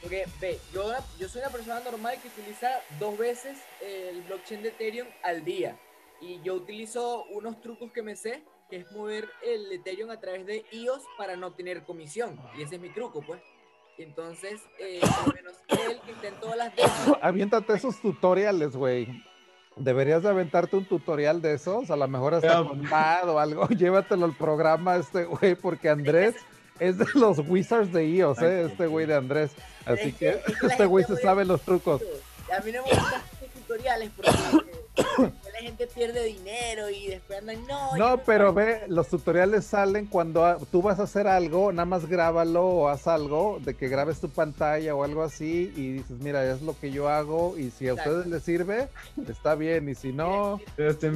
Porque, 0.00 0.26
ve, 0.40 0.58
yo, 0.72 0.92
yo 1.18 1.28
soy 1.28 1.40
una 1.40 1.50
persona 1.50 1.80
normal 1.80 2.16
que 2.20 2.28
utiliza 2.28 2.68
dos 3.00 3.16
veces 3.16 3.58
el 3.80 4.20
blockchain 4.22 4.62
de 4.62 4.68
Ethereum 4.68 5.08
al 5.22 5.44
día. 5.44 5.78
Y 6.20 6.40
yo 6.42 6.54
utilizo 6.54 7.24
unos 7.32 7.60
trucos 7.62 7.90
que 7.90 8.02
me 8.02 8.14
sé, 8.14 8.42
que 8.70 8.76
es 8.76 8.92
mover 8.92 9.28
el 9.42 9.72
Ethereum 9.72 10.10
a 10.10 10.20
través 10.20 10.44
de 10.46 10.64
IOS 10.72 11.02
para 11.18 11.36
no 11.36 11.52
tener 11.54 11.84
comisión. 11.84 12.38
Y 12.56 12.62
ese 12.62 12.74
es 12.76 12.80
mi 12.80 12.90
truco, 12.90 13.22
pues. 13.22 13.40
Entonces, 13.96 14.60
eh, 14.78 15.00
por 15.00 15.28
lo 15.28 15.34
menos 15.34 15.56
él 15.68 16.00
que 16.20 16.30
todas 16.32 16.56
las 16.56 16.72
Aviéntate 17.22 17.72
esos 17.74 18.00
tutoriales, 18.00 18.76
güey. 18.76 19.08
Deberías 19.76 20.22
de 20.22 20.28
aventarte 20.28 20.76
un 20.76 20.84
tutorial 20.84 21.42
de 21.42 21.54
esos, 21.54 21.90
a 21.90 21.96
lo 21.96 22.06
mejor 22.06 22.34
hasta 22.34 22.48
Pero- 22.48 22.68
con 22.68 22.82
Mad 22.82 23.28
o 23.28 23.38
algo. 23.38 23.66
Llévatelo 23.76 24.24
al 24.26 24.36
programa 24.36 24.96
este 24.96 25.24
güey, 25.24 25.54
porque 25.56 25.88
Andrés 25.88 26.36
es 26.78 26.98
de 26.98 27.06
los 27.14 27.38
Wizards 27.40 27.92
de 27.92 28.06
iOS, 28.06 28.40
¿eh? 28.42 28.66
este 28.70 28.86
güey 28.86 29.06
de 29.06 29.14
Andrés. 29.16 29.52
Así 29.84 30.12
que 30.12 30.40
este 30.62 30.86
güey 30.86 31.04
se 31.04 31.16
sabe 31.16 31.44
los 31.44 31.60
trucos. 31.62 32.02
A 32.56 32.60
mí 32.62 32.70
no 32.72 32.82
me 32.84 32.90
gustan 32.90 33.22
tutoriales 33.54 34.10
porque 34.16 34.30
gente 35.64 35.86
pierde 35.86 36.22
dinero 36.24 36.90
y 36.90 37.08
después 37.08 37.38
andan, 37.40 37.66
no. 37.66 37.96
No, 37.96 38.22
pero 38.24 38.54
pago". 38.54 38.54
ve, 38.66 38.82
los 38.88 39.08
tutoriales 39.08 39.64
salen 39.64 40.06
cuando 40.06 40.44
a- 40.44 40.58
tú 40.58 40.82
vas 40.82 41.00
a 41.00 41.04
hacer 41.04 41.26
algo, 41.26 41.72
nada 41.72 41.86
más 41.86 42.06
grábalo 42.06 42.64
o 42.66 42.88
haz 42.88 43.06
algo, 43.06 43.58
de 43.64 43.74
que 43.74 43.88
grabes 43.88 44.20
tu 44.20 44.28
pantalla 44.30 44.94
o 44.94 45.02
algo 45.04 45.22
así 45.22 45.72
y 45.76 45.92
dices, 45.92 46.18
mira, 46.20 46.44
es 46.50 46.62
lo 46.62 46.78
que 46.78 46.90
yo 46.90 47.08
hago 47.08 47.56
y 47.58 47.70
si 47.70 47.88
a 47.88 47.92
Exacto. 47.92 48.10
ustedes 48.10 48.26
les 48.28 48.42
sirve, 48.42 48.88
está 49.28 49.54
bien 49.54 49.88
y 49.88 49.94
si 49.94 50.12
no, 50.12 50.60
Este 50.76 51.10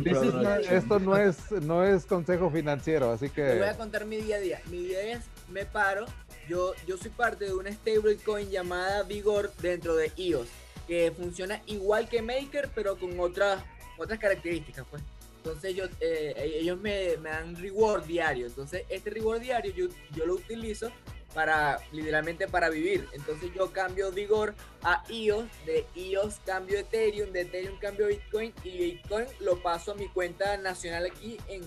esto 0.71 0.99
no 0.99 1.17
es, 1.17 1.51
no 1.63 1.85
es 1.85 2.07
consejo 2.07 2.51
financiero, 2.51 3.11
así 3.13 3.29
Te 3.29 3.43
voy 3.49 3.59
que... 3.59 3.65
a 3.65 3.77
contar 3.77 4.05
mi 4.05 4.17
día 4.17 4.37
a 4.37 4.41
día. 4.41 4.61
Mi 4.71 4.79
día 4.79 4.99
a 4.99 5.03
día 5.03 5.17
es, 5.17 5.25
me 5.51 5.65
paro, 5.67 6.07
yo, 6.49 6.73
yo 6.87 6.97
soy 6.97 7.11
parte 7.11 7.45
de 7.47 7.55
una 7.55 7.71
stablecoin 7.73 8.51
llamada 8.51 9.03
Vigor 9.03 9.53
dentro 9.61 9.95
de 9.97 10.13
IOS, 10.17 10.49
que 10.87 11.13
funciona 11.17 11.61
igual 11.67 12.09
que 12.09 12.23
Maker, 12.23 12.71
pero 12.75 12.97
con 12.99 13.19
otras, 13.21 13.63
otras 13.99 14.19
características, 14.19 14.87
pues. 14.91 15.03
Entonces 15.39 15.75
yo, 15.75 15.85
eh, 16.01 16.35
ellos 16.61 16.79
me, 16.81 17.17
dan 17.17 17.57
reward 17.57 18.05
diario. 18.05 18.47
Entonces 18.47 18.85
este 18.89 19.11
reward 19.11 19.41
diario 19.41 19.73
yo, 19.73 19.87
yo 20.15 20.27
lo 20.27 20.35
utilizo 20.35 20.91
para, 21.35 21.79
literalmente 21.93 22.49
para 22.49 22.69
vivir. 22.69 23.07
Entonces 23.13 23.51
yo 23.55 23.73
cambio 23.73 24.11
Vigor 24.11 24.55
a 24.83 25.05
IOS, 25.09 25.47
de 25.65 25.87
IOS 25.95 26.41
cambio 26.45 26.79
Ethereum, 26.79 27.31
de 27.33 27.43
Ethereum 27.43 27.79
cambio 27.79 28.09
Bitcoin 28.09 28.53
y 28.65 28.79
Bitcoin 28.79 29.27
lo 29.41 29.63
paso 29.63 29.93
a 29.93 29.95
mi 29.95 30.09
cuenta 30.09 30.57
nacional 30.57 31.07
aquí 31.07 31.39
en, 31.49 31.63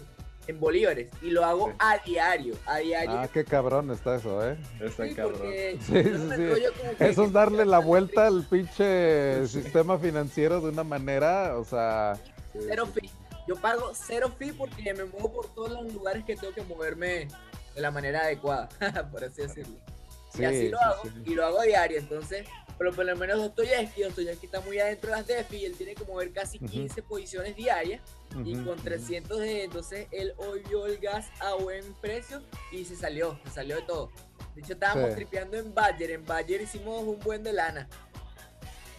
en 0.51 0.59
bolívares 0.59 1.09
y 1.21 1.31
lo 1.31 1.43
hago 1.43 1.67
Sí. 1.69 1.73
a 1.79 1.97
diario, 2.05 2.53
a 2.65 2.77
diario. 2.77 3.11
Ah, 3.11 3.27
qué 3.31 3.43
cabrón 3.43 3.89
está 3.91 4.15
eso, 4.15 4.47
¿eh? 4.47 4.57
Está 4.79 5.07
Sí, 5.07 5.15
cabrón. 5.15 5.41
Sí, 5.41 5.79
sí, 5.81 6.03
sí. 6.03 6.93
Eso 6.99 7.23
es 7.25 7.31
darle 7.33 7.65
la 7.65 7.79
vuelta 7.79 8.27
al 8.27 8.45
pinche 8.45 9.47
sistema 9.47 9.97
financiero 9.97 10.61
de 10.61 10.69
una 10.69 10.83
manera, 10.83 11.57
o 11.57 11.65
sea... 11.65 12.17
Cero 12.53 12.85
fee. 12.93 13.09
Yo 13.47 13.55
pago 13.55 13.91
cero 13.95 14.31
fee 14.37 14.51
porque 14.53 14.93
me 14.93 15.05
muevo 15.05 15.33
por 15.33 15.47
todos 15.53 15.71
los 15.71 15.93
lugares 15.93 16.23
que 16.25 16.35
tengo 16.35 16.53
que 16.53 16.61
moverme 16.63 17.27
de 17.75 17.81
la 17.81 17.89
manera 17.91 18.21
adecuada, 18.21 18.69
por 19.11 19.23
así 19.23 19.41
decirlo. 19.41 19.75
Sí, 20.33 20.43
y 20.43 20.45
así 20.45 20.69
lo 20.69 20.77
sí, 20.77 20.83
hago, 20.85 21.03
sí. 21.03 21.09
y 21.25 21.33
lo 21.35 21.45
hago 21.45 21.59
a 21.61 21.63
diario. 21.63 21.97
Entonces, 21.97 22.47
pero 22.81 22.93
por 22.93 23.05
lo 23.05 23.15
menos 23.15 23.37
Dostoyevsky, 23.37 24.01
Dostoyevsky 24.01 24.47
está 24.47 24.59
muy 24.61 24.79
adentro 24.79 25.11
de 25.11 25.15
las 25.17 25.27
DeFi 25.27 25.55
y 25.57 25.65
él 25.65 25.75
tiene 25.77 25.93
que 25.93 26.03
mover 26.03 26.31
casi 26.33 26.57
Ujú. 26.57 26.65
15 26.65 27.03
posiciones 27.03 27.55
diarias. 27.55 28.01
Y 28.43 28.53
con 28.55 28.69
ujú. 28.69 28.81
300 28.83 29.37
de 29.39 29.65
entonces 29.65 30.07
él 30.09 30.33
hoy 30.37 30.63
vio 30.67 30.87
el 30.87 30.97
gas 30.97 31.27
a 31.41 31.53
buen 31.53 31.93
precio 32.01 32.41
y 32.71 32.83
se 32.83 32.95
salió, 32.95 33.37
se 33.43 33.51
salió 33.51 33.75
de 33.75 33.83
todo. 33.83 34.09
De 34.55 34.61
hecho, 34.61 34.73
estábamos 34.73 35.09
Sí. 35.11 35.15
tripeando 35.17 35.57
en 35.59 35.75
Badger. 35.75 36.09
En 36.09 36.25
Badger 36.25 36.59
hicimos 36.59 37.03
un 37.03 37.19
buen 37.19 37.43
de 37.43 37.53
lana. 37.53 37.87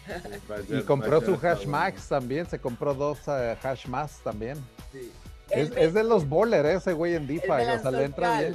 Y 0.68 0.82
compró 0.82 1.20
su 1.20 1.34
hash 1.44 1.66
max 1.66 2.06
también, 2.08 2.48
se 2.48 2.60
compró 2.60 2.94
dos 2.94 3.18
eh, 3.26 3.56
hash 3.64 3.86
más 3.86 4.20
también. 4.22 4.58
Sí. 4.92 5.10
Es, 5.50 5.70
me- 5.70 5.82
es 5.86 5.92
de 5.92 6.04
los 6.04 6.28
bowler 6.28 6.64
ese 6.66 6.92
güey 6.92 7.16
en 7.16 7.26
DeFi, 7.26 7.50
o 7.50 7.80
sea, 7.82 7.90
le 7.90 8.04
entra 8.04 8.38
bien. 8.42 8.54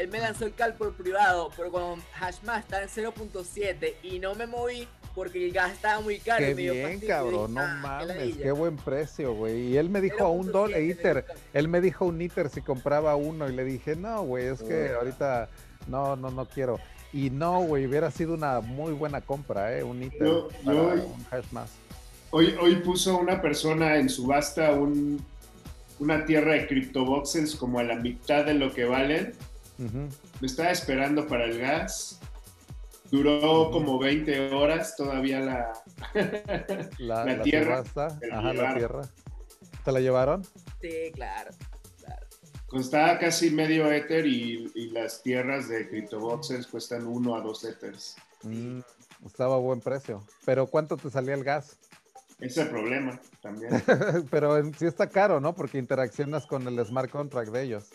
Él 0.00 0.08
me 0.08 0.18
lanzó 0.18 0.46
el 0.46 0.54
cal 0.54 0.74
por 0.76 0.94
privado, 0.94 1.50
pero 1.56 1.70
con 1.70 2.00
Hashmash 2.14 2.60
estaba 2.60 2.82
en 2.84 2.88
0.7 2.88 3.94
y 4.02 4.18
no 4.18 4.34
me 4.34 4.46
moví 4.46 4.88
porque 5.14 5.44
el 5.44 5.52
gas 5.52 5.72
estaba 5.72 6.00
muy 6.00 6.18
caro. 6.20 6.38
Qué 6.42 6.52
y 6.52 6.54
me 6.54 6.62
dio 6.62 6.72
bien, 6.72 6.86
fastidio, 6.92 7.08
cabrón, 7.14 7.46
dije, 7.48 7.52
no 7.54 7.60
"Ah, 7.60 7.74
qué 7.74 7.82
mames, 8.06 8.06
ladilla". 8.16 8.42
qué 8.44 8.50
buen 8.52 8.76
precio, 8.76 9.34
güey. 9.34 9.60
Y 9.72 9.76
él 9.76 9.90
me 9.90 10.00
dijo 10.00 10.24
a 10.24 10.30
un 10.30 10.50
dólar, 10.50 10.78
0.7 10.80 10.86
me 10.86 10.92
ITER, 10.92 11.24
él 11.52 11.68
me 11.68 11.80
dijo 11.82 12.04
un 12.06 12.22
ITER 12.22 12.48
si 12.48 12.62
compraba 12.62 13.14
uno 13.16 13.46
y 13.48 13.52
le 13.52 13.64
dije, 13.64 13.94
no, 13.94 14.22
güey, 14.22 14.46
es 14.46 14.62
que 14.62 14.88
Ah. 14.94 14.98
ahorita 15.00 15.48
no, 15.86 16.16
no, 16.16 16.30
no 16.30 16.46
quiero. 16.46 16.78
Y 17.12 17.28
no, 17.28 17.60
güey, 17.62 17.86
hubiera 17.86 18.10
sido 18.10 18.32
una 18.34 18.60
muy 18.60 18.92
buena 18.94 19.20
compra, 19.20 19.76
¿eh? 19.76 19.82
Un 19.82 20.02
ITER 20.02 20.26
Yo- 20.26 20.48
para 20.64 20.76
yo- 20.76 21.06
un 21.06 21.26
hash 21.30 21.44
más. 21.50 21.70
Hoy, 22.30 22.54
hoy 22.58 22.76
puso 22.76 23.18
una 23.18 23.42
persona 23.42 23.96
en 23.96 24.08
subasta 24.08 24.70
un, 24.72 25.22
una 25.98 26.24
tierra 26.24 26.52
de 26.54 26.66
criptoboxes 26.68 27.54
como 27.56 27.80
a 27.80 27.82
la 27.82 27.96
mitad 27.96 28.46
de 28.46 28.54
lo 28.54 28.72
que 28.72 28.84
valen. 28.86 29.34
Me 29.80 30.46
estaba 30.46 30.70
esperando 30.70 31.26
para 31.26 31.44
el 31.44 31.58
gas. 31.58 32.20
Duró 33.10 33.70
como 33.72 33.98
20 33.98 34.52
horas 34.52 34.94
todavía 34.96 35.40
la... 35.40 35.72
La, 36.98 37.42
tierra, 37.42 37.82
la 37.94 38.06
ajá, 38.32 38.52
la 38.54 38.74
tierra. 38.74 39.02
¿Te 39.84 39.92
la 39.92 40.00
llevaron? 40.00 40.44
Sí, 40.80 41.10
claro. 41.14 41.50
claro. 41.98 42.26
Costaba 42.68 43.18
casi 43.18 43.50
medio 43.50 43.90
Ether 43.90 44.26
y, 44.26 44.70
y 44.74 44.90
las 44.90 45.22
tierras 45.22 45.68
de 45.68 45.88
criptoboxes 45.88 46.66
cuestan 46.66 47.06
1 47.06 47.36
a 47.36 47.40
2 47.40 47.64
Ethers. 47.64 48.16
Mm, 48.42 48.80
estaba 49.26 49.56
a 49.56 49.58
buen 49.58 49.80
precio. 49.80 50.24
Pero 50.44 50.66
¿cuánto 50.66 50.96
te 50.96 51.10
salía 51.10 51.34
el 51.34 51.44
gas? 51.44 51.78
Ese 52.38 52.60
es 52.60 52.66
el 52.66 52.68
problema 52.68 53.20
también. 53.42 53.70
Pero 54.30 54.62
sí 54.72 54.86
está 54.86 55.08
caro, 55.08 55.40
¿no? 55.40 55.54
Porque 55.54 55.78
interaccionas 55.78 56.46
con 56.46 56.66
el 56.66 56.84
smart 56.86 57.10
contract 57.10 57.50
de 57.50 57.62
ellos. 57.62 57.90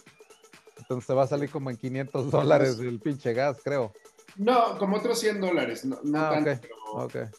Entonces 0.86 1.08
te 1.08 1.14
va 1.16 1.24
a 1.24 1.28
salir 1.28 1.50
como 1.50 1.72
en 1.72 1.78
500 1.78 2.30
dólares 2.30 2.78
el 2.80 3.00
pinche 3.00 3.34
gas, 3.34 3.58
creo. 3.64 3.92
No, 4.38 4.78
como 4.78 4.98
otros 4.98 5.20
100 5.20 5.42
dólares. 5.42 5.84
No, 5.84 5.98
no 6.04 6.20
Ah, 6.20 6.30
tanto, 6.30 6.68
pero 7.12 7.30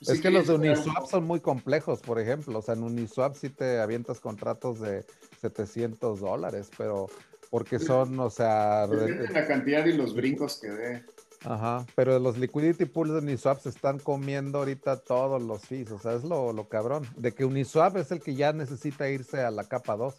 sí 0.00 0.12
es 0.12 0.20
que 0.20 0.30
los 0.30 0.48
de 0.48 0.54
Uniswap 0.54 1.06
son 1.06 1.24
muy 1.24 1.38
complejos, 1.40 2.00
por 2.00 2.18
ejemplo. 2.18 2.58
O 2.58 2.62
sea, 2.62 2.74
en 2.74 2.82
Uniswap 2.82 3.36
sí 3.36 3.50
te 3.50 3.78
avientas 3.78 4.18
contratos 4.18 4.80
de 4.80 5.04
700 5.40 6.18
dólares, 6.20 6.70
pero 6.76 7.06
porque 7.50 7.78
son, 7.78 8.18
o 8.18 8.30
sea, 8.30 8.86
Depende 8.88 9.28
la 9.32 9.46
cantidad 9.46 9.86
y 9.86 9.92
los 9.92 10.14
brincos 10.14 10.58
que 10.60 10.68
dé. 10.68 11.04
Ajá, 11.44 11.86
pero 11.94 12.18
los 12.18 12.36
liquidity 12.36 12.84
pools 12.86 13.12
de 13.12 13.18
Uniswap 13.18 13.60
se 13.60 13.68
están 13.68 14.00
comiendo 14.00 14.58
ahorita 14.58 14.96
todos 14.96 15.40
los 15.40 15.62
fees, 15.62 15.90
o 15.92 15.98
sea, 16.00 16.14
es 16.14 16.24
lo, 16.24 16.52
lo 16.52 16.68
cabrón, 16.68 17.06
de 17.16 17.32
que 17.32 17.44
Uniswap 17.44 17.96
es 17.96 18.10
el 18.10 18.20
que 18.20 18.34
ya 18.34 18.52
necesita 18.52 19.08
irse 19.08 19.42
a 19.42 19.52
la 19.52 19.62
capa 19.68 19.96
2. 19.96 20.14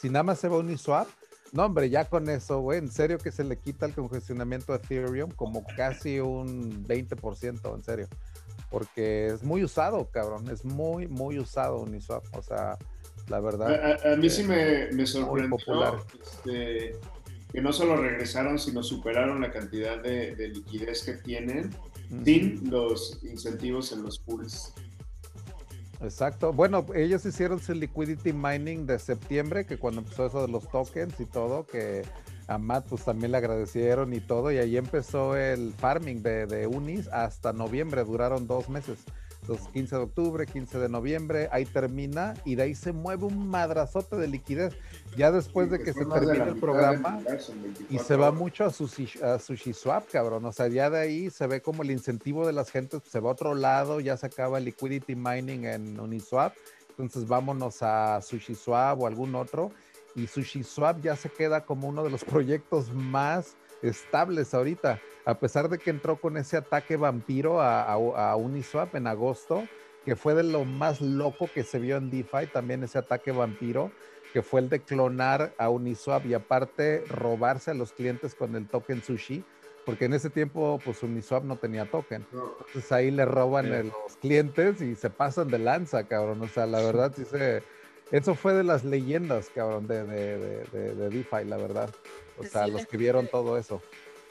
Si 0.00 0.10
nada 0.10 0.24
más 0.24 0.40
se 0.40 0.48
va 0.48 0.58
Uniswap, 0.58 1.06
no 1.54 1.64
hombre, 1.64 1.88
ya 1.88 2.04
con 2.04 2.28
eso, 2.28 2.60
güey, 2.60 2.78
en 2.80 2.90
serio 2.90 3.16
que 3.18 3.30
se 3.32 3.44
le 3.44 3.56
quita 3.58 3.86
el 3.86 3.94
congestionamiento 3.94 4.72
a 4.72 4.76
Ethereum 4.76 5.30
como 5.30 5.64
casi 5.76 6.20
un 6.20 6.84
20%, 6.86 7.74
en 7.74 7.82
serio, 7.82 8.08
porque 8.70 9.28
es 9.28 9.42
muy 9.42 9.62
usado, 9.64 10.08
cabrón, 10.10 10.48
es 10.50 10.64
muy, 10.64 11.06
muy 11.06 11.38
usado 11.38 11.78
Uniswap, 11.80 12.24
o 12.36 12.42
sea, 12.42 12.76
la 13.28 13.40
verdad. 13.40 13.70
a- 14.02 14.12
a 14.12 14.16
mí 14.16 14.28
sí 14.28 14.42
me, 14.42 14.88
me 14.92 15.06
sorprendió 15.06 15.48
este, 16.22 16.96
que 17.52 17.60
no 17.62 17.72
solo 17.72 17.96
regresaron, 17.96 18.58
sino 18.58 18.82
superaron 18.82 19.40
la 19.40 19.50
cantidad 19.52 20.02
de, 20.02 20.34
de 20.34 20.48
liquidez 20.48 21.04
que 21.04 21.14
tienen 21.14 21.70
sin 22.24 22.68
los 22.70 23.20
incentivos 23.24 23.92
en 23.92 24.02
los 24.02 24.18
pools. 24.18 24.72
Exacto. 26.04 26.52
Bueno, 26.52 26.86
ellos 26.94 27.24
hicieron 27.24 27.60
su 27.60 27.74
liquidity 27.74 28.32
mining 28.32 28.86
de 28.86 28.98
septiembre, 28.98 29.66
que 29.66 29.78
cuando 29.78 30.02
empezó 30.02 30.26
eso 30.26 30.42
de 30.42 30.48
los 30.48 30.68
tokens 30.68 31.18
y 31.20 31.26
todo, 31.26 31.66
que 31.66 32.02
a 32.46 32.58
Matt 32.58 32.86
pues 32.88 33.04
también 33.04 33.32
le 33.32 33.38
agradecieron 33.38 34.12
y 34.12 34.20
todo, 34.20 34.52
y 34.52 34.58
ahí 34.58 34.76
empezó 34.76 35.36
el 35.36 35.72
farming 35.72 36.22
de, 36.22 36.46
de 36.46 36.66
Unis 36.66 37.08
hasta 37.08 37.52
noviembre, 37.52 38.04
duraron 38.04 38.46
dos 38.46 38.68
meses. 38.68 38.98
Los 39.46 39.68
15 39.68 39.96
de 39.96 40.02
octubre, 40.02 40.46
15 40.46 40.78
de 40.78 40.88
noviembre, 40.88 41.48
ahí 41.52 41.66
termina 41.66 42.34
y 42.44 42.54
de 42.54 42.62
ahí 42.62 42.74
se 42.74 42.92
mueve 42.92 43.26
un 43.26 43.48
madrazote 43.48 44.16
de 44.16 44.26
liquidez. 44.26 44.74
Ya 45.16 45.30
después 45.30 45.70
de 45.70 45.80
que 45.80 45.92
se 45.92 46.06
termine 46.06 46.44
el 46.44 46.58
programa, 46.58 47.20
y 47.20 47.62
24 47.62 47.98
se 48.04 48.16
va 48.16 48.32
mucho 48.32 48.64
a 48.64 48.70
Sushi, 48.70 49.22
a 49.22 49.38
SushiSwap, 49.38 50.10
cabrón. 50.10 50.44
O 50.46 50.52
sea, 50.52 50.68
ya 50.68 50.88
de 50.88 50.98
ahí 50.98 51.30
se 51.30 51.46
ve 51.46 51.60
como 51.60 51.82
el 51.82 51.90
incentivo 51.90 52.46
de 52.46 52.54
las 52.54 52.70
gentes 52.70 53.02
se 53.06 53.20
va 53.20 53.28
a 53.28 53.32
otro 53.32 53.54
lado, 53.54 54.00
ya 54.00 54.16
se 54.16 54.26
acaba 54.26 54.58
el 54.58 54.64
liquidity 54.64 55.14
mining 55.14 55.66
en 55.66 56.00
Uniswap. 56.00 56.54
Entonces 56.90 57.26
vámonos 57.26 57.82
a 57.82 58.20
SushiSwap 58.22 59.00
o 59.00 59.06
algún 59.06 59.34
otro. 59.34 59.72
Y 60.14 60.26
SushiSwap 60.26 61.02
ya 61.02 61.16
se 61.16 61.28
queda 61.28 61.64
como 61.64 61.88
uno 61.88 62.02
de 62.02 62.10
los 62.10 62.24
proyectos 62.24 62.92
más 62.92 63.56
estables 63.82 64.54
ahorita. 64.54 65.00
A 65.24 65.40
pesar 65.40 65.68
de 65.68 65.80
que 65.80 65.90
entró 65.90 66.20
con 66.20 66.36
ese 66.36 66.56
ataque 66.56 66.96
vampiro 66.96 67.60
a, 67.60 67.82
a- 67.82 68.30
a 68.32 68.36
Uniswap 68.36 68.94
en 68.96 69.06
agosto, 69.06 69.72
que 70.04 70.16
fue 70.16 70.34
de 70.34 70.42
lo 70.44 70.64
más 70.66 71.00
loco 71.00 71.50
que 71.52 71.64
se 71.64 71.78
vio 71.78 71.96
en 71.96 72.10
DeFi, 72.10 72.48
también 72.52 72.82
ese 72.84 72.98
ataque 72.98 73.32
vampiro 73.32 73.94
que 74.32 74.42
fue 74.42 74.60
el 74.60 74.68
de 74.68 74.84
clonar 74.84 75.54
a 75.58 75.70
Uniswap 75.70 76.26
y 76.26 76.34
aparte 76.34 77.04
robarse 77.08 77.70
a 77.70 77.74
los 77.74 77.92
clientes 77.92 78.34
con 78.34 78.56
el 78.56 78.68
token 78.68 79.00
sushi, 79.02 79.46
porque 79.84 80.06
en 80.06 80.12
ese 80.14 80.28
tiempo 80.30 80.82
pues 80.82 81.02
Uniswap 81.02 81.44
no 81.44 81.58
tenía 81.58 81.86
token. 81.86 82.28
Entonces 82.66 82.90
ahí 82.92 83.10
le 83.12 83.24
roban 83.24 83.66
Sí. 83.66 83.72
a 83.72 83.82
los 83.84 84.16
clientes 84.20 84.80
y 84.80 84.96
se 84.96 85.10
pasan 85.10 85.50
de 85.50 85.58
lanza, 85.60 86.06
cabrón. 86.08 86.42
O 86.42 86.48
sea, 86.48 86.66
la 86.66 86.80
verdad 86.80 87.12
sí 87.14 87.24
se... 87.24 87.64
Eso 88.10 88.34
fue 88.36 88.54
de 88.54 88.64
las 88.64 88.84
leyendas, 88.84 89.50
cabrón, 89.50 89.86
de, 89.86 90.04
de, 90.04 90.38
de, 90.38 90.66
de- 90.66 90.94
de 90.96 91.10
DeFi, 91.10 91.44
la 91.44 91.58
verdad. 91.58 91.94
O 92.34 92.42
Sí, 92.42 92.48
sea, 92.48 92.64
sí, 92.66 92.70
los 92.72 92.86
que 92.86 92.96
vieron 92.96 93.28
todo 93.28 93.56
eso. 93.58 93.86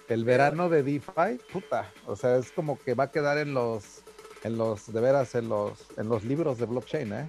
El 0.10 0.26
verano 0.26 0.70
de 0.70 0.84
DeFi, 0.84 1.40
puta. 1.52 1.92
O 2.06 2.16
sea, 2.16 2.38
es 2.38 2.52
como 2.52 2.78
que 2.78 2.94
va 2.94 3.06
a 3.06 3.12
quedar 3.12 3.38
en 3.38 3.54
los, 3.54 4.02
en 4.44 4.58
los, 4.58 4.92
de 4.92 5.00
veras, 5.00 5.34
en 5.36 5.50
los, 5.50 5.88
en 5.98 6.10
los 6.10 6.24
libros 6.24 6.58
de 6.58 6.66
blockchain, 6.66 7.14
¿eh? 7.14 7.28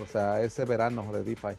O 0.00 0.06
sea, 0.06 0.40
ese 0.40 0.64
verano 0.64 1.12
de 1.12 1.22
DeFi. 1.22 1.56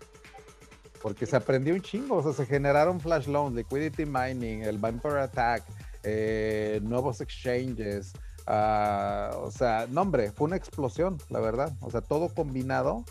Porque 1.01 1.25
se 1.25 1.35
aprendió 1.35 1.73
un 1.73 1.81
chingo, 1.81 2.17
o 2.17 2.23
sea, 2.23 2.33
se 2.33 2.45
generaron 2.45 2.99
flash 2.99 3.27
loans, 3.27 3.55
liquidity 3.55 4.05
mining, 4.05 4.63
el 4.63 4.77
Vampire 4.77 5.21
Attack, 5.21 5.63
eh, 6.03 6.79
nuevos 6.83 7.21
exchanges, 7.21 8.13
ah, 8.47 9.31
o 9.41 9.51
sea, 9.51 9.87
no 9.89 10.01
hombre, 10.01 10.31
fue 10.31 10.47
una 10.47 10.55
explosión, 10.55 11.17
la 11.29 11.39
verdad. 11.39 11.73
O 11.81 11.91
sea, 11.91 12.01
todo 12.01 12.29
combinado 12.29 13.03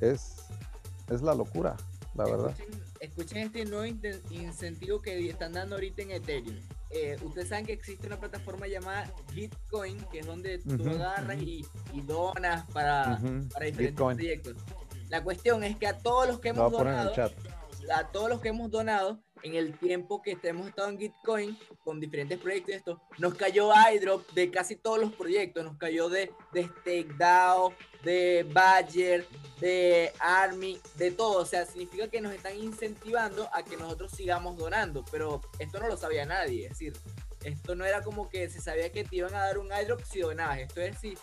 es, 0.00 0.36
es 1.10 1.22
la 1.22 1.34
locura, 1.34 1.76
la 2.14 2.24
verdad. 2.24 2.54
Escuchen, 3.00 3.38
este 3.38 3.64
nuevo 3.64 3.84
incentivo 4.30 5.00
que 5.00 5.28
están 5.28 5.52
dando 5.52 5.76
ahorita 5.76 6.02
en 6.02 6.10
Ethereum. 6.12 6.56
Eh, 6.90 7.16
ustedes 7.22 7.48
saben 7.48 7.66
que 7.66 7.72
existe 7.74 8.06
una 8.06 8.18
plataforma 8.18 8.66
llamada 8.66 9.12
Gitcoin, 9.32 9.98
que 10.10 10.20
es 10.20 10.26
donde 10.26 10.58
tú 10.58 10.88
agarras 10.90 11.40
y, 11.40 11.64
y 11.92 12.00
donas 12.00 12.64
para, 12.72 13.18
Ujú, 13.22 13.48
para 13.50 13.66
diferentes 13.66 13.78
Bitcoin. 13.78 14.16
proyectos. 14.16 14.56
La 15.08 15.22
cuestión 15.22 15.64
es 15.64 15.76
que 15.76 15.86
a 15.86 15.98
todos 15.98 16.26
los 16.28 16.40
que 16.40 16.48
hemos 16.50 16.72
donado, 16.72 17.12
a 17.94 18.08
todos 18.10 18.28
los 18.28 18.40
que 18.40 18.48
hemos 18.48 18.70
donado 18.70 19.22
en 19.42 19.54
el 19.54 19.78
tiempo 19.78 20.22
que 20.22 20.38
hemos 20.42 20.68
estado 20.68 20.88
en 20.88 20.98
Gitcoin 20.98 21.58
con 21.84 22.00
diferentes 22.00 22.38
proyectos 22.38 22.74
esto, 22.74 23.00
nos 23.18 23.34
cayó 23.34 23.70
iDrop 23.94 24.30
de 24.32 24.50
casi 24.50 24.76
todos 24.76 24.98
los 24.98 25.12
proyectos, 25.12 25.64
nos 25.64 25.76
cayó 25.76 26.08
de, 26.08 26.32
de 26.52 26.64
StakeDAO, 26.64 27.72
de 28.02 28.46
Badger, 28.52 29.26
de 29.60 30.12
Army, 30.20 30.80
de 30.96 31.10
todo, 31.10 31.42
o 31.42 31.44
sea, 31.44 31.66
significa 31.66 32.08
que 32.08 32.20
nos 32.20 32.32
están 32.32 32.56
incentivando 32.56 33.48
a 33.52 33.62
que 33.62 33.76
nosotros 33.76 34.12
sigamos 34.12 34.56
donando, 34.56 35.04
pero 35.10 35.40
esto 35.58 35.80
no 35.80 35.88
lo 35.88 35.96
sabía 35.96 36.24
nadie, 36.24 36.64
es 36.64 36.70
decir, 36.70 36.92
esto 37.44 37.74
no 37.74 37.84
era 37.84 38.02
como 38.02 38.28
que 38.28 38.48
se 38.50 38.60
sabía 38.60 38.90
que 38.90 39.04
te 39.04 39.16
iban 39.16 39.34
a 39.34 39.44
dar 39.44 39.58
un 39.58 39.68
iDrop 39.68 40.02
si 40.02 40.20
donabas, 40.20 40.58
esto 40.58 40.80
es 40.80 40.98
si 40.98 41.16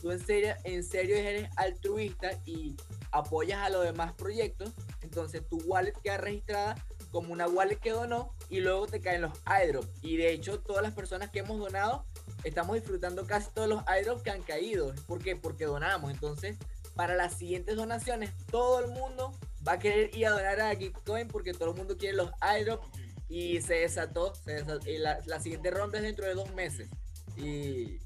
tú 0.00 0.10
en 0.10 0.24
serio, 0.24 0.54
en 0.64 0.84
serio 0.84 1.16
eres 1.16 1.50
altruista 1.56 2.30
y 2.46 2.76
apoyas 3.10 3.60
a 3.60 3.70
los 3.70 3.84
demás 3.84 4.12
proyectos, 4.12 4.72
entonces 5.02 5.46
tu 5.48 5.58
wallet 5.58 5.92
queda 6.02 6.18
registrada 6.18 6.76
como 7.12 7.32
una 7.32 7.46
wallet 7.46 7.76
que 7.78 7.90
donó 7.90 8.34
y 8.48 8.60
luego 8.60 8.86
te 8.88 9.00
caen 9.00 9.22
los 9.22 9.32
airdrops. 9.44 9.88
Y 10.02 10.16
de 10.16 10.32
hecho, 10.32 10.58
todas 10.60 10.82
las 10.82 10.94
personas 10.94 11.30
que 11.30 11.40
hemos 11.40 11.58
donado 11.60 12.04
estamos 12.42 12.74
disfrutando 12.74 13.26
casi 13.26 13.50
todos 13.52 13.68
los 13.68 13.82
airdrops 13.86 14.22
que 14.22 14.30
han 14.30 14.42
caído. 14.42 14.92
¿Por 15.06 15.22
qué? 15.22 15.36
Porque 15.36 15.66
donamos. 15.66 16.10
Entonces, 16.10 16.56
para 16.96 17.14
las 17.14 17.34
siguientes 17.34 17.76
donaciones, 17.76 18.32
todo 18.50 18.80
el 18.80 18.90
mundo 18.90 19.32
va 19.66 19.72
a 19.72 19.78
querer 19.78 20.16
ir 20.16 20.26
a 20.26 20.30
donar 20.30 20.60
a 20.60 20.74
Gitcoin 20.74 21.28
porque 21.28 21.52
todo 21.52 21.70
el 21.70 21.76
mundo 21.76 21.96
quiere 21.96 22.16
los 22.16 22.30
airdrops 22.40 22.88
y 23.28 23.60
se 23.60 23.74
desató. 23.74 24.34
Se 24.34 24.64
desa- 24.64 24.84
y 24.88 24.98
la, 24.98 25.18
la 25.26 25.38
siguiente 25.38 25.70
ronda 25.70 25.98
es 25.98 26.04
dentro 26.04 26.26
de 26.26 26.34
dos 26.34 26.52
meses. 26.54 26.88
Y 27.36 27.98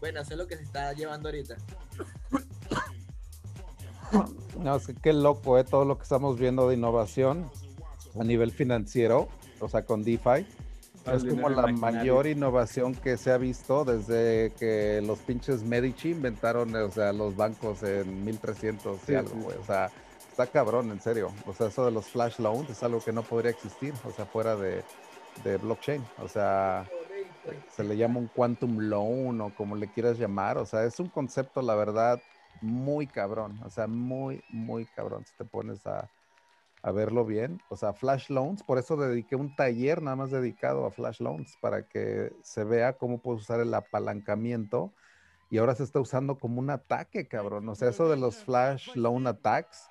bueno, 0.00 0.20
eso 0.20 0.32
es 0.32 0.38
lo 0.38 0.46
que 0.46 0.56
se 0.56 0.62
está 0.62 0.92
llevando 0.92 1.28
ahorita. 1.28 1.56
No, 4.58 4.76
es 4.76 4.86
que 4.86 4.94
qué 4.94 5.12
loco, 5.12 5.58
¿eh? 5.58 5.64
Todo 5.64 5.84
lo 5.84 5.96
que 5.96 6.02
estamos 6.02 6.38
viendo 6.38 6.68
de 6.68 6.74
innovación 6.74 7.50
a 8.18 8.24
nivel 8.24 8.52
financiero, 8.52 9.28
o 9.60 9.68
sea, 9.68 9.84
con 9.84 10.04
DeFi. 10.04 10.46
El 11.06 11.14
Es 11.16 11.24
como 11.24 11.48
la 11.48 11.68
imaginario. 11.70 11.80
mayor 11.80 12.26
innovación 12.26 12.94
que 12.94 13.16
se 13.16 13.30
ha 13.32 13.38
visto 13.38 13.84
desde 13.84 14.52
que 14.58 15.00
los 15.02 15.20
pinches 15.20 15.62
Medici 15.62 16.10
inventaron, 16.10 16.74
o 16.74 16.90
sea, 16.90 17.12
los 17.12 17.36
bancos 17.36 17.82
en 17.82 18.24
1300 18.24 19.08
y 19.08 19.12
Sí, 19.12 19.14
algo, 19.14 19.34
sí. 19.34 19.40
güey. 19.40 19.56
O 19.58 19.64
sea, 19.64 19.90
está 20.30 20.46
cabrón, 20.46 20.90
en 20.90 21.00
serio. 21.00 21.32
O 21.46 21.54
sea, 21.54 21.68
eso 21.68 21.84
de 21.84 21.90
los 21.92 22.06
flash 22.06 22.38
loans 22.38 22.68
es 22.70 22.82
algo 22.82 23.02
que 23.02 23.12
no 23.12 23.22
podría 23.22 23.50
existir, 23.50 23.94
o 24.04 24.10
sea, 24.12 24.26
fuera 24.26 24.56
de, 24.56 24.84
de 25.44 25.56
blockchain. 25.56 26.04
O 26.18 26.28
sea, 26.28 26.86
se 27.70 27.84
le 27.84 27.96
llama 27.96 28.18
un 28.20 28.28
quantum 28.28 28.78
loan 28.78 29.40
o 29.40 29.54
como 29.54 29.76
le 29.76 29.90
quieras 29.92 30.18
llamar. 30.18 30.58
O 30.58 30.66
sea, 30.66 30.84
es 30.84 31.00
un 31.00 31.08
concepto, 31.08 31.62
la 31.62 31.74
verdad, 31.74 32.20
muy 32.60 33.06
cabrón. 33.06 33.58
O 33.64 33.70
sea, 33.70 33.86
muy, 33.86 34.44
muy 34.50 34.84
cabrón 34.86 35.24
si 35.26 35.34
te 35.36 35.44
pones 35.44 35.86
a, 35.86 36.10
a 36.82 36.92
verlo 36.92 37.24
bien. 37.24 37.60
O 37.68 37.76
sea, 37.76 37.92
flash 37.92 38.30
loans, 38.30 38.62
por 38.62 38.78
eso 38.78 38.96
dediqué 38.96 39.36
un 39.36 39.54
taller 39.54 40.02
nada 40.02 40.16
más 40.16 40.30
dedicado 40.30 40.86
a 40.86 40.90
flash 40.90 41.20
loans 41.20 41.56
para 41.60 41.86
que 41.86 42.32
se 42.42 42.64
vea 42.64 42.94
cómo 42.94 43.18
puedes 43.18 43.42
usar 43.42 43.60
el 43.60 43.72
apalancamiento. 43.74 44.92
Y 45.50 45.58
ahora 45.58 45.74
se 45.74 45.82
está 45.82 45.98
usando 45.98 46.38
como 46.38 46.60
un 46.60 46.70
ataque, 46.70 47.26
cabrón. 47.26 47.68
O 47.68 47.74
sea, 47.74 47.88
eso 47.90 48.08
de 48.08 48.16
los 48.16 48.36
flash 48.44 48.94
loan 48.94 49.26
attacks, 49.26 49.90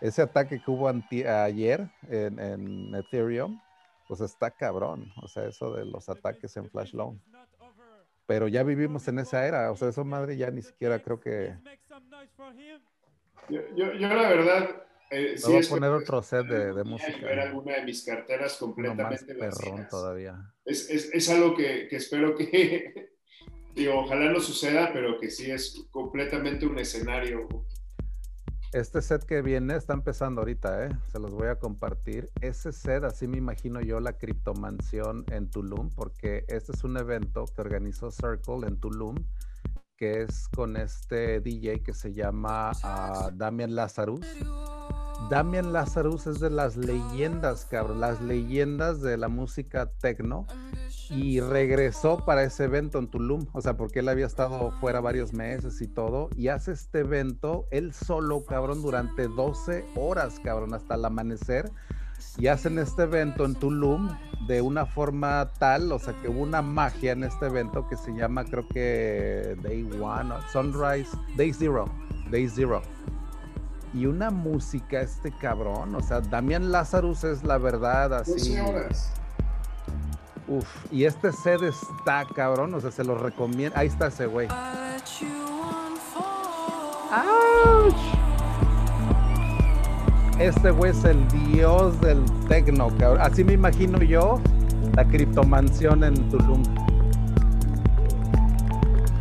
ese 0.00 0.22
ataque 0.22 0.62
que 0.62 0.70
hubo 0.70 0.88
ayer 0.88 1.90
en 2.08 2.94
Ethereum, 2.94 3.60
pues 4.06 4.20
está 4.20 4.50
cabrón. 4.50 5.12
O 5.20 5.26
sea, 5.26 5.46
eso 5.46 5.72
de 5.74 5.84
los 5.84 6.08
ataques 6.08 6.56
en 6.56 6.70
flash 6.70 6.94
loan. 6.94 7.20
Pero 8.26 8.46
ya 8.46 8.62
vivimos 8.62 9.08
en 9.08 9.18
esa 9.18 9.44
era. 9.44 9.72
O 9.72 9.76
sea, 9.76 9.88
eso 9.88 10.04
madre 10.04 10.36
ya 10.36 10.50
ni 10.52 10.62
siquiera 10.62 11.00
creo 11.00 11.18
que... 11.18 11.56
Yo, 13.48 13.60
yo, 13.74 13.92
yo 13.94 14.08
la 14.08 14.28
verdad, 14.28 14.84
eh, 15.10 15.36
sí 15.36 15.52
voy 15.52 15.58
a 15.58 15.62
poner 15.68 15.90
que 15.90 15.96
otro 15.96 16.22
set 16.22 16.46
de, 16.46 16.72
de 16.74 16.84
y 16.84 17.20
Ver 17.20 17.38
música. 17.38 17.42
alguna 17.42 17.74
de 17.76 17.84
mis 17.84 18.04
carteras 18.04 18.56
completamente 18.56 19.34
vacías. 19.34 19.88
todavía. 19.88 20.54
Es, 20.64 20.88
es, 20.90 21.10
es 21.12 21.28
algo 21.30 21.54
que, 21.54 21.88
que 21.88 21.96
espero 21.96 22.36
que, 22.36 23.12
digo, 23.74 24.00
ojalá 24.00 24.30
no 24.32 24.40
suceda, 24.40 24.92
pero 24.92 25.18
que 25.20 25.30
sí 25.30 25.50
es 25.50 25.86
completamente 25.90 26.66
un 26.66 26.78
escenario 26.78 27.48
Este 28.72 29.02
set 29.02 29.24
que 29.24 29.42
viene 29.42 29.74
está 29.76 29.94
empezando 29.94 30.42
ahorita, 30.42 30.86
¿eh? 30.86 30.90
Se 31.10 31.18
los 31.18 31.32
voy 31.32 31.48
a 31.48 31.56
compartir. 31.58 32.30
Ese 32.40 32.72
set, 32.72 33.02
así 33.04 33.26
me 33.26 33.38
imagino 33.38 33.80
yo 33.80 33.98
la 34.00 34.12
criptomansión 34.16 35.24
en 35.32 35.50
Tulum, 35.50 35.90
porque 35.90 36.44
este 36.48 36.72
es 36.72 36.84
un 36.84 36.96
evento 36.96 37.46
que 37.46 37.60
organizó 37.62 38.10
Circle 38.12 38.66
en 38.68 38.78
Tulum, 38.78 39.16
que 39.96 40.22
es 40.22 40.48
con 40.48 40.76
este 40.76 41.40
DJ 41.40 41.82
que 41.82 41.92
se 41.94 42.12
llama 42.12 42.70
uh, 42.84 43.30
Damian 43.36 43.74
Lazarus. 43.74 44.24
Damian 45.28 45.72
Lazarus 45.72 46.26
es 46.26 46.40
de 46.40 46.50
las 46.50 46.76
leyendas, 46.76 47.66
cabrón, 47.66 48.00
las 48.00 48.20
leyendas 48.20 49.00
de 49.00 49.16
la 49.16 49.28
música 49.28 49.90
techno 50.00 50.46
y 51.08 51.40
regresó 51.40 52.24
para 52.24 52.42
ese 52.42 52.64
evento 52.64 52.98
en 52.98 53.08
Tulum, 53.08 53.46
o 53.52 53.60
sea, 53.60 53.76
porque 53.76 54.00
él 54.00 54.08
había 54.08 54.26
estado 54.26 54.72
fuera 54.80 55.00
varios 55.00 55.32
meses 55.32 55.80
y 55.82 55.88
todo, 55.88 56.30
y 56.36 56.48
hace 56.48 56.72
este 56.72 57.00
evento 57.00 57.66
él 57.70 57.92
solo, 57.92 58.44
cabrón, 58.44 58.82
durante 58.82 59.28
12 59.28 59.84
horas, 59.96 60.40
cabrón, 60.42 60.74
hasta 60.74 60.94
el 60.94 61.04
amanecer, 61.04 61.70
y 62.36 62.48
hacen 62.48 62.78
este 62.78 63.02
evento 63.02 63.44
en 63.44 63.54
Tulum 63.54 64.10
de 64.46 64.62
una 64.62 64.86
forma 64.86 65.52
tal, 65.58 65.92
o 65.92 65.98
sea, 65.98 66.14
que 66.20 66.28
hubo 66.28 66.40
una 66.40 66.62
magia 66.62 67.12
en 67.12 67.24
este 67.24 67.46
evento 67.46 67.86
que 67.88 67.96
se 67.96 68.12
llama, 68.12 68.44
creo 68.44 68.66
que 68.68 69.56
Day 69.62 69.88
One, 70.00 70.34
Sunrise, 70.52 71.10
Day 71.36 71.52
Zero, 71.52 71.86
Day 72.30 72.48
Zero 72.48 72.82
y 73.92 74.06
una 74.06 74.30
música 74.30 75.00
este 75.00 75.32
cabrón, 75.32 75.94
o 75.94 76.02
sea, 76.02 76.20
Damián 76.20 76.70
Lazarus 76.70 77.24
es 77.24 77.42
la 77.42 77.58
verdad 77.58 78.14
así. 78.14 78.56
Uf, 80.48 80.66
y 80.90 81.04
este 81.04 81.32
set 81.32 81.62
está 81.62 82.26
cabrón, 82.34 82.74
o 82.74 82.80
sea, 82.80 82.90
se 82.90 83.04
lo 83.04 83.16
recomiendo. 83.16 83.76
Ahí 83.78 83.86
está 83.86 84.08
ese 84.08 84.26
güey. 84.26 84.48
Este 90.38 90.70
güey 90.70 90.90
es 90.90 91.04
el 91.04 91.28
dios 91.28 92.00
del 92.00 92.24
tecno, 92.48 92.88
cabrón. 92.98 93.20
Así 93.20 93.44
me 93.44 93.52
imagino 93.52 94.02
yo 94.02 94.40
la 94.96 95.04
criptomansión 95.06 96.02
en 96.02 96.14
Tulum. 96.30 96.62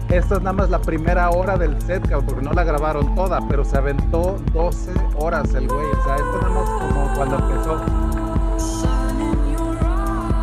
Esta 0.09 0.35
es 0.35 0.41
nada 0.41 0.53
más 0.53 0.69
la 0.71 0.79
primera 0.79 1.29
hora 1.29 1.55
del 1.55 1.79
set, 1.83 2.01
porque 2.25 2.41
no 2.41 2.51
la 2.51 2.63
grabaron 2.63 3.13
toda, 3.13 3.39
pero 3.47 3.63
se 3.63 3.77
aventó 3.77 4.39
12 4.53 4.91
horas 5.15 5.53
el 5.53 5.67
güey. 5.67 5.85
O 5.85 6.03
sea, 6.03 6.15
esto 6.15 6.41
no 6.41 6.63
es 6.63 6.69
como 6.69 7.13
cuando 7.15 7.35
empezó. 7.37 7.81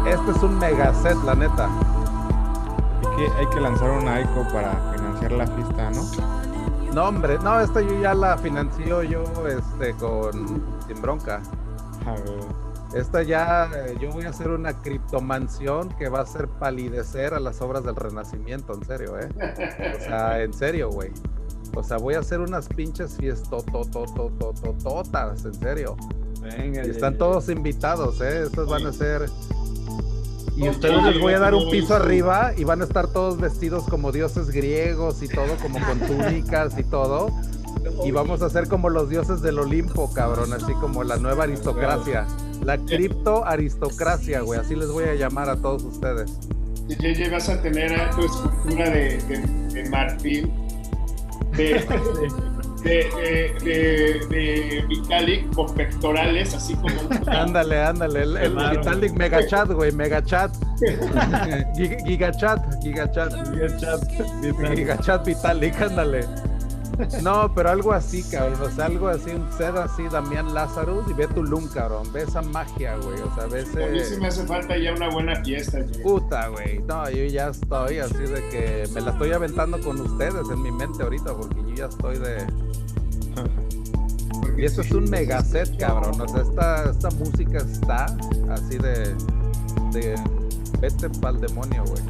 Este 0.06 0.30
es 0.30 0.42
un 0.44 0.58
mega 0.58 0.94
set, 0.94 1.16
la 1.24 1.34
neta. 1.34 1.68
Hay 3.00 3.16
que, 3.16 3.32
hay 3.38 3.46
que 3.46 3.60
lanzar 3.60 3.90
una 3.90 4.20
ICO 4.20 4.46
para 4.52 4.72
financiar 4.94 5.32
la 5.32 5.46
fiesta, 5.48 5.90
¿no? 5.90 6.94
No, 6.94 7.08
hombre, 7.08 7.36
no, 7.40 7.60
esta 7.60 7.80
yo 7.80 8.00
ya 8.00 8.14
la 8.14 8.38
financio 8.38 9.02
yo 9.02 9.24
este, 9.48 9.94
con 9.94 10.62
sin 10.86 11.02
bronca. 11.02 11.42
A 12.06 12.12
ver. 12.12 12.65
Esta 12.94 13.22
ya, 13.22 13.68
eh, 13.74 13.96
yo 14.00 14.10
voy 14.10 14.24
a 14.24 14.30
hacer 14.30 14.48
una 14.48 14.80
criptomansión 14.80 15.90
que 15.98 16.08
va 16.08 16.20
a 16.20 16.22
hacer 16.22 16.48
palidecer 16.48 17.34
a 17.34 17.40
las 17.40 17.60
obras 17.60 17.84
del 17.84 17.96
Renacimiento, 17.96 18.72
en 18.74 18.84
serio, 18.84 19.18
¿eh? 19.18 19.28
O 19.96 20.00
sea, 20.00 20.40
en 20.42 20.52
serio, 20.52 20.90
güey. 20.90 21.10
O 21.74 21.82
sea, 21.82 21.96
voy 21.98 22.14
a 22.14 22.20
hacer 22.20 22.38
unas 22.40 22.68
pinches 22.68 23.16
fiestototototototas, 23.16 25.44
en 25.44 25.54
serio. 25.54 25.96
Venga, 26.40 26.86
y 26.86 26.90
están 26.90 27.18
todos 27.18 27.48
invitados, 27.48 28.20
¿eh? 28.20 28.44
Estos 28.44 28.68
van 28.68 28.86
a 28.86 28.92
ser... 28.92 29.28
Y 30.56 30.68
ustedes 30.70 31.02
les 31.02 31.20
voy 31.20 31.34
a 31.34 31.38
dar 31.38 31.54
un 31.54 31.70
piso 31.70 31.94
arriba 31.94 32.52
y 32.56 32.64
van 32.64 32.80
a 32.80 32.84
estar 32.84 33.08
todos 33.08 33.38
vestidos 33.38 33.84
como 33.84 34.10
dioses 34.10 34.50
griegos 34.50 35.22
y 35.22 35.28
todo, 35.28 35.54
como 35.60 35.78
con 35.84 36.00
túnicas 36.00 36.78
y 36.78 36.84
todo. 36.84 37.28
Y 38.04 38.10
vamos 38.10 38.40
a 38.40 38.48
ser 38.48 38.66
como 38.68 38.88
los 38.88 39.10
dioses 39.10 39.42
del 39.42 39.58
Olimpo, 39.58 40.14
cabrón, 40.14 40.54
así 40.54 40.72
como 40.74 41.04
la 41.04 41.18
nueva 41.18 41.44
aristocracia. 41.44 42.26
La 42.66 42.76
cripto 42.78 43.46
aristocracia, 43.46 44.40
güey, 44.40 44.58
así 44.58 44.74
les 44.74 44.90
voy 44.90 45.04
a 45.04 45.14
llamar 45.14 45.48
a 45.48 45.54
todos 45.54 45.84
ustedes. 45.84 46.36
JJ, 46.88 47.30
vas 47.30 47.48
a 47.48 47.62
tener 47.62 48.10
tu 48.10 48.24
escultura 48.24 48.90
de, 48.90 49.18
de, 49.72 49.88
marfil, 49.88 50.50
de, 51.56 51.74
de, 54.32 54.84
Vitalik 54.88 55.54
con 55.54 55.72
pectorales, 55.76 56.54
así 56.54 56.74
como. 56.74 56.88
ándale, 57.28 57.80
ándale, 57.84 58.22
el, 58.22 58.36
el 58.36 58.56
Vitalik 58.56 59.12
Megachat, 59.12 59.70
güey, 59.70 59.92
Megachat. 59.92 60.52
Gigachat, 61.76 62.82
Gigachat. 62.82 63.32
Gigachat, 63.52 64.74
Gigachat 64.74 65.24
Vitalik, 65.24 65.80
ándale. 65.80 66.26
No, 67.22 67.52
pero 67.54 67.70
algo 67.70 67.92
así, 67.92 68.22
cabrón. 68.22 68.60
O 68.62 68.70
sea, 68.70 68.86
algo 68.86 69.08
así, 69.08 69.30
un 69.30 69.50
ser 69.52 69.76
así, 69.76 70.04
Damián 70.08 70.54
Lázaro, 70.54 71.04
y 71.08 71.12
ve 71.12 71.26
Tulum, 71.28 71.68
cabrón. 71.68 72.10
Ve 72.12 72.22
esa 72.22 72.42
magia, 72.42 72.96
güey. 72.96 73.20
O 73.20 73.34
sea, 73.34 73.46
ve 73.46 73.60
ese. 73.60 73.84
A 73.84 73.88
mí 73.88 74.00
sí 74.04 74.16
me 74.20 74.28
hace 74.28 74.46
falta 74.46 74.76
ya 74.76 74.94
una 74.94 75.10
buena 75.10 75.42
fiesta, 75.42 75.80
güey. 75.80 76.02
Puta, 76.02 76.48
güey. 76.48 76.78
No, 76.80 77.08
yo 77.10 77.24
ya 77.24 77.48
estoy 77.48 77.98
así 77.98 78.18
de 78.18 78.48
que 78.48 78.88
me 78.92 79.00
la 79.00 79.10
estoy 79.12 79.32
aventando 79.32 79.80
con 79.80 80.00
ustedes 80.00 80.48
en 80.50 80.62
mi 80.62 80.72
mente 80.72 81.02
ahorita, 81.02 81.34
porque 81.34 81.62
yo 81.62 81.74
ya 81.74 81.86
estoy 81.86 82.18
de. 82.18 82.46
y 84.56 84.64
eso 84.64 84.80
es 84.80 84.90
un 84.92 85.10
mega 85.10 85.42
set, 85.42 85.76
cabrón. 85.78 86.20
O 86.20 86.28
sea, 86.28 86.42
esta, 86.42 86.90
esta 86.90 87.10
música 87.10 87.58
está 87.58 88.06
así 88.50 88.78
de. 88.78 89.14
de 89.92 90.14
vete 90.80 91.08
pa'l 91.20 91.40
demonio, 91.40 91.84
güey. 91.84 92.02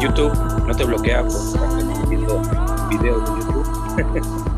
YouTube 0.00 0.32
no 0.66 0.74
te 0.74 0.84
bloquea 0.84 1.22
por 1.22 1.32
estar 1.32 2.08
viendo 2.08 2.40
videos 2.88 3.34
de 3.34 3.40
YouTube. 3.40 4.38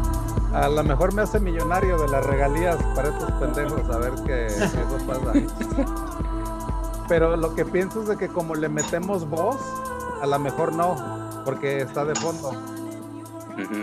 A 0.53 0.68
lo 0.68 0.82
mejor 0.82 1.14
me 1.14 1.22
hace 1.22 1.38
millonario 1.38 1.97
de 1.97 2.09
las 2.09 2.26
regalías 2.26 2.76
para 2.97 3.11
estos 3.11 3.30
pendejos 3.32 3.88
a 3.88 3.99
ver 3.99 4.12
qué, 4.26 4.47
eso 4.47 4.99
pasa. 5.07 5.32
Pero 7.09 7.36
lo 7.36 7.55
que 7.55 7.64
pienso 7.64 8.03
es 8.03 8.09
de 8.09 8.16
que 8.16 8.26
como 8.26 8.57
le 8.57 8.68
metemos 8.68 9.28
voz, 9.28 9.61
a 10.20 10.26
lo 10.26 10.38
mejor 10.41 10.72
no, 10.74 10.97
porque 11.45 11.82
está 11.82 12.05
de 12.05 12.16
fondo. 12.16 12.53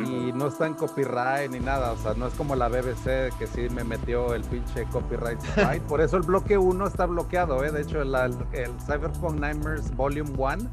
Y 0.06 0.32
no 0.34 0.48
está 0.48 0.68
en 0.68 0.74
copyright 0.74 1.52
ni 1.52 1.60
nada, 1.60 1.92
o 1.92 1.98
sea, 1.98 2.14
no 2.14 2.28
es 2.28 2.34
como 2.34 2.56
la 2.56 2.68
BBC 2.68 3.36
que 3.38 3.48
sí 3.48 3.68
me 3.70 3.84
metió 3.84 4.34
el 4.34 4.44
pinche 4.44 4.86
copyright 4.86 5.40
Por 5.88 6.02
eso 6.02 6.18
el 6.18 6.24
bloque 6.24 6.58
1 6.58 6.88
está 6.88 7.06
bloqueado, 7.06 7.64
¿eh? 7.64 7.72
De 7.72 7.82
hecho, 7.82 8.02
el, 8.02 8.14
el 8.16 8.72
Cyberpunk 8.86 9.40
Nightmares 9.40 9.96
Volume 9.96 10.32
1 10.38 10.70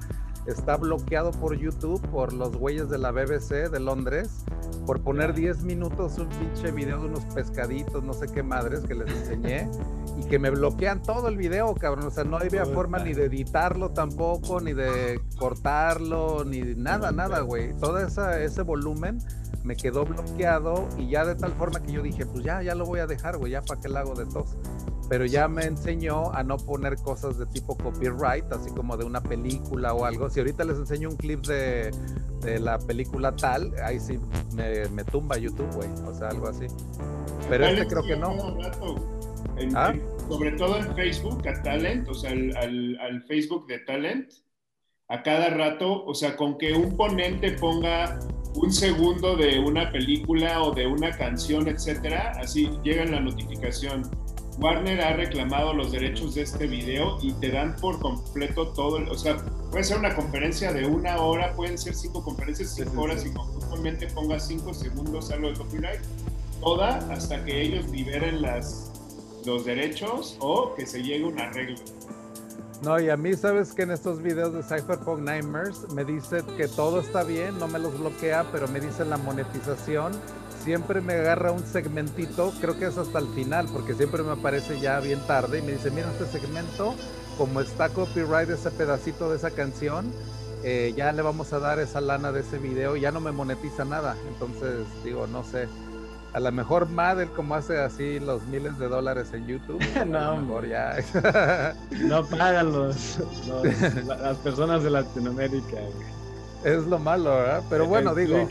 está 0.47 0.77
bloqueado 0.77 1.31
por 1.33 1.57
YouTube 1.57 2.01
por 2.09 2.33
los 2.33 2.57
güeyes 2.57 2.89
de 2.91 2.99
la 2.99 3.11
BBC 3.11 3.71
de 3.71 3.81
Londres 3.81 4.45
por 4.87 5.01
poner 5.01 5.35
10 5.35 5.65
minutos 5.65 6.19
un 6.19 6.29
pinche 6.29 6.71
video 6.71 7.01
de 7.01 7.07
unos 7.07 7.25
pescaditos, 7.27 8.03
no 8.05 8.13
sé 8.13 8.27
qué 8.29 8.43
madres 8.43 8.81
que 8.81 8.95
les 8.95 9.11
enseñé 9.11 9.71
y 10.19 10.25
que 10.25 10.39
me 10.39 10.51
bloquean 10.51 11.03
todo 11.03 11.29
el 11.29 11.37
video, 11.37 11.75
cabrón. 11.75 12.07
O 12.07 12.11
sea, 12.11 12.25
no 12.25 12.37
había 12.37 12.67
forma 12.67 12.99
ni 12.99 13.15
de 13.15 13.27
editarlo 13.27 13.91
tampoco, 13.91 14.61
ni 14.61 14.75
de 14.75 15.21
cortarlo, 15.39 16.45
ni 16.45 16.61
nada, 16.75 17.13
nada, 17.13 17.41
güey. 17.41 17.73
Todo 17.79 17.99
esa, 17.99 18.43
ese 18.43 18.63
volumen 18.63 19.19
me 19.63 19.77
quedó 19.77 20.05
bloqueado 20.05 20.87
y 20.99 21.09
ya 21.09 21.25
de 21.25 21.35
tal 21.35 21.53
forma 21.55 21.81
que 21.81 21.93
yo 21.93 22.03
dije, 22.03 22.27
pues 22.27 22.45
ya, 22.45 22.63
ya 22.63 22.75
lo 22.75 22.85
voy 22.85 23.01
a 23.01 23.07
dejar, 23.07 23.39
güey, 23.39 23.53
ya 23.53 23.63
para 23.63 23.81
qué 23.81 23.89
lo 23.89 23.99
hago 23.99 24.15
de 24.15 24.27
tos 24.27 24.57
pero 25.09 25.27
ya 25.27 25.49
me 25.49 25.65
enseñó 25.65 26.33
a 26.33 26.43
no 26.43 26.57
poner 26.57 26.97
cosas 26.97 27.39
de 27.39 27.47
tipo 27.47 27.77
copyright, 27.77 28.51
así 28.53 28.71
como 28.71 28.97
de 28.97 29.05
una 29.05 29.23
película 29.23 29.95
o 29.95 30.05
algo. 30.05 30.31
Si 30.31 30.41
ahorita 30.41 30.65
les 30.65 30.79
enseño 30.79 31.11
un 31.11 31.17
clip 31.17 31.45
de, 31.47 31.91
de 32.41 32.59
la 32.59 32.79
película 32.79 33.35
tal, 33.37 33.73
ahí 33.83 34.01
sí 34.01 34.19
me, 34.55 34.89
me 34.89 35.05
tumba 35.05 35.37
YouTube, 35.37 35.71
güey, 35.75 35.89
o 36.07 36.15
sea, 36.15 36.29
algo 36.29 36.49
así. 36.49 36.67
Pero 37.49 37.67
este 37.67 37.87
creo 37.87 38.03
que 38.03 38.17
no. 38.17 38.57
¿Ah? 39.75 39.95
sobre 40.29 40.53
todo 40.53 40.79
en 40.79 40.95
Facebook, 40.97 41.47
a 41.47 41.63
Talent, 41.63 42.09
o 42.09 42.15
sea, 42.15 42.31
al, 42.31 42.57
al, 42.57 42.99
al 42.99 43.23
Facebook 43.25 43.67
de 43.67 43.79
Talent, 43.81 44.33
a 45.09 45.23
cada 45.23 45.51
rato, 45.51 46.05
o 46.05 46.15
sea, 46.15 46.35
con 46.35 46.57
que 46.57 46.73
un 46.73 46.97
ponente 46.97 47.53
ponga 47.53 48.19
un 48.55 48.73
segundo 48.73 49.37
de 49.37 49.59
una 49.59 49.93
película 49.93 50.63
o 50.63 50.73
de 50.73 50.87
una 50.87 51.11
canción, 51.11 51.69
etcétera, 51.69 52.33
así 52.39 52.71
llega 52.83 53.05
la 53.05 53.21
notificación 53.21 54.03
Warner 54.59 55.01
ha 55.01 55.15
reclamado 55.15 55.75
los 55.75 55.91
derechos 55.93 56.35
de 56.35 56.43
este 56.43 56.67
video 56.67 57.19
y 57.21 57.33
te 57.35 57.51
dan 57.51 57.75
por 57.77 57.99
completo 57.99 58.69
todo, 58.69 59.01
o 59.11 59.19
sea, 59.19 59.37
puede 59.71 59.85
ser 59.85 59.99
una 59.99 60.15
conferencia 60.15 60.73
de 60.73 60.87
una 60.87 61.19
hora, 61.19 61.55
pueden 61.55 61.77
ser 61.77 61.95
cinco 61.95 62.23
conferencias, 62.23 62.75
cinco 62.75 63.03
horas 63.03 63.27
y 63.27 63.33
conjuntamente 63.33 64.07
ponga 64.09 64.39
cinco 64.39 64.73
segundos 64.73 65.31
algo 65.31 65.49
de 65.49 65.55
copyright, 65.55 66.01
toda 66.61 66.99
hasta 67.13 67.45
que 67.45 67.63
ellos 67.63 67.89
liberen 67.91 68.43
las, 68.43 68.93
los 69.45 69.65
derechos 69.65 70.37
o 70.41 70.75
que 70.75 70.87
se 70.87 71.03
llegue 71.03 71.25
a 71.25 71.29
un 71.29 71.41
arreglo. 71.41 71.77
No, 72.83 73.01
y 73.01 73.09
a 73.09 73.17
mí, 73.17 73.35
sabes 73.35 73.73
que 73.73 73.83
en 73.83 73.93
estos 73.93 74.21
videos 74.21 74.53
de 74.53 74.63
Cypherpunk 74.63 75.21
Nightmares 75.21 75.89
me 75.95 76.05
dice 76.05 76.43
que 76.59 76.69
todo 76.69 77.01
está 77.01 77.23
bien, 77.23 77.59
no 77.59 77.67
me 77.67 77.79
los 77.79 77.99
bloquea, 77.99 78.45
pero 78.53 78.69
me 78.69 78.79
dice 78.79 79.07
la 79.07 79.17
monetización. 79.17 80.13
Siempre 80.65 81.03
me 81.03 81.13
agarra 81.13 81.53
un 81.53 81.63
segmentito, 81.63 82.51
creo 82.59 82.79
que 82.79 82.87
es 82.87 82.97
hasta 82.97 83.19
el 83.19 83.29
final, 83.29 83.69
porque 83.71 83.93
siempre 83.93 84.23
me 84.23 84.33
aparece 84.33 84.81
ya 84.81 84.99
bien 84.99 85.21
tarde 85.27 85.59
y 85.59 85.63
me 85.63 85.73
dice, 85.73 85.91
mira 85.91 86.11
este 86.11 86.39
segmento, 86.39 86.95
como 87.37 87.61
está 87.61 87.91
copyright 87.91 88.49
ese 88.49 88.71
pedacito 88.71 89.29
de 89.29 89.37
esa 89.37 89.51
canción, 89.51 90.11
eh, 90.63 90.95
ya 90.97 91.13
le 91.13 91.21
vamos 91.21 91.53
a 91.53 91.59
dar 91.59 91.81
esa 91.81 92.01
lana 92.01 92.33
de 92.33 92.41
ese 92.41 92.59
video, 92.59 92.97
ya 92.97 93.11
no 93.11 93.21
me 93.21 93.31
monetiza 93.31 93.85
nada. 93.85 94.17
Entonces, 94.27 94.87
digo, 95.05 95.27
no 95.27 95.45
sé. 95.45 95.69
A 96.33 96.41
lo 96.41 96.51
mejor 96.51 96.89
Madel 96.89 97.29
como 97.29 97.57
hace 97.57 97.79
así 97.79 98.19
los 98.19 98.43
miles 98.47 98.79
de 98.79 98.89
dólares 98.89 99.35
en 99.35 99.47
YouTube. 99.47 99.85
no, 100.07 100.39
mejor 100.39 100.67
ya. 100.67 100.97
no 101.91 102.25
pagan 102.25 102.73
los, 102.73 103.19
las 104.07 104.39
personas 104.39 104.83
de 104.83 104.89
Latinoamérica. 104.89 105.77
Es 106.65 106.87
lo 106.87 106.99
malo, 106.99 107.37
¿verdad? 107.37 107.63
Pero 107.69 107.87
bueno, 107.87 108.15
digo. 108.15 108.49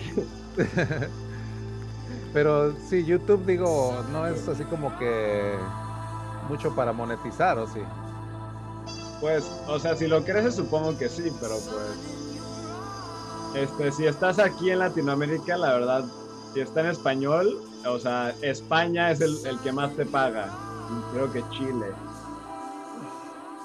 Pero 2.33 2.73
sí, 2.89 3.05
YouTube, 3.05 3.45
digo, 3.45 4.03
no 4.11 4.25
es 4.25 4.47
así 4.47 4.63
como 4.65 4.97
que 4.97 5.53
mucho 6.49 6.75
para 6.75 6.91
monetizar, 6.91 7.57
¿o 7.59 7.67
sí? 7.67 7.81
Pues, 9.21 9.45
o 9.67 9.79
sea, 9.79 9.95
si 9.95 10.07
lo 10.07 10.23
crees, 10.23 10.55
supongo 10.55 10.97
que 10.97 11.07
sí, 11.07 11.31
pero 11.39 11.55
pues. 11.59 12.23
Este, 13.55 13.91
si 13.91 14.07
estás 14.07 14.39
aquí 14.39 14.71
en 14.71 14.79
Latinoamérica, 14.79 15.55
la 15.57 15.73
verdad, 15.73 16.05
si 16.53 16.61
está 16.61 16.81
en 16.81 16.87
español, 16.87 17.61
o 17.85 17.99
sea, 17.99 18.33
España 18.41 19.11
es 19.11 19.21
el, 19.21 19.37
el 19.45 19.59
que 19.59 19.71
más 19.71 19.95
te 19.95 20.05
paga. 20.05 20.49
Creo 21.13 21.31
que 21.31 21.43
Chile. 21.51 21.91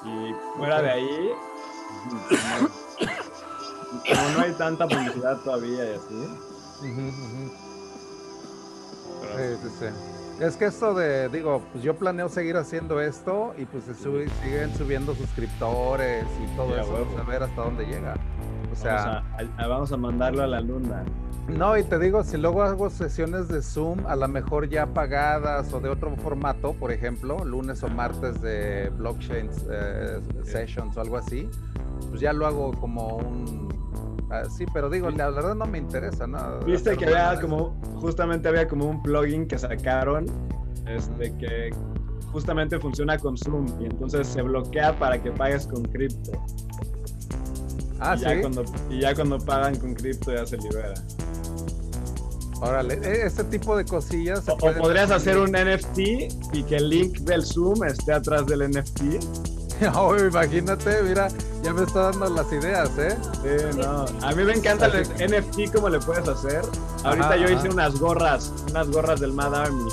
Y 0.04 0.34
fuera 0.58 0.82
de 0.82 0.90
ahí, 0.90 1.30
como 4.08 4.28
no 4.30 4.40
hay 4.40 4.52
tanta 4.52 4.86
publicidad 4.86 5.38
todavía 5.38 5.90
y 5.90 5.94
así. 5.94 7.67
Sí, 9.36 9.68
sí. 9.78 9.86
Es 10.40 10.56
que 10.56 10.66
esto 10.66 10.94
de, 10.94 11.28
digo, 11.28 11.62
pues 11.72 11.82
yo 11.82 11.96
planeo 11.96 12.28
seguir 12.28 12.56
haciendo 12.56 13.00
esto 13.00 13.54
y 13.58 13.64
pues 13.64 13.84
se 13.84 13.94
siguen 13.94 14.72
subiendo 14.76 15.14
suscriptores 15.14 16.26
y 16.44 16.56
todo 16.56 16.78
eso, 16.78 17.06
pues, 17.10 17.26
a 17.26 17.28
ver 17.28 17.42
hasta 17.42 17.62
dónde 17.62 17.84
llega. 17.86 18.14
O 18.70 18.76
sea, 18.76 19.24
vamos 19.36 19.52
a, 19.58 19.66
vamos 19.66 19.92
a 19.92 19.96
mandarlo 19.96 20.42
a 20.44 20.46
la 20.46 20.60
luna. 20.60 21.04
No, 21.48 21.76
y 21.76 21.82
te 21.82 21.98
digo, 21.98 22.22
si 22.22 22.36
luego 22.36 22.62
hago 22.62 22.88
sesiones 22.90 23.48
de 23.48 23.62
Zoom, 23.62 24.06
a 24.06 24.14
lo 24.14 24.28
mejor 24.28 24.68
ya 24.68 24.86
pagadas 24.86 25.72
o 25.72 25.80
de 25.80 25.88
otro 25.88 26.14
formato, 26.16 26.74
por 26.74 26.92
ejemplo, 26.92 27.42
lunes 27.44 27.82
o 27.82 27.88
martes 27.88 28.40
de 28.40 28.90
blockchain 28.90 29.50
eh, 29.70 30.20
sessions 30.44 30.96
o 30.96 31.00
algo 31.00 31.16
así, 31.16 31.48
pues 32.10 32.20
ya 32.20 32.32
lo 32.32 32.46
hago 32.46 32.72
como 32.78 33.16
un 33.16 33.77
Ah, 34.30 34.42
sí, 34.48 34.66
pero 34.72 34.90
digo, 34.90 35.10
la 35.10 35.30
verdad 35.30 35.54
no 35.54 35.66
me 35.66 35.78
interesa 35.78 36.26
nada. 36.26 36.58
Viste 36.64 36.96
que 36.96 37.06
había 37.06 37.40
como, 37.40 37.80
justamente 37.96 38.48
había 38.48 38.68
como 38.68 38.86
un 38.86 39.02
plugin 39.02 39.46
que 39.46 39.58
sacaron, 39.58 40.26
este, 40.86 41.34
que 41.38 41.70
justamente 42.30 42.78
funciona 42.78 43.18
con 43.18 43.38
Zoom 43.38 43.66
y 43.80 43.86
entonces 43.86 44.26
se 44.26 44.42
bloquea 44.42 44.98
para 44.98 45.22
que 45.22 45.30
pagues 45.30 45.66
con 45.66 45.82
cripto. 45.84 46.32
Ah, 48.00 48.14
y 48.14 48.18
sí. 48.18 48.24
Ya 48.24 48.40
cuando, 48.40 48.64
y 48.90 49.00
ya 49.00 49.14
cuando 49.14 49.38
pagan 49.38 49.76
con 49.76 49.94
cripto 49.94 50.34
ya 50.34 50.44
se 50.44 50.58
libera. 50.58 50.94
Órale, 52.60 52.98
este 53.24 53.44
tipo 53.44 53.76
de 53.76 53.84
cosillas. 53.84 54.46
O, 54.48 54.56
podrías 54.56 55.10
hacer 55.10 55.38
un 55.38 55.52
NFT 55.52 55.98
y 56.52 56.62
que 56.64 56.76
el 56.76 56.90
link 56.90 57.18
del 57.20 57.44
Zoom 57.44 57.84
esté 57.84 58.12
atrás 58.12 58.46
del 58.46 58.68
NFT 58.70 59.02
oh, 59.94 60.16
imagínate, 60.28 61.02
mira, 61.02 61.28
ya 61.62 61.72
me 61.72 61.82
está 61.82 62.10
dando 62.10 62.28
las 62.30 62.52
ideas, 62.52 62.90
¿eh? 62.98 63.16
Sí, 63.42 63.78
no. 63.78 64.04
A 64.26 64.32
mí 64.32 64.44
me 64.44 64.54
encanta 64.54 64.86
el 64.86 65.04
NFT, 65.04 65.72
como 65.74 65.88
le 65.88 65.98
puedes 66.00 66.26
hacer. 66.28 66.62
Ahorita 67.04 67.36
yo 67.36 67.48
hice 67.48 67.68
unas 67.68 67.98
gorras, 67.98 68.52
unas 68.70 68.88
gorras 68.90 69.20
del 69.20 69.32
Mad 69.32 69.54
Army. 69.54 69.90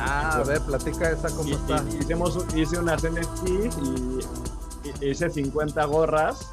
Ah, 0.00 0.36
a 0.36 0.42
ver, 0.42 0.60
platica 0.60 1.10
esa 1.10 1.30
cómo 1.30 1.54
está. 1.54 1.82
hicimos, 2.00 2.38
hice 2.54 2.78
unas 2.78 3.02
NFT 3.02 3.48
y, 5.02 5.06
hice 5.06 5.30
50 5.30 5.84
gorras 5.86 6.50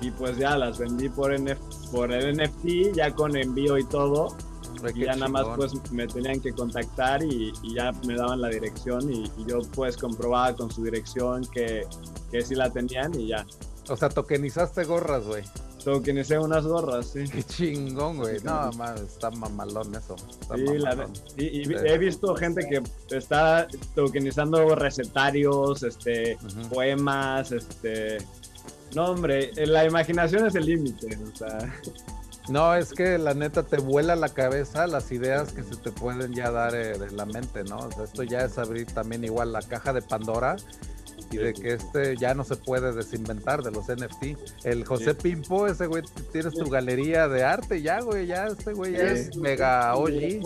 y 0.00 0.10
pues 0.10 0.36
ya 0.36 0.56
las 0.56 0.78
vendí 0.78 1.08
por, 1.08 1.32
por 1.90 2.12
el 2.12 2.36
NFT, 2.36 2.94
ya 2.94 3.14
con 3.14 3.36
envío 3.36 3.78
y 3.78 3.84
todo 3.84 4.36
y 4.94 5.04
ya 5.04 5.14
nada 5.14 5.28
más 5.28 5.46
pues 5.56 5.72
me 5.90 6.06
tenían 6.06 6.40
que 6.40 6.52
contactar 6.52 7.22
y, 7.22 7.52
ya 7.74 7.92
me 8.06 8.14
daban 8.14 8.40
la 8.40 8.48
dirección 8.48 9.12
y, 9.12 9.30
yo 9.46 9.60
pues 9.74 9.96
comprobaba 9.96 10.54
con 10.54 10.70
su 10.70 10.84
dirección 10.84 11.44
que, 11.52 11.86
que 12.30 12.42
sí 12.42 12.54
la 12.54 12.70
tenían 12.70 13.18
y 13.18 13.28
ya. 13.28 13.46
O 13.88 13.96
sea, 13.96 14.08
tokenizaste 14.08 14.84
gorras, 14.84 15.24
güey. 15.24 15.44
Tokenicé 15.82 16.38
unas 16.38 16.66
gorras, 16.66 17.06
sí. 17.06 17.24
Qué 17.32 17.42
chingón, 17.42 18.18
güey. 18.18 18.40
No, 18.42 18.70
más 18.72 19.00
está 19.00 19.30
mamalón 19.30 19.94
eso. 19.94 20.16
sí, 21.36 21.44
y, 21.44 21.72
he 21.72 21.98
visto 21.98 22.34
gente 22.34 22.66
que 22.68 22.82
está 23.16 23.66
tokenizando 23.94 24.74
recetarios, 24.74 25.82
este, 25.82 26.36
poemas, 26.68 27.52
este... 27.52 28.18
No, 28.94 29.12
hombre, 29.12 29.50
la 29.66 29.84
imaginación 29.84 30.46
es 30.46 30.54
el 30.54 30.66
límite, 30.66 31.18
o 31.32 31.36
sea... 31.36 31.58
No, 32.48 32.74
es 32.74 32.92
que 32.92 33.18
la 33.18 33.34
neta 33.34 33.62
te 33.62 33.78
vuela 33.78 34.16
la 34.16 34.30
cabeza 34.30 34.86
las 34.86 35.12
ideas 35.12 35.52
que 35.52 35.62
se 35.62 35.76
te 35.76 35.90
pueden 35.92 36.32
ya 36.32 36.50
dar 36.50 36.74
eh, 36.74 36.98
de 36.98 37.10
la 37.10 37.26
mente, 37.26 37.62
¿no? 37.64 37.78
O 37.78 37.92
sea, 37.92 38.04
esto 38.04 38.22
ya 38.22 38.40
es 38.40 38.56
abrir 38.58 38.86
también 38.86 39.24
igual 39.24 39.52
la 39.52 39.60
caja 39.60 39.92
de 39.92 40.00
Pandora 40.00 40.56
y 41.30 41.36
de 41.36 41.52
que 41.52 41.74
este 41.74 42.16
ya 42.16 42.32
no 42.34 42.44
se 42.44 42.56
puede 42.56 42.92
desinventar 42.92 43.62
de 43.62 43.70
los 43.70 43.86
NFT. 43.88 44.64
El 44.64 44.84
José 44.84 45.14
Pimpo, 45.14 45.66
ese 45.66 45.86
güey, 45.86 46.02
tienes 46.32 46.54
tu 46.54 46.70
galería 46.70 47.28
de 47.28 47.44
arte 47.44 47.82
ya, 47.82 48.00
güey, 48.00 48.26
ya 48.26 48.46
este 48.46 48.72
güey 48.72 48.92
ya 48.92 49.10
es 49.12 49.36
mega 49.36 49.94
OG. 49.96 50.40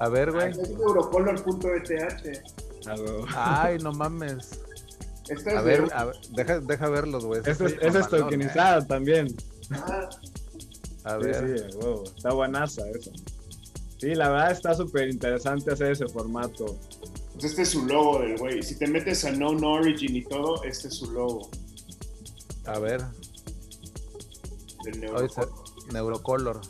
A 0.00 0.08
ver, 0.08 0.32
güey. 0.32 0.50
Es 0.50 0.70
eurocolor.eth. 0.70 2.42
Ay, 3.36 3.78
no 3.78 3.92
mames. 3.92 4.60
a, 5.56 5.60
ver, 5.60 5.84
a 5.94 6.04
ver, 6.06 6.16
deja, 6.30 6.60
deja 6.60 6.88
verlos, 6.88 7.26
güey. 7.26 7.42
Eso 7.44 7.66
es, 7.66 7.74
es 7.80 8.08
tokenizado 8.08 8.86
también. 8.86 9.28
Ah. 9.70 10.08
A 11.04 11.16
ver. 11.16 11.62
Sí, 11.72 11.78
está 12.16 12.32
buenaza 12.32 12.88
eso. 12.90 13.10
Sí, 13.98 14.14
la 14.14 14.30
verdad 14.30 14.52
está 14.52 14.74
súper 14.74 15.08
interesante 15.08 15.72
hacer 15.72 15.92
ese 15.92 16.08
formato. 16.08 16.76
Pues 17.34 17.44
este 17.44 17.62
es 17.62 17.70
su 17.70 17.86
logo 17.86 18.20
del 18.20 18.36
güey. 18.36 18.62
Si 18.62 18.76
te 18.76 18.86
metes 18.86 19.24
a 19.24 19.30
Known 19.30 19.64
Origin 19.64 20.16
y 20.16 20.24
todo, 20.24 20.62
este 20.64 20.88
es 20.88 20.94
su 20.94 21.10
logo. 21.12 21.48
A 22.66 22.78
ver. 22.78 23.02
Del 24.84 25.00
Neurocolor. 25.00 25.52
Neurocolor. 25.92 26.60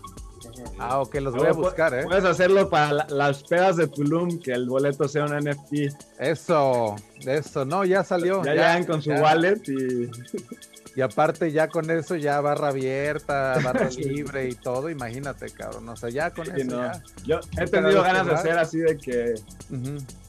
Ah, 0.79 1.01
ok, 1.01 1.15
los 1.17 1.35
voy 1.35 1.47
a 1.47 1.53
buscar, 1.53 1.95
¿eh? 1.95 2.05
Puedes 2.05 2.25
hacerlo 2.25 2.69
para 2.69 3.07
las 3.09 3.43
pedas 3.45 3.77
de 3.77 3.87
Tulum, 3.87 4.41
que 4.41 4.53
el 4.53 4.69
boleto 4.69 5.09
sea 5.09 5.25
un 5.25 5.37
NFT. 5.37 5.95
Eso, 6.19 6.97
eso, 7.21 7.65
no, 7.65 7.85
ya 7.85 8.05
salió. 8.05 8.45
Ya, 8.45 8.53
llegan 8.53 8.85
con 8.85 9.03
su 9.03 9.11
wallet 9.11 9.63
y. 9.69 10.11
Y 10.95 11.01
aparte 11.01 11.51
ya 11.53 11.69
con 11.69 11.91
eso 11.91 12.17
ya 12.17 12.41
barra 12.41 12.69
abierta, 12.69 13.59
barra 13.65 13.89
libre 13.97 14.49
y 14.49 14.55
todo, 14.55 14.91
imagínate, 14.91 15.51
cabrón. 15.51 15.89
O 15.89 15.97
sea, 15.97 16.11
ya 16.11 16.31
con 16.31 16.47
eso 16.55 16.83
ya. 16.83 17.03
Yo 17.25 17.41
he 17.59 17.67
tenido 17.67 18.03
ganas 18.03 18.27
de 18.27 18.35
hacer 18.35 18.59
así 18.59 18.79
de 18.79 18.97
que 18.99 19.35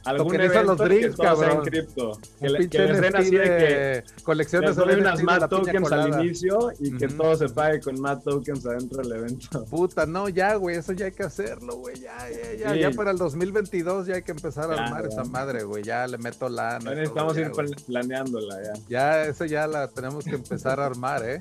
algún 0.05 0.35
evento 0.35 0.63
los 0.63 0.77
drinks, 0.77 1.15
que 1.15 1.21
cabrón. 1.21 1.57
en 1.57 1.61
cripto. 1.61 2.19
Que, 2.39 2.49
le, 2.49 2.69
que 2.69 2.79
les 2.79 3.01
den 3.01 3.15
así 3.15 3.35
de 3.35 3.43
que 3.43 4.23
colecciones 4.23 4.75
de 4.75 4.83
unas 4.83 5.23
MAT 5.23 5.49
tokens 5.49 5.91
al 5.91 6.23
inicio 6.23 6.71
y 6.79 6.95
que 6.97 7.07
todo 7.07 7.35
se 7.35 7.49
pague 7.49 7.79
con 7.79 7.99
MAT 7.99 8.23
tokens 8.23 8.65
adentro 8.65 9.01
del 9.01 9.11
evento. 9.11 9.65
Puta, 9.65 10.05
no, 10.05 10.29
ya, 10.29 10.55
güey, 10.55 10.77
eso 10.77 10.93
ya 10.93 11.05
hay 11.05 11.11
que 11.11 11.23
hacerlo, 11.23 11.77
güey, 11.77 11.99
ya, 11.99 12.15
ya, 12.29 12.53
ya, 12.53 12.75
ya 12.75 12.91
para 12.91 13.11
el 13.11 13.17
2022 13.17 14.07
ya 14.07 14.15
hay 14.15 14.23
que 14.23 14.31
empezar 14.31 14.71
a 14.71 14.85
armar 14.85 15.05
esa 15.05 15.23
madre, 15.23 15.63
güey, 15.63 15.83
ya 15.83 16.07
le 16.07 16.17
meto 16.17 16.49
la 16.49 16.79
Ya 16.79 16.91
necesitamos 16.91 17.37
ir 17.37 17.51
planeándola, 17.85 18.63
ya. 18.63 18.73
Ya, 18.89 19.23
eso 19.25 19.45
ya 19.45 19.67
la 19.67 19.87
tenemos 19.87 20.25
que 20.25 20.35
empezar 20.35 20.79
a 20.79 20.85
armar, 20.85 21.23
¿eh? 21.25 21.39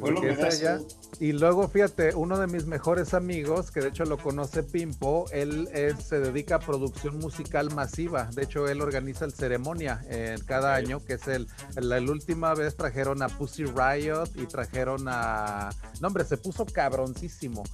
Porque 0.00 0.30
esa 0.30 0.50
ya... 0.50 0.80
Y 1.18 1.32
luego, 1.32 1.66
fíjate, 1.68 2.14
uno 2.14 2.38
de 2.38 2.46
mis 2.46 2.66
mejores 2.66 3.14
amigos, 3.14 3.70
que 3.70 3.80
de 3.80 3.88
hecho 3.88 4.04
lo 4.04 4.18
conoce 4.18 4.62
Pimpo, 4.62 5.26
él 5.32 5.68
se 5.98 6.20
dedica 6.20 6.56
a 6.56 6.58
producción 6.58 7.18
musical 7.18 7.74
masiva. 7.74 8.28
De 8.34 8.42
hecho, 8.42 8.68
él 8.68 8.82
organiza 8.82 9.24
el 9.24 9.32
ceremonia 9.32 10.04
en 10.10 10.40
cada 10.42 10.74
año, 10.74 11.02
que 11.02 11.14
es 11.14 11.26
el, 11.26 11.46
la, 11.76 11.98
última 12.00 12.54
vez 12.54 12.76
trajeron 12.76 13.22
a 13.22 13.28
Pussy 13.28 13.64
Riot 13.64 14.28
y 14.34 14.46
trajeron 14.46 15.06
a... 15.08 15.70
No, 16.00 16.08
hombre, 16.08 16.24
se 16.24 16.36
puso 16.36 16.66
cabroncísimo. 16.66 17.64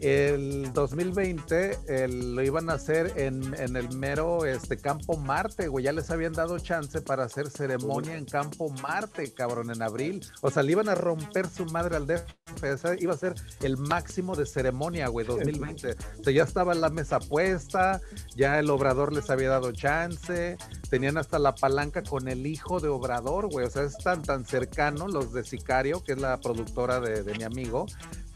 El 0.00 0.72
2020 0.72 2.08
lo 2.08 2.42
iban 2.42 2.70
a 2.70 2.74
hacer 2.74 3.12
en, 3.16 3.54
el 3.54 3.94
mero 3.96 4.46
este, 4.46 4.78
Campo 4.78 5.16
Marte, 5.16 5.68
güey. 5.68 5.84
Ya 5.84 5.92
les 5.92 6.10
habían 6.10 6.32
dado 6.32 6.58
chance 6.58 7.00
para 7.02 7.24
hacer 7.24 7.50
ceremonia 7.50 8.16
en 8.16 8.24
Campo 8.24 8.70
Marte, 8.82 9.32
cabrón, 9.34 9.70
en 9.70 9.82
abril. 9.82 10.24
O 10.40 10.50
sea, 10.50 10.62
le 10.62 10.72
iban 10.72 10.88
a 10.88 10.94
romper 10.94 11.48
su 11.48 11.66
madre 11.66 11.96
al 11.96 12.06
jefe, 12.06 12.59
ese 12.62 12.96
iba 13.00 13.14
a 13.14 13.16
ser 13.16 13.34
el 13.62 13.76
máximo 13.76 14.36
de 14.36 14.46
ceremonia, 14.46 15.08
güey, 15.08 15.26
2020. 15.26 15.90
O 15.90 16.24
sea, 16.24 16.32
ya 16.32 16.42
estaba 16.42 16.74
la 16.74 16.90
mesa 16.90 17.18
puesta, 17.20 18.00
ya 18.34 18.58
el 18.58 18.70
Obrador 18.70 19.12
les 19.12 19.30
había 19.30 19.50
dado 19.50 19.72
chance, 19.72 20.56
tenían 20.88 21.18
hasta 21.18 21.38
la 21.38 21.54
palanca 21.54 22.02
con 22.02 22.28
el 22.28 22.46
hijo 22.46 22.80
de 22.80 22.88
Obrador, 22.88 23.48
güey, 23.48 23.66
o 23.66 23.70
sea, 23.70 23.82
es 23.82 23.96
tan, 23.98 24.22
tan 24.22 24.44
cercano 24.44 25.08
los 25.08 25.32
de 25.32 25.44
Sicario, 25.44 26.02
que 26.02 26.12
es 26.12 26.18
la 26.18 26.40
productora 26.40 27.00
de, 27.00 27.22
de 27.22 27.34
mi 27.34 27.44
amigo, 27.44 27.86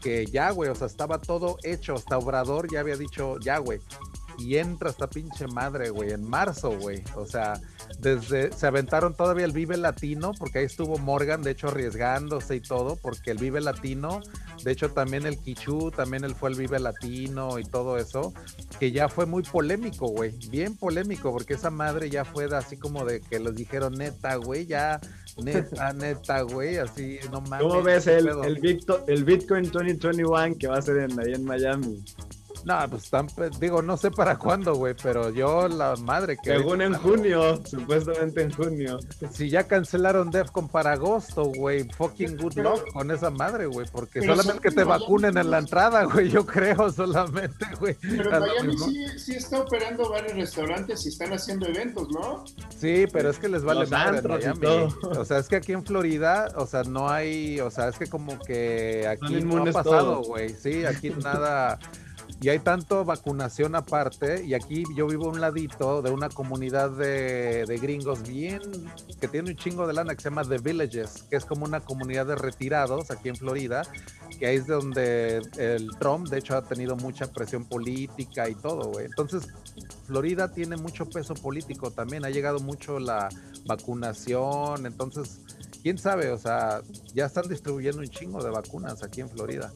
que 0.01 0.25
ya, 0.25 0.51
güey, 0.51 0.69
o 0.69 0.75
sea, 0.75 0.87
estaba 0.87 1.19
todo 1.19 1.57
hecho, 1.63 1.95
hasta 1.95 2.17
Obrador 2.17 2.71
ya 2.71 2.79
había 2.81 2.95
dicho, 2.95 3.39
ya, 3.39 3.57
güey, 3.57 3.79
y 4.37 4.57
entra 4.57 4.89
esta 4.89 5.07
pinche 5.07 5.47
madre, 5.47 5.89
güey, 5.89 6.11
en 6.11 6.27
marzo, 6.27 6.77
güey. 6.77 7.03
O 7.15 7.25
sea, 7.25 7.59
desde 7.99 8.51
se 8.51 8.67
aventaron 8.67 9.15
todavía 9.15 9.45
el 9.45 9.51
Vive 9.51 9.77
Latino, 9.77 10.31
porque 10.37 10.59
ahí 10.59 10.65
estuvo 10.65 10.97
Morgan, 10.97 11.41
de 11.41 11.51
hecho, 11.51 11.67
arriesgándose 11.67 12.55
y 12.55 12.61
todo, 12.61 12.95
porque 12.95 13.31
el 13.31 13.37
Vive 13.37 13.61
Latino, 13.61 14.21
de 14.63 14.71
hecho, 14.71 14.91
también 14.91 15.25
el 15.25 15.37
Kichu, 15.37 15.91
también 15.91 16.23
él 16.23 16.35
fue 16.35 16.49
el 16.49 16.55
Vive 16.55 16.79
Latino 16.79 17.59
y 17.59 17.63
todo 17.63 17.97
eso, 17.97 18.33
que 18.79 18.91
ya 18.91 19.09
fue 19.09 19.25
muy 19.25 19.43
polémico, 19.43 20.07
güey, 20.07 20.31
bien 20.49 20.75
polémico, 20.75 21.31
porque 21.31 21.53
esa 21.53 21.69
madre 21.69 22.09
ya 22.09 22.25
fue 22.25 22.45
así 22.55 22.77
como 22.77 23.05
de 23.05 23.21
que 23.21 23.39
les 23.39 23.55
dijeron 23.55 23.93
neta, 23.93 24.35
güey, 24.35 24.65
ya 24.65 24.99
neta, 25.37 25.93
neta, 25.93 26.41
güey, 26.41 26.77
así, 26.77 27.19
no 27.31 27.41
mames. 27.41 27.67
¿Cómo 27.67 27.83
ves 27.83 28.07
el, 28.07 28.29
el, 29.07 29.23
Bitcoin 29.23 29.71
2021 29.71 30.55
que 30.59 30.67
va 30.67 30.77
a 30.77 30.81
ser 30.81 30.97
en, 30.97 31.19
ahí 31.19 31.33
en 31.33 31.43
Miami? 31.43 32.03
No, 32.65 32.79
pues 32.89 33.03
están, 33.03 33.27
digo, 33.59 33.83
no 33.83 33.95
sé 33.95 34.09
para 34.09 34.39
cuándo, 34.39 34.73
güey, 34.73 34.95
pero 35.01 35.29
yo 35.29 35.67
la 35.67 35.95
madre 35.97 36.35
que. 36.35 36.49
Según 36.49 36.81
en 36.81 36.95
junio, 36.95 37.61
supuestamente 37.63 38.41
en 38.41 38.51
junio. 38.51 38.97
Si 39.31 39.51
ya 39.51 39.67
cancelaron 39.67 40.31
Defcon 40.31 40.67
para 40.67 40.93
agosto, 40.93 41.43
güey, 41.45 41.87
fucking 41.91 42.37
good 42.37 42.55
luck 42.55 42.91
con 42.91 43.11
esa 43.11 43.29
madre, 43.29 43.67
güey, 43.67 43.85
porque 43.91 44.23
solamente 44.23 44.61
que 44.61 44.71
te 44.71 44.83
vacunen 44.83 45.37
en 45.37 45.51
la 45.51 45.59
entrada, 45.59 46.05
güey, 46.05 46.29
yo 46.29 46.43
creo 46.43 46.91
solamente, 46.91 47.67
güey. 47.79 47.95
Pero 48.01 48.31
Miami 48.31 48.77
sí, 48.79 49.19
sí, 49.19 49.35
está 49.35 49.61
operando 49.61 50.09
varios 50.09 50.33
restaurantes 50.33 51.05
y 51.05 51.09
están 51.09 51.33
haciendo 51.33 51.67
eventos, 51.67 52.09
¿no? 52.09 52.45
Sí, 52.75 53.05
pero 53.13 53.29
es 53.29 53.37
que 53.37 53.47
les 53.47 53.63
vale 53.63 53.85
madre 53.85 54.19
en 54.19 54.27
Miami. 54.27 54.91
O 55.03 55.23
sea, 55.23 55.37
es 55.37 55.47
que 55.47 55.57
aquí 55.57 55.73
en 55.73 55.85
Florida, 55.85 56.47
o 56.55 56.65
sea, 56.65 56.81
no 56.81 57.11
hay, 57.11 57.59
o 57.59 57.69
sea, 57.69 57.89
es 57.89 57.99
que 57.99 58.07
como 58.07 58.39
que 58.39 59.07
aquí 59.07 59.43
no 59.43 59.61
ha 59.61 59.71
pasado, 59.71 60.23
güey, 60.23 60.49
sí, 60.49 60.83
aquí 60.83 61.11
nada 61.11 61.77
y 62.41 62.49
hay 62.49 62.59
tanto 62.59 63.05
vacunación 63.05 63.75
aparte, 63.75 64.43
y 64.45 64.53
aquí 64.53 64.83
yo 64.95 65.07
vivo 65.07 65.25
a 65.25 65.29
un 65.29 65.41
ladito 65.41 66.01
de 66.01 66.11
una 66.11 66.29
comunidad 66.29 66.91
de, 66.91 67.79
gringos 67.81 68.23
bien, 68.23 68.61
que 69.19 69.27
tiene 69.27 69.51
un 69.51 69.55
chingo 69.55 69.87
de 69.87 69.93
lana 69.93 70.15
que 70.15 70.21
se 70.21 70.29
llama 70.29 70.43
The 70.43 70.57
Villages, 70.57 71.23
que 71.29 71.37
es 71.37 71.45
como 71.45 71.65
una 71.65 71.79
comunidad 71.79 72.25
de 72.25 72.35
retirados 72.35 73.09
aquí 73.09 73.29
en 73.29 73.35
Florida, 73.35 73.83
que 74.37 74.47
ahí 74.47 74.57
es 74.57 74.67
donde 74.67 75.41
el 75.57 75.89
Trump, 75.97 76.27
de 76.27 76.39
hecho, 76.39 76.57
ha 76.57 76.61
tenido 76.61 76.95
mucha 76.97 77.31
presión 77.31 77.65
política 77.65 78.49
y 78.49 78.55
todo, 78.55 78.91
güey. 78.91 79.05
Entonces, 79.05 79.47
Florida 80.05 80.51
tiene 80.51 80.75
mucho 80.75 81.09
peso 81.09 81.35
político 81.35 81.91
también, 81.91 82.25
ha 82.25 82.29
llegado 82.29 82.59
mucho 82.59 82.99
la 82.99 83.29
vacunación, 83.65 84.85
entonces, 84.85 85.39
quién 85.81 85.97
sabe, 85.97 86.31
o 86.31 86.37
sea, 86.37 86.81
ya 87.13 87.27
están 87.27 87.47
distribuyendo 87.47 87.99
un 87.99 88.07
chingo 88.07 88.43
de 88.43 88.49
vacunas 88.49 89.03
aquí 89.03 89.21
en 89.21 89.29
Florida. 89.29 89.71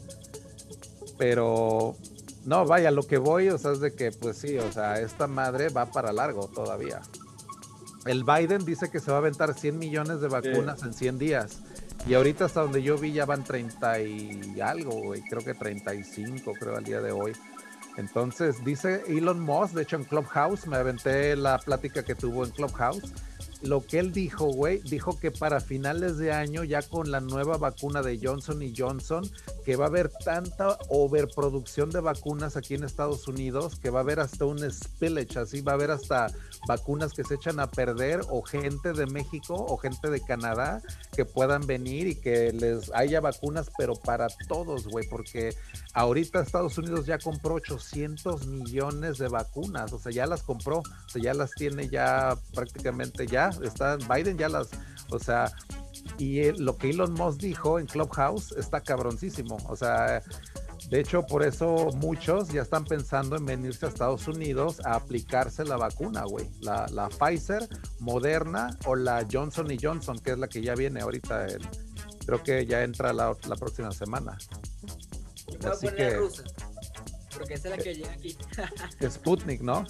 Pero 1.17 1.97
no, 2.45 2.65
vaya, 2.65 2.91
lo 2.91 3.03
que 3.03 3.17
voy, 3.17 3.49
o 3.49 3.57
sea, 3.57 3.71
es 3.71 3.79
de 3.79 3.93
que, 3.93 4.11
pues 4.11 4.37
sí, 4.37 4.57
o 4.57 4.71
sea, 4.71 4.99
esta 4.99 5.27
madre 5.27 5.69
va 5.69 5.85
para 5.87 6.11
largo 6.13 6.47
todavía. 6.47 7.01
El 8.05 8.23
Biden 8.23 8.65
dice 8.65 8.89
que 8.89 8.99
se 8.99 9.11
va 9.11 9.17
a 9.17 9.19
aventar 9.19 9.53
100 9.53 9.77
millones 9.77 10.21
de 10.21 10.29
vacunas 10.29 10.83
en 10.83 10.93
100 10.93 11.19
días. 11.19 11.61
Y 12.07 12.13
ahorita 12.13 12.45
hasta 12.45 12.61
donde 12.61 12.81
yo 12.81 12.97
vi 12.97 13.11
ya 13.11 13.25
van 13.25 13.43
30 13.43 14.01
y 14.01 14.61
algo, 14.61 14.91
güey. 14.91 15.21
Creo 15.29 15.43
que 15.43 15.53
35, 15.53 16.53
creo, 16.53 16.77
al 16.77 16.83
día 16.83 17.01
de 17.01 17.11
hoy. 17.11 17.33
Entonces, 17.97 18.63
dice 18.63 19.03
Elon 19.07 19.41
Musk, 19.41 19.73
de 19.73 19.83
hecho 19.83 19.97
en 19.97 20.05
Clubhouse, 20.05 20.65
me 20.67 20.77
aventé 20.77 21.35
la 21.35 21.59
plática 21.59 22.03
que 22.03 22.15
tuvo 22.15 22.45
en 22.45 22.51
Clubhouse 22.51 23.03
lo 23.61 23.85
que 23.85 23.99
él 23.99 24.11
dijo, 24.11 24.45
güey, 24.45 24.79
dijo 24.79 25.19
que 25.19 25.31
para 25.31 25.59
finales 25.59 26.17
de 26.17 26.31
año, 26.31 26.63
ya 26.63 26.81
con 26.81 27.11
la 27.11 27.19
nueva 27.19 27.57
vacuna 27.57 28.01
de 28.01 28.19
Johnson 28.21 28.61
y 28.61 28.73
Johnson, 28.75 29.29
que 29.65 29.75
va 29.75 29.85
a 29.85 29.87
haber 29.89 30.09
tanta 30.09 30.77
overproducción 30.89 31.89
de 31.89 31.99
vacunas 31.99 32.55
aquí 32.55 32.75
en 32.75 32.83
Estados 32.83 33.27
Unidos, 33.27 33.77
que 33.79 33.89
va 33.89 33.99
a 33.99 34.03
haber 34.03 34.19
hasta 34.19 34.45
un 34.45 34.59
spillage, 34.71 35.39
así 35.39 35.61
va 35.61 35.73
a 35.73 35.75
haber 35.75 35.91
hasta 35.91 36.27
vacunas 36.67 37.13
que 37.13 37.23
se 37.23 37.35
echan 37.35 37.59
a 37.59 37.69
perder, 37.69 38.21
o 38.29 38.41
gente 38.41 38.93
de 38.93 39.05
México 39.07 39.55
o 39.55 39.77
gente 39.77 40.09
de 40.09 40.21
Canadá 40.21 40.81
que 41.15 41.25
puedan 41.25 41.65
venir 41.65 42.07
y 42.07 42.15
que 42.15 42.51
les 42.51 42.91
haya 42.93 43.21
vacunas, 43.21 43.69
pero 43.77 43.95
para 43.95 44.27
todos, 44.47 44.87
güey, 44.87 45.07
porque 45.07 45.55
ahorita 45.93 46.41
Estados 46.41 46.77
Unidos 46.77 47.05
ya 47.05 47.17
compró 47.17 47.55
800 47.55 48.47
millones 48.47 49.17
de 49.17 49.27
vacunas, 49.27 49.93
o 49.93 49.99
sea, 49.99 50.11
ya 50.11 50.25
las 50.25 50.43
compró, 50.43 50.79
o 50.79 51.09
sea, 51.09 51.21
ya 51.21 51.33
las 51.33 51.51
tiene 51.51 51.89
ya 51.89 52.37
prácticamente 52.53 53.27
ya 53.27 53.49
está, 53.63 53.97
Biden 53.97 54.37
ya 54.37 54.49
las, 54.49 54.69
o 55.11 55.19
sea, 55.19 55.51
y 56.17 56.51
lo 56.53 56.77
que 56.77 56.89
Elon 56.91 57.13
Musk 57.13 57.39
dijo 57.39 57.79
en 57.79 57.85
Clubhouse 57.85 58.51
está 58.53 58.81
cabroncísimo, 58.81 59.57
o 59.67 59.75
sea, 59.75 60.21
de 60.87 60.99
hecho, 60.99 61.25
por 61.25 61.43
eso 61.43 61.89
muchos 61.95 62.49
ya 62.49 62.61
están 62.61 62.85
pensando 62.85 63.35
en 63.35 63.45
venirse 63.45 63.85
a 63.85 63.89
Estados 63.89 64.27
Unidos 64.27 64.79
a 64.85 64.95
aplicarse 64.95 65.65
la 65.65 65.77
vacuna, 65.77 66.23
güey. 66.23 66.47
La, 66.61 66.87
la, 66.91 67.09
Pfizer, 67.09 67.67
Moderna 67.99 68.77
o 68.85 68.95
la 68.95 69.25
Johnson 69.29 69.69
y 69.71 69.77
Johnson, 69.81 70.17
que 70.19 70.31
es 70.31 70.37
la 70.39 70.47
que 70.47 70.61
ya 70.61 70.75
viene 70.75 71.01
ahorita. 71.01 71.47
creo 72.25 72.43
que 72.43 72.65
ya 72.65 72.83
entra 72.83 73.13
la, 73.13 73.35
la 73.47 73.55
próxima 73.55 73.91
semana. 73.91 74.37
Así 75.69 75.87
que, 75.89 76.15
rusa, 76.15 76.43
porque 77.35 77.55
esa 77.55 77.69
es 77.69 77.77
la 77.77 77.83
que 77.83 77.95
llega 77.95 78.11
aquí. 78.11 78.37
Sputnik, 79.09 79.61
¿no? 79.61 79.85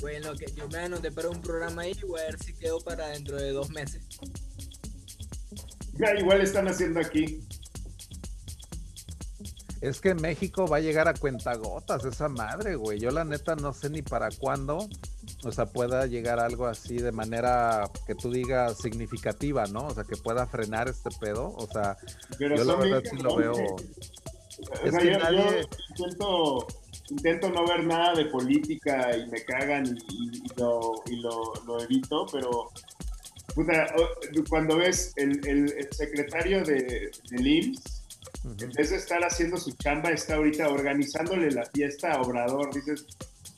Bueno, 0.00 0.34
que 0.34 0.50
yo 0.52 0.68
me 0.68 0.78
anoté 0.78 1.10
para 1.10 1.28
un 1.28 1.40
programa 1.40 1.82
ahí 1.82 1.96
y 2.00 2.06
voy 2.06 2.20
a 2.20 2.24
ver 2.24 2.38
si 2.42 2.54
quedo 2.54 2.80
para 2.80 3.08
dentro 3.08 3.36
de 3.36 3.52
dos 3.52 3.70
meses. 3.70 4.02
Ya, 5.94 6.14
igual 6.18 6.40
están 6.40 6.68
haciendo 6.68 7.00
aquí. 7.00 7.46
Es 9.82 10.00
que 10.00 10.14
México 10.14 10.68
va 10.68 10.76
a 10.76 10.80
llegar 10.80 11.08
a 11.08 11.14
cuentagotas, 11.14 12.04
esa 12.04 12.28
madre, 12.28 12.76
güey. 12.76 13.00
Yo 13.00 13.10
la 13.10 13.24
neta 13.24 13.56
no 13.56 13.72
sé 13.72 13.90
ni 13.90 14.00
para 14.00 14.28
cuándo, 14.30 14.88
o 15.42 15.50
sea, 15.50 15.66
pueda 15.66 16.06
llegar 16.06 16.38
algo 16.38 16.66
así 16.66 16.98
de 16.98 17.10
manera 17.10 17.90
que 18.06 18.14
tú 18.14 18.30
digas 18.30 18.78
significativa, 18.78 19.66
¿no? 19.66 19.88
O 19.88 19.90
sea, 19.90 20.04
que 20.04 20.16
pueda 20.16 20.46
frenar 20.46 20.88
este 20.88 21.10
pedo. 21.20 21.52
O 21.56 21.66
sea, 21.66 21.96
yo 22.38 22.48
la 22.48 22.76
verdad 22.76 23.02
sí 23.10 23.16
lo 23.16 23.34
veo. 23.34 23.54
Es 24.84 24.96
que 24.96 25.18
nadie... 25.18 25.66
intento 25.96 26.68
intento 27.10 27.50
no 27.50 27.66
ver 27.66 27.84
nada 27.84 28.14
de 28.14 28.26
política 28.26 29.16
y 29.16 29.28
me 29.28 29.42
cagan 29.44 29.98
y, 30.08 30.48
lo, 30.56 30.94
lo, 31.66 31.82
evito, 31.82 32.26
pero 32.30 32.70
cuando 34.48 34.76
ves 34.76 35.12
el, 35.16 35.46
el, 35.46 35.88
secretario 35.90 36.64
de, 36.64 37.10
del 37.30 37.46
IMSS, 37.46 38.01
en 38.44 38.70
vez 38.72 38.90
de 38.90 38.96
estar 38.96 39.22
haciendo 39.22 39.56
su 39.56 39.72
chamba, 39.72 40.10
está 40.10 40.36
ahorita 40.36 40.68
organizándole 40.68 41.50
la 41.50 41.64
fiesta 41.66 42.12
a 42.12 42.22
Obrador. 42.22 42.74
Dices, 42.74 43.06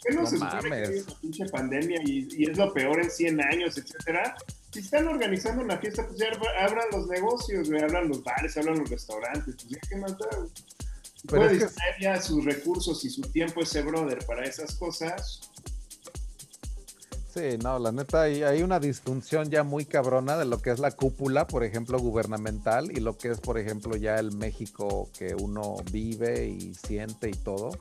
¿qué 0.03 0.15
no, 0.15 0.27
se 0.27 0.39
supone 0.39 1.05
pinche 1.21 1.47
pandemia 1.47 2.01
y, 2.05 2.29
y, 2.31 2.51
es 2.51 2.59
lo 2.59 2.73
peor 2.73 3.01
en 3.01 3.11
100 3.11 3.41
años, 3.41 3.79
etcétera? 3.79 4.37
Si 4.71 4.81
están 4.81 5.07
organizando 5.07 5.62
una 5.62 5.79
fiesta, 5.79 6.07
pues 6.07 6.19
ya 6.19 6.27
abran 6.61 6.87
los 6.93 7.07
negocios, 7.07 7.71
abran 7.71 8.09
los 8.09 8.23
bares, 8.23 8.57
abran 8.57 8.79
los 8.79 8.91
restaurantes, 8.91 9.55
pues 9.55 9.69
ya 9.69 9.79
que 9.89 9.97
más 9.97 10.19
da, 10.19 10.29
puede 11.27 11.57
es 11.57 11.75
ya 12.01 12.21
sus 12.21 12.45
recursos 12.45 13.05
y 13.05 13.11
su 13.11 13.23
tiempo 13.23 13.62
ese 13.62 13.83
brother 13.83 14.25
para 14.27 14.45
esas 14.45 14.75
cosas. 14.75 15.51
Sí, 17.35 17.59
no, 17.61 17.80
la 17.80 17.91
neta, 17.91 18.22
hay, 18.22 18.62
una 18.62 18.78
disfunción 18.78 19.51
ya 19.51 19.64
muy 19.64 19.87
cabrona 19.87 20.37
de 20.37 20.45
lo 20.45 20.62
que 20.62 20.70
es 20.70 20.78
la 20.78 20.93
cúpula, 20.93 21.49
por 21.49 21.64
ejemplo, 21.64 21.99
gubernamental, 21.99 22.93
y 22.93 23.01
lo 23.01 23.18
que 23.18 23.32
es, 23.32 23.41
por 23.41 23.59
ejemplo, 23.59 23.97
ya 23.97 24.20
el 24.20 24.30
México 24.37 25.11
que 25.18 25.35
uno 25.35 25.74
vive 25.91 26.47
y 26.47 26.74
siente 26.74 27.30
y 27.30 27.32
todo. 27.32 27.72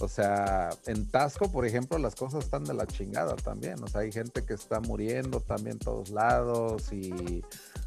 O 0.00 0.06
sea, 0.06 0.70
en 0.86 1.10
Tasco, 1.10 1.50
por 1.50 1.66
ejemplo, 1.66 1.98
las 1.98 2.14
cosas 2.14 2.44
están 2.44 2.62
de 2.62 2.74
la 2.74 2.86
chingada 2.86 3.34
también. 3.34 3.82
O 3.82 3.88
sea, 3.88 4.02
hay 4.02 4.12
gente 4.12 4.46
que 4.46 4.54
está 4.54 4.78
muriendo 4.78 5.40
también 5.40 5.80
todos 5.80 6.10
lados 6.10 6.92
y, 6.92 7.42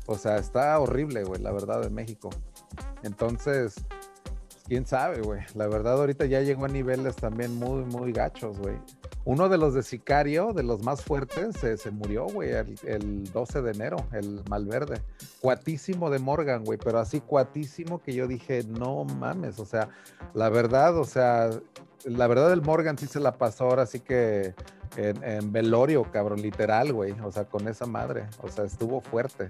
o 0.08 0.18
sea, 0.18 0.36
está 0.36 0.78
horrible, 0.82 1.24
güey, 1.24 1.42
la 1.42 1.54
verdad, 1.54 1.80
de 1.82 1.92
México. 1.92 2.30
Entonces, 3.04 3.76
quién 4.68 4.86
sabe, 4.86 5.22
güey. 5.22 5.42
La 5.54 5.68
verdad, 5.68 5.94
ahorita 5.94 6.26
ya 6.26 6.42
llegó 6.42 6.66
a 6.66 6.68
niveles 6.68 7.16
también 7.16 7.56
muy, 7.56 7.84
muy 7.86 8.12
gachos, 8.12 8.58
güey. 8.60 8.76
Uno 9.24 9.50
de 9.50 9.58
los 9.58 9.74
de 9.74 9.84
Sicario, 9.84 10.54
de 10.54 10.64
los 10.64 10.84
más 10.84 11.04
fuertes, 11.04 11.56
se, 11.58 11.92
murió, 11.92 12.26
güey, 12.28 12.52
el, 12.52 13.24
12 13.32 13.62
de 13.62 13.72
enero, 13.72 13.98
el 14.12 14.44
Malverde. 14.50 15.02
Cuatísimo 15.42 16.10
de 16.10 16.20
Morgan, 16.20 16.64
güey, 16.64 16.78
pero 16.78 17.00
así 17.00 17.22
cuatísimo 17.22 18.02
que 18.02 18.14
yo 18.14 18.28
dije, 18.28 18.64
no 18.68 19.04
mames, 19.04 19.60
o 19.60 19.66
sea, 19.66 19.90
la 20.34 20.50
verdad, 20.50 20.98
o 20.98 21.06
sea, 21.06 21.50
la 22.06 22.28
verdad 22.28 22.54
el 22.54 22.62
Morgan 22.62 22.98
sí 22.98 23.08
se 23.08 23.20
la 23.20 23.38
pasó 23.38 23.66
ahora 23.66 23.86
sí 23.86 24.00
que 24.00 24.54
en, 24.98 25.52
velorio, 25.52 26.04
cabrón, 26.12 26.42
literal, 26.42 26.94
güey. 26.94 27.14
O 27.24 27.32
sea, 27.32 27.46
con 27.46 27.68
esa 27.68 27.86
madre. 27.86 28.28
O 28.42 28.50
sea, 28.50 28.64
estuvo 28.64 29.02
fuerte. 29.02 29.50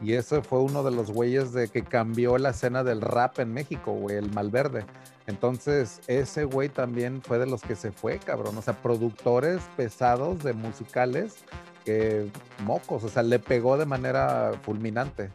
Y 0.00 0.14
ese 0.14 0.42
fue 0.42 0.60
uno 0.60 0.82
de 0.82 0.90
los 0.90 1.10
güeyes 1.10 1.52
de 1.52 1.68
que 1.68 1.82
cambió 1.82 2.38
la 2.38 2.50
escena 2.50 2.84
del 2.84 3.00
rap 3.00 3.38
en 3.40 3.52
México, 3.52 3.92
güey, 3.92 4.16
el 4.16 4.30
Malverde. 4.32 4.84
Entonces, 5.26 6.00
ese 6.06 6.44
güey 6.44 6.68
también 6.68 7.20
fue 7.22 7.38
de 7.38 7.46
los 7.46 7.62
que 7.62 7.76
se 7.76 7.92
fue, 7.92 8.18
cabrón. 8.18 8.56
O 8.56 8.62
sea, 8.62 8.74
productores 8.74 9.60
pesados 9.76 10.42
de 10.42 10.52
musicales 10.54 11.36
que 11.84 12.30
mocos, 12.64 13.04
o 13.04 13.08
sea, 13.08 13.22
le 13.22 13.38
pegó 13.38 13.76
de 13.76 13.86
manera 13.86 14.52
fulminante. 14.62 15.30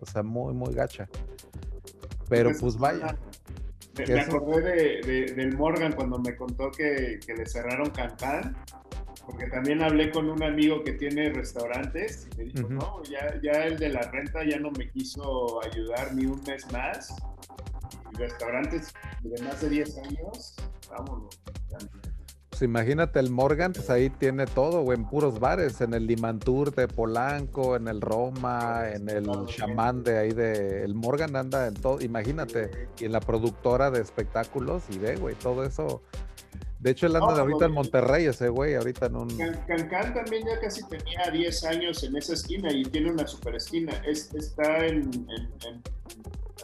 O 0.00 0.06
sea, 0.06 0.22
muy, 0.22 0.52
muy 0.52 0.74
gacha. 0.74 1.08
Pero 2.28 2.50
pues 2.58 2.76
vaya. 2.76 3.16
Me, 3.98 4.20
acordé 4.20 5.00
de, 5.02 5.32
del 5.34 5.56
Morgan 5.56 5.92
cuando 5.92 6.18
me 6.18 6.36
contó 6.36 6.70
que, 6.70 7.18
que 7.24 7.34
le 7.34 7.46
cerraron 7.46 7.90
Cantán 7.90 8.56
porque 9.26 9.48
también 9.48 9.82
hablé 9.82 10.12
con 10.12 10.30
un 10.30 10.42
amigo 10.44 10.84
que 10.84 10.92
tiene 10.92 11.30
restaurantes 11.30 12.28
y 12.32 12.36
me 12.36 12.44
dijo, 12.44 12.68
no, 12.68 13.02
ya, 13.02 13.40
ya 13.42 13.64
el 13.64 13.76
de 13.76 13.88
la 13.88 14.02
renta 14.02 14.44
ya 14.44 14.58
no 14.58 14.70
me 14.70 14.88
quiso 14.88 15.60
ayudar 15.64 16.14
ni 16.14 16.26
un 16.26 16.40
mes 16.44 16.70
más. 16.72 17.12
Y 18.12 18.16
restaurantes 18.18 18.94
de 19.22 19.42
más 19.42 19.60
de 19.60 19.68
10 19.68 19.98
años, 19.98 20.54
vámonos. 20.88 21.40
Pues 22.56 22.70
imagínate 22.70 23.20
el 23.20 23.28
Morgan, 23.28 23.74
pues 23.74 23.90
ahí 23.90 24.08
tiene 24.08 24.46
todo, 24.46 24.80
güey, 24.80 24.96
en 24.96 25.04
puros 25.04 25.38
bares, 25.38 25.82
en 25.82 25.92
el 25.92 26.06
Limantur 26.06 26.74
de 26.74 26.88
Polanco, 26.88 27.76
en 27.76 27.86
el 27.86 28.00
Roma, 28.00 28.88
en 28.94 29.10
el 29.10 29.28
Chamán 29.44 30.02
de 30.02 30.16
ahí 30.16 30.32
de... 30.32 30.82
El 30.82 30.94
Morgan 30.94 31.36
anda 31.36 31.66
en 31.66 31.74
todo, 31.74 32.00
imagínate, 32.00 32.88
y 32.98 33.04
en 33.04 33.12
la 33.12 33.20
productora 33.20 33.90
de 33.90 34.00
espectáculos 34.00 34.84
y 34.88 34.96
ve, 34.96 35.16
güey, 35.16 35.34
todo 35.34 35.64
eso 35.64 36.00
de 36.80 36.92
hecho, 36.92 37.06
él 37.06 37.16
anda 37.16 37.34
de 37.34 37.40
ahorita 37.40 37.66
en 37.66 37.72
Monterrey, 37.72 38.24
ese 38.24 38.48
güey, 38.48 38.74
ahorita 38.74 39.06
en 39.06 39.16
un. 39.16 39.36
Cancán 39.66 40.14
también 40.14 40.46
ya 40.46 40.58
casi 40.58 40.82
tenía 40.88 41.30
10 41.30 41.64
años 41.64 42.02
en 42.04 42.16
esa 42.16 42.32
esquina 42.32 42.72
y 42.72 42.84
tiene 42.84 43.10
una 43.10 43.26
super 43.26 43.54
esquina. 43.56 43.92
Es, 44.06 44.32
está 44.34 44.86
en, 44.86 45.10
en, 45.10 45.82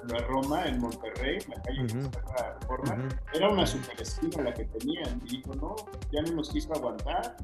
la 0.08 0.18
Roma, 0.26 0.66
en 0.66 0.80
Monterrey, 0.80 1.38
la 1.48 1.62
calle 1.62 1.86
que 1.86 1.98
está 1.98 2.58
forma. 2.66 3.08
Era 3.32 3.48
una 3.50 3.66
super 3.66 4.00
esquina 4.00 4.42
la 4.42 4.54
que 4.54 4.64
tenían. 4.64 5.20
Y 5.26 5.36
dijo, 5.36 5.54
no, 5.54 5.76
ya 6.10 6.22
no 6.22 6.32
nos 6.32 6.50
quiso 6.50 6.72
aguantar. 6.74 7.36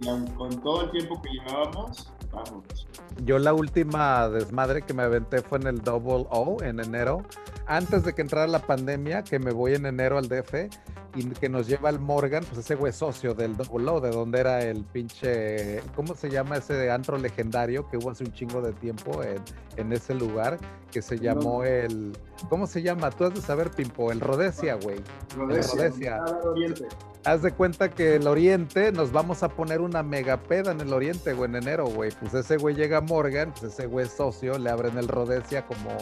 Y 0.00 0.08
aun 0.08 0.26
con 0.28 0.50
todo 0.62 0.82
el 0.82 0.90
tiempo 0.90 1.20
que 1.22 1.30
llevábamos, 1.30 2.12
vamos. 2.32 2.86
Yo 3.24 3.38
la 3.38 3.52
última 3.52 4.28
desmadre 4.28 4.82
que 4.82 4.94
me 4.94 5.02
aventé 5.02 5.40
fue 5.42 5.58
en 5.58 5.66
el 5.66 5.82
Double 5.82 6.26
O 6.30 6.62
en 6.62 6.80
enero. 6.80 7.22
Antes 7.66 8.04
de 8.04 8.14
que 8.14 8.22
entrara 8.22 8.46
la 8.46 8.60
pandemia, 8.60 9.22
que 9.22 9.38
me 9.38 9.52
voy 9.52 9.74
en 9.74 9.86
enero 9.86 10.18
al 10.18 10.28
DF 10.28 10.68
y 11.14 11.24
que 11.30 11.48
nos 11.48 11.66
lleva 11.66 11.88
al 11.88 12.00
Morgan, 12.00 12.44
pues 12.44 12.58
ese 12.58 12.74
güey 12.74 12.92
socio 12.92 13.34
del 13.34 13.56
Double 13.56 14.00
de 14.00 14.10
donde 14.10 14.40
era 14.40 14.62
el 14.62 14.84
pinche, 14.84 15.80
¿cómo 15.94 16.14
se 16.14 16.28
llama 16.28 16.56
ese 16.56 16.90
antro 16.90 17.18
legendario 17.18 17.88
que 17.88 17.96
hubo 17.96 18.10
hace 18.10 18.24
un 18.24 18.32
chingo 18.32 18.60
de 18.60 18.72
tiempo 18.72 19.22
en, 19.22 19.42
en 19.76 19.92
ese 19.92 20.14
lugar? 20.14 20.58
Que 20.90 21.02
se 21.02 21.18
llamó 21.18 21.64
el, 21.64 22.16
¿cómo 22.48 22.66
se 22.66 22.82
llama? 22.82 23.10
Tú 23.10 23.24
has 23.24 23.34
de 23.34 23.40
saber, 23.40 23.70
Pimpo, 23.70 24.10
el 24.12 24.20
Rodesia, 24.20 24.74
güey. 24.74 24.98
Rodesia. 25.36 26.24
Oriente. 26.44 26.86
Haz 27.24 27.42
de 27.42 27.52
cuenta 27.52 27.90
que 27.90 28.16
el 28.16 28.26
Oriente 28.26 28.92
nos 28.92 29.10
vamos 29.10 29.42
a 29.42 29.48
poner 29.48 29.80
una 29.80 30.02
mega 30.02 30.36
peda 30.36 30.72
en 30.72 30.80
el 30.80 30.92
Oriente, 30.92 31.32
güey, 31.32 31.48
en 31.48 31.56
enero, 31.56 31.86
güey. 31.86 32.10
Pues 32.20 32.34
ese 32.34 32.58
güey 32.58 32.74
llega 32.74 32.98
a 32.98 33.00
Morgan, 33.00 33.52
pues 33.52 33.72
ese 33.72 33.86
güey 33.86 34.06
es 34.06 34.12
socio, 34.12 34.58
le 34.58 34.70
abren 34.70 34.98
el 34.98 35.08
Rodesia 35.08 35.66
como, 35.66 35.96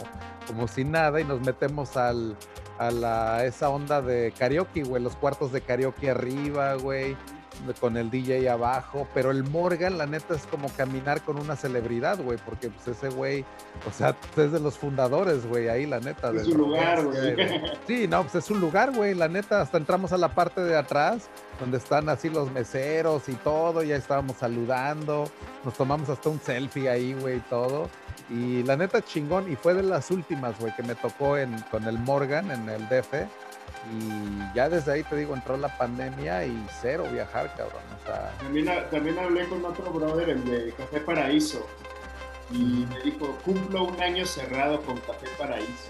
como 0.47 0.67
si 0.67 0.83
nada 0.83 1.21
y 1.21 1.23
nos 1.23 1.39
metemos 1.41 1.95
al 1.95 2.35
a 2.77 2.91
la, 2.91 3.45
esa 3.45 3.69
onda 3.69 4.01
de 4.01 4.33
karaoke, 4.37 4.83
güey, 4.83 5.02
los 5.03 5.15
cuartos 5.15 5.51
de 5.51 5.61
karaoke 5.61 6.09
arriba, 6.09 6.75
güey, 6.75 7.15
con 7.79 7.97
el 7.97 8.09
DJ 8.09 8.49
abajo, 8.49 9.07
pero 9.13 9.31
el 9.31 9.43
Morgan, 9.43 9.97
la 9.97 10.05
neta, 10.05 10.35
es 10.35 10.45
como 10.47 10.69
caminar 10.69 11.21
con 11.21 11.39
una 11.39 11.55
celebridad, 11.55 12.19
güey, 12.19 12.37
porque 12.43 12.69
pues 12.69 12.97
ese 12.97 13.09
güey, 13.09 13.45
o 13.87 13.91
sea, 13.91 14.15
es 14.37 14.51
de 14.51 14.59
los 14.59 14.77
fundadores, 14.77 15.45
güey, 15.45 15.69
ahí, 15.69 15.85
la 15.85 15.99
neta. 15.99 16.31
Es 16.31 16.47
un 16.47 16.57
lugar, 16.57 17.03
güey. 17.05 17.35
Sí, 17.87 18.07
no, 18.07 18.23
pues 18.23 18.35
es 18.35 18.49
un 18.49 18.59
lugar, 18.59 18.91
güey, 18.93 19.13
la 19.13 19.27
neta, 19.27 19.61
hasta 19.61 19.77
entramos 19.77 20.11
a 20.13 20.17
la 20.17 20.33
parte 20.33 20.61
de 20.61 20.75
atrás, 20.75 21.29
donde 21.59 21.77
están 21.77 22.09
así 22.09 22.29
los 22.29 22.51
meseros 22.51 23.29
y 23.29 23.33
todo, 23.33 23.83
ya 23.83 23.95
estábamos 23.95 24.37
saludando, 24.37 25.25
nos 25.63 25.73
tomamos 25.75 26.09
hasta 26.09 26.29
un 26.29 26.39
selfie 26.39 26.89
ahí, 26.89 27.13
güey, 27.13 27.39
todo. 27.49 27.89
Y 28.29 28.63
la 28.63 28.77
neta 28.77 29.01
chingón, 29.01 29.51
y 29.51 29.55
fue 29.55 29.73
de 29.73 29.83
las 29.83 30.09
últimas, 30.11 30.57
güey, 30.59 30.73
que 30.75 30.83
me 30.83 30.95
tocó 30.95 31.37
en, 31.37 31.59
con 31.71 31.83
el 31.83 31.99
Morgan 31.99 32.51
en 32.51 32.69
el 32.69 32.87
DF. 32.87 33.27
Y 33.91 34.55
ya 34.55 34.69
desde 34.69 34.93
ahí 34.93 35.03
te 35.03 35.15
digo, 35.17 35.33
entró 35.33 35.57
la 35.57 35.77
pandemia 35.77 36.45
y 36.45 36.67
cero 36.81 37.05
viajar, 37.11 37.53
cabrón. 37.55 37.81
O 38.01 38.05
sea... 38.05 38.31
también, 38.39 38.67
también 38.89 39.19
hablé 39.19 39.47
con 39.47 39.63
otro 39.65 39.91
brother, 39.91 40.29
el 40.29 40.45
de 40.45 40.71
Café 40.73 40.99
Paraíso. 41.01 41.67
Y 42.51 42.85
me 42.89 42.99
dijo, 43.01 43.37
cumplo 43.43 43.85
un 43.85 44.01
año 44.01 44.25
cerrado 44.25 44.81
con 44.81 44.97
Café 44.97 45.27
Paraíso. 45.37 45.89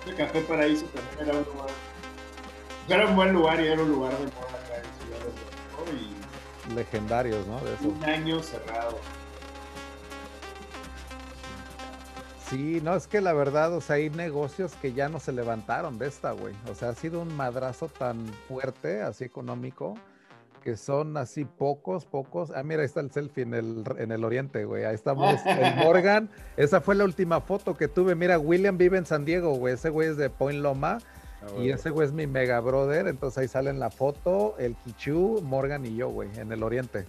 Este 0.00 0.14
Café 0.14 0.40
Paraíso 0.42 0.86
también 0.86 1.28
era 1.28 1.38
un 1.38 1.44
lugar. 1.44 1.70
Era 2.88 3.06
un 3.06 3.16
buen 3.16 3.32
lugar 3.32 3.60
y 3.60 3.66
era 3.66 3.82
un 3.82 3.90
lugar 3.90 4.12
de 4.12 4.24
moda 4.24 4.48
acá 4.48 4.76
en 4.76 5.06
Ciudad 5.06 5.20
de 5.20 5.32
México. 5.32 6.18
Y 6.68 6.74
Legendarios, 6.74 7.46
¿no? 7.46 7.60
De 7.60 7.74
eso. 7.74 7.88
Un 7.88 8.04
año 8.04 8.42
cerrado. 8.42 8.98
Sí, 12.50 12.80
no, 12.82 12.96
es 12.96 13.06
que 13.06 13.20
la 13.20 13.34
verdad, 13.34 13.74
o 13.74 13.82
sea, 13.82 13.96
hay 13.96 14.08
negocios 14.08 14.72
que 14.80 14.94
ya 14.94 15.10
no 15.10 15.20
se 15.20 15.32
levantaron 15.32 15.98
de 15.98 16.08
esta, 16.08 16.32
güey. 16.32 16.54
O 16.70 16.74
sea, 16.74 16.90
ha 16.90 16.94
sido 16.94 17.20
un 17.20 17.36
madrazo 17.36 17.88
tan 17.88 18.26
fuerte, 18.48 19.02
así 19.02 19.24
económico, 19.24 19.96
que 20.62 20.78
son 20.78 21.18
así 21.18 21.44
pocos, 21.44 22.06
pocos. 22.06 22.50
Ah, 22.54 22.62
mira, 22.62 22.80
ahí 22.80 22.86
está 22.86 23.00
el 23.00 23.10
selfie 23.10 23.42
en 23.42 23.52
el, 23.52 23.84
en 23.98 24.12
el 24.12 24.24
oriente, 24.24 24.64
güey. 24.64 24.84
Ahí 24.84 24.94
estamos, 24.94 25.38
el 25.44 25.76
Morgan. 25.84 26.30
Esa 26.56 26.80
fue 26.80 26.94
la 26.94 27.04
última 27.04 27.42
foto 27.42 27.76
que 27.76 27.86
tuve. 27.86 28.14
Mira, 28.14 28.38
William 28.38 28.78
vive 28.78 28.96
en 28.96 29.04
San 29.04 29.26
Diego, 29.26 29.54
güey. 29.54 29.74
Ese 29.74 29.90
güey 29.90 30.08
es 30.08 30.16
de 30.16 30.30
Point 30.30 30.62
Loma. 30.62 30.98
Ah, 31.42 31.46
y 31.60 31.70
ese 31.70 31.90
güey 31.90 32.06
es 32.06 32.14
mi 32.14 32.26
mega 32.26 32.60
brother. 32.60 33.08
Entonces 33.08 33.38
ahí 33.38 33.48
sale 33.48 33.68
en 33.68 33.78
la 33.78 33.90
foto 33.90 34.56
el 34.58 34.74
Kichu, 34.74 35.42
Morgan 35.42 35.84
y 35.84 35.96
yo, 35.96 36.08
güey, 36.08 36.30
en 36.38 36.50
el 36.50 36.62
oriente. 36.62 37.04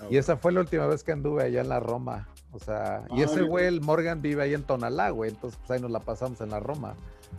Ah, 0.00 0.04
y 0.08 0.18
esa 0.18 0.36
fue 0.36 0.52
la 0.52 0.60
última 0.60 0.86
vez 0.86 1.02
que 1.02 1.10
anduve 1.10 1.42
allá 1.42 1.62
en 1.62 1.68
la 1.68 1.80
Roma. 1.80 2.28
O 2.52 2.58
sea, 2.58 3.04
y 3.16 3.22
ese 3.22 3.42
güey, 3.42 3.66
el 3.66 3.80
Morgan, 3.80 4.20
vive 4.20 4.42
ahí 4.42 4.54
en 4.54 4.62
Tonalá, 4.62 5.10
güey. 5.10 5.30
Entonces, 5.30 5.58
pues 5.58 5.70
ahí 5.70 5.80
nos 5.80 5.90
la 5.90 6.00
pasamos 6.00 6.40
en 6.40 6.50
la 6.50 6.60
Roma 6.60 6.94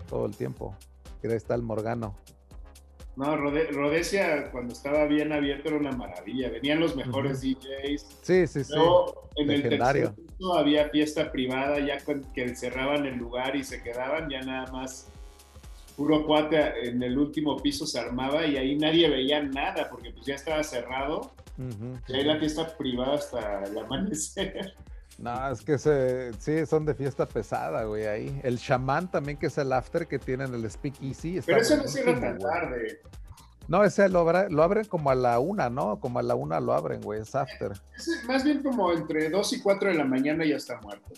todo 0.09 0.25
el 0.25 0.35
tiempo. 0.35 0.75
Y 1.21 1.27
ahí 1.27 1.33
está 1.33 1.55
el 1.55 1.61
Morgano. 1.61 2.15
No, 3.15 3.37
Rodesia 3.37 4.49
cuando 4.51 4.73
estaba 4.73 5.05
bien 5.05 5.31
abierto 5.31 5.69
era 5.69 5.77
una 5.77 5.91
maravilla. 5.91 6.49
Venían 6.49 6.79
los 6.79 6.95
mejores 6.95 7.41
DJs. 7.41 8.07
Sí, 8.23 8.47
sí, 8.47 8.63
sí. 8.63 8.73
En 9.35 9.51
el 9.51 9.61
tercer 9.61 10.13
había 10.55 10.89
fiesta 10.89 11.31
privada, 11.31 11.79
ya 11.79 11.97
que 12.33 12.55
cerraban 12.55 13.05
el 13.05 13.17
lugar 13.17 13.55
y 13.55 13.63
se 13.63 13.81
quedaban, 13.81 14.29
ya 14.29 14.41
nada 14.41 14.71
más 14.71 15.07
puro 15.95 16.25
cuate 16.25 16.89
en 16.89 17.03
el 17.03 17.17
último 17.19 17.55
piso 17.57 17.85
se 17.85 17.99
armaba 17.99 18.47
y 18.47 18.57
ahí 18.57 18.75
nadie 18.75 19.07
veía 19.07 19.43
nada 19.43 19.89
porque 19.91 20.09
pues 20.09 20.25
ya 20.25 20.33
estaba 20.33 20.63
cerrado. 20.63 21.31
y 22.07 22.13
ahí 22.13 22.23
la 22.23 22.39
fiesta 22.39 22.75
privada 22.75 23.13
hasta 23.13 23.63
el 23.63 23.77
amanecer. 23.77 24.73
No, 25.19 25.51
es 25.51 25.61
que 25.61 25.77
se, 25.77 26.33
sí, 26.39 26.65
son 26.65 26.85
de 26.85 26.95
fiesta 26.95 27.25
pesada, 27.27 27.83
güey, 27.83 28.05
ahí. 28.05 28.41
El 28.43 28.57
chamán 28.57 29.09
también, 29.09 29.37
que 29.37 29.47
es 29.47 29.57
el 29.57 29.71
after 29.71 30.07
que 30.07 30.19
tienen 30.19 30.53
el 30.53 30.69
Speak 30.69 31.01
Easy. 31.01 31.39
Pero 31.45 31.61
ese 31.61 31.77
no 31.77 31.87
cierra 31.87 32.19
tan 32.19 32.39
tarde. 32.39 33.01
No, 33.67 33.83
ese 33.83 34.09
lo, 34.09 34.29
lo, 34.49 34.63
abren 34.63 34.85
como 34.85 35.09
a 35.09 35.15
la 35.15 35.39
una, 35.39 35.69
¿no? 35.69 35.99
Como 35.99 36.19
a 36.19 36.23
la 36.23 36.35
una 36.35 36.59
lo 36.59 36.73
abren, 36.73 37.01
güey, 37.01 37.21
es 37.21 37.33
after. 37.33 37.71
más 38.27 38.43
bien 38.43 38.61
como 38.61 38.91
entre 38.91 39.29
dos 39.29 39.53
y 39.53 39.61
cuatro 39.61 39.89
de 39.89 39.95
la 39.95 40.03
mañana 40.03 40.45
ya 40.45 40.57
está 40.57 40.81
muerto. 40.81 41.13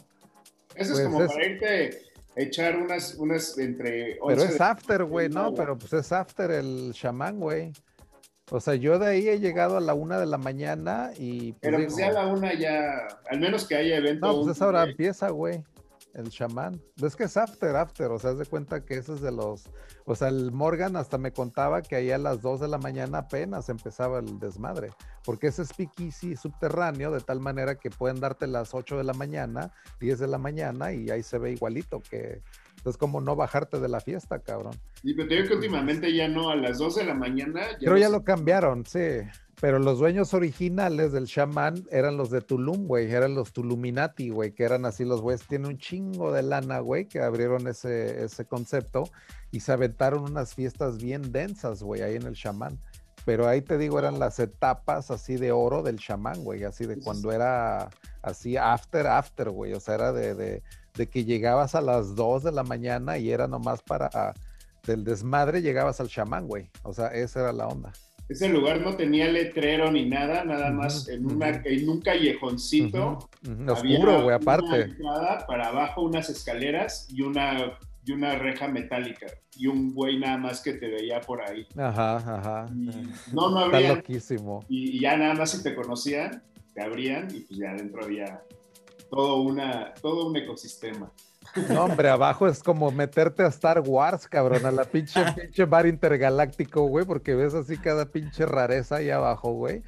Ese 0.75 0.93
es 0.93 0.99
pues 0.99 1.03
como 1.05 1.25
para 1.25 1.45
irte 1.45 2.01
echar 2.35 2.75
unas, 2.77 3.15
unas 3.15 3.57
entre... 3.57 4.19
Pero 4.27 4.43
es 4.43 4.59
after, 4.61 5.05
güey, 5.05 5.29
¿no? 5.29 5.53
Pero 5.53 5.77
pues 5.77 5.93
es 5.93 6.11
after 6.11 6.51
el 6.51 6.91
chamán, 6.93 7.39
güey. 7.39 7.71
O 8.51 8.59
sea, 8.59 8.75
yo 8.75 8.99
de 8.99 9.07
ahí 9.07 9.27
he 9.27 9.39
llegado 9.39 9.77
a 9.77 9.81
la 9.81 9.93
una 9.95 10.19
de 10.19 10.27
la 10.27 10.37
mañana 10.37 11.11
y. 11.17 11.53
Pues, 11.53 11.61
Pero 11.61 11.77
pues 11.77 11.95
ya 11.97 12.07
a 12.09 12.11
la 12.11 12.27
una 12.27 12.53
ya, 12.53 13.07
al 13.29 13.39
menos 13.39 13.65
que 13.67 13.75
haya 13.75 13.97
evento. 13.97 14.27
No, 14.27 14.43
pues 14.43 14.55
esa 14.55 14.67
hora 14.67 14.83
empieza, 14.83 15.29
güey. 15.29 15.63
El 16.13 16.29
chamán. 16.29 16.81
Es 17.01 17.13
que 17.15 17.25
es 17.25 17.35
after, 17.35 17.75
after. 17.75 18.09
O 18.09 18.19
sea, 18.19 18.31
haz 18.31 18.37
de 18.37 18.45
cuenta 18.45 18.85
que 18.85 18.97
ese 18.97 19.13
es 19.13 19.21
de 19.21 19.31
los. 19.31 19.69
O 20.05 20.15
sea, 20.15 20.29
el 20.29 20.51
Morgan 20.51 20.95
hasta 20.95 21.17
me 21.17 21.33
contaba 21.33 21.81
que 21.81 21.95
ahí 21.97 22.11
a 22.11 22.17
las 22.17 22.41
dos 22.41 22.61
de 22.61 22.69
la 22.69 22.77
mañana 22.77 23.17
apenas 23.17 23.67
empezaba 23.67 24.19
el 24.19 24.39
desmadre. 24.39 24.91
Porque 25.25 25.47
ese 25.47 25.63
es 25.63 25.69
speakeasy 25.69 26.37
subterráneo, 26.37 27.11
de 27.11 27.19
tal 27.19 27.41
manera 27.41 27.75
que 27.75 27.89
pueden 27.89 28.21
darte 28.21 28.47
las 28.47 28.73
8 28.73 28.97
de 28.97 29.03
la 29.03 29.13
mañana, 29.13 29.73
10 29.99 30.19
de 30.19 30.27
la 30.27 30.37
mañana, 30.37 30.93
y 30.93 31.09
ahí 31.09 31.21
se 31.21 31.37
ve 31.37 31.51
igualito 31.51 31.99
que 31.99 32.41
es 32.89 32.97
como 32.97 33.21
no 33.21 33.35
bajarte 33.35 33.79
de 33.79 33.89
la 33.89 33.99
fiesta, 33.99 34.39
cabrón. 34.39 34.73
Sí, 35.01 35.13
pero 35.13 35.27
te 35.27 35.35
digo 35.35 35.47
que 35.47 35.55
últimamente 35.55 36.13
ya 36.13 36.27
no, 36.27 36.49
a 36.49 36.55
las 36.55 36.77
2 36.77 36.95
de 36.95 37.05
la 37.05 37.13
mañana. 37.13 37.61
pero 37.79 37.97
ya 37.97 38.09
lo 38.09 38.23
cambiaron, 38.23 38.85
sí. 38.85 39.21
Pero 39.61 39.79
los 39.79 39.99
dueños 39.99 40.33
originales 40.33 41.13
del 41.13 41.27
chamán 41.27 41.85
eran 41.89 42.17
los 42.17 42.29
de 42.29 42.41
Tulum, 42.41 42.87
güey, 42.87 43.09
eran 43.09 43.35
los 43.35 43.53
Tuluminati, 43.53 44.29
güey, 44.29 44.51
que 44.51 44.63
eran 44.63 44.85
así 44.85 45.05
los 45.05 45.21
güeyes, 45.21 45.47
tienen 45.47 45.67
un 45.67 45.77
chingo 45.77 46.33
de 46.33 46.43
lana, 46.43 46.79
güey, 46.79 47.07
que 47.07 47.21
abrieron 47.21 47.67
ese, 47.67 48.23
ese 48.23 48.45
concepto 48.45 49.03
y 49.51 49.61
se 49.61 49.71
aventaron 49.71 50.23
unas 50.23 50.53
fiestas 50.53 50.97
bien 50.97 51.31
densas, 51.31 51.81
güey, 51.81 52.01
ahí 52.01 52.15
en 52.15 52.23
el 52.23 52.35
chamán. 52.35 52.77
Pero 53.23 53.47
ahí 53.47 53.61
te 53.61 53.77
digo, 53.77 53.97
eran 53.97 54.19
las 54.19 54.39
etapas 54.39 55.09
así 55.09 55.37
de 55.37 55.51
oro 55.51 55.81
del 55.81 55.99
chamán, 55.99 56.43
güey, 56.43 56.63
así 56.63 56.85
de 56.85 56.99
cuando 56.99 57.31
era 57.31 57.89
así 58.21 58.57
after, 58.57 59.07
after, 59.07 59.49
güey, 59.49 59.73
o 59.73 59.79
sea, 59.79 59.95
era 59.95 60.11
de, 60.11 60.35
de, 60.35 60.63
de 60.95 61.07
que 61.07 61.25
llegabas 61.25 61.75
a 61.75 61.81
las 61.81 62.15
2 62.15 62.43
de 62.43 62.51
la 62.51 62.63
mañana 62.63 63.17
y 63.17 63.31
era 63.31 63.47
nomás 63.47 63.81
para 63.81 64.33
del 64.85 65.03
desmadre 65.03 65.61
llegabas 65.61 65.99
al 65.99 66.07
chamán, 66.07 66.47
güey, 66.47 66.69
o 66.83 66.93
sea, 66.93 67.07
esa 67.07 67.41
era 67.41 67.53
la 67.53 67.67
onda. 67.67 67.91
Ese 68.27 68.49
lugar 68.49 68.81
no 68.81 68.95
tenía 68.95 69.27
letrero 69.27 69.91
ni 69.91 70.05
nada, 70.05 70.43
nada 70.45 70.71
más 70.71 71.07
en, 71.09 71.25
una, 71.27 71.49
en 71.63 71.89
un 71.89 72.01
callejoncito. 72.01 73.29
Oscuro, 73.67 74.23
güey, 74.23 74.35
aparte. 74.35 74.95
para 75.47 75.67
abajo 75.67 76.01
unas 76.01 76.29
escaleras 76.29 77.07
y 77.11 77.21
una, 77.21 77.77
y 78.03 78.11
una 78.13 78.35
reja 78.35 78.67
metálica. 78.67 79.27
Y 79.55 79.67
un 79.67 79.93
güey 79.93 80.17
nada 80.17 80.37
más 80.37 80.61
que 80.61 80.73
te 80.73 80.87
veía 80.87 81.21
por 81.21 81.41
ahí. 81.41 81.67
Ajá, 81.77 82.15
ajá. 82.17 82.69
no, 83.31 83.51
no 83.51 83.59
había. 83.59 83.79
Está 83.79 83.95
loquísimo. 83.95 84.65
Y, 84.69 84.99
ya 84.99 85.15
nada 85.17 85.35
más 85.35 85.51
si 85.51 85.61
te 85.61 85.75
conocían, 85.75 86.41
te 86.73 86.81
abrían 86.81 87.27
y 87.29 87.41
pues 87.41 87.59
ya 87.59 87.71
adentro 87.71 88.03
había 88.03 88.41
todo, 89.15 89.41
una, 89.41 89.93
todo 90.01 90.27
un 90.27 90.35
ecosistema. 90.35 91.09
No, 91.69 91.85
hombre, 91.85 92.09
abajo 92.09 92.47
es 92.47 92.61
como 92.61 92.91
meterte 92.91 93.43
a 93.43 93.47
Star 93.47 93.79
Wars, 93.79 94.27
cabrón, 94.27 94.65
a 94.65 94.71
la 94.71 94.83
pinche, 94.83 95.23
pinche 95.35 95.63
bar 95.63 95.87
intergaláctico, 95.87 96.81
güey, 96.81 97.05
porque 97.05 97.33
ves 97.33 97.53
así 97.53 97.77
cada 97.77 98.05
pinche 98.07 98.45
rareza 98.45 98.97
ahí 98.97 99.09
abajo, 99.09 99.53
güey, 99.53 99.83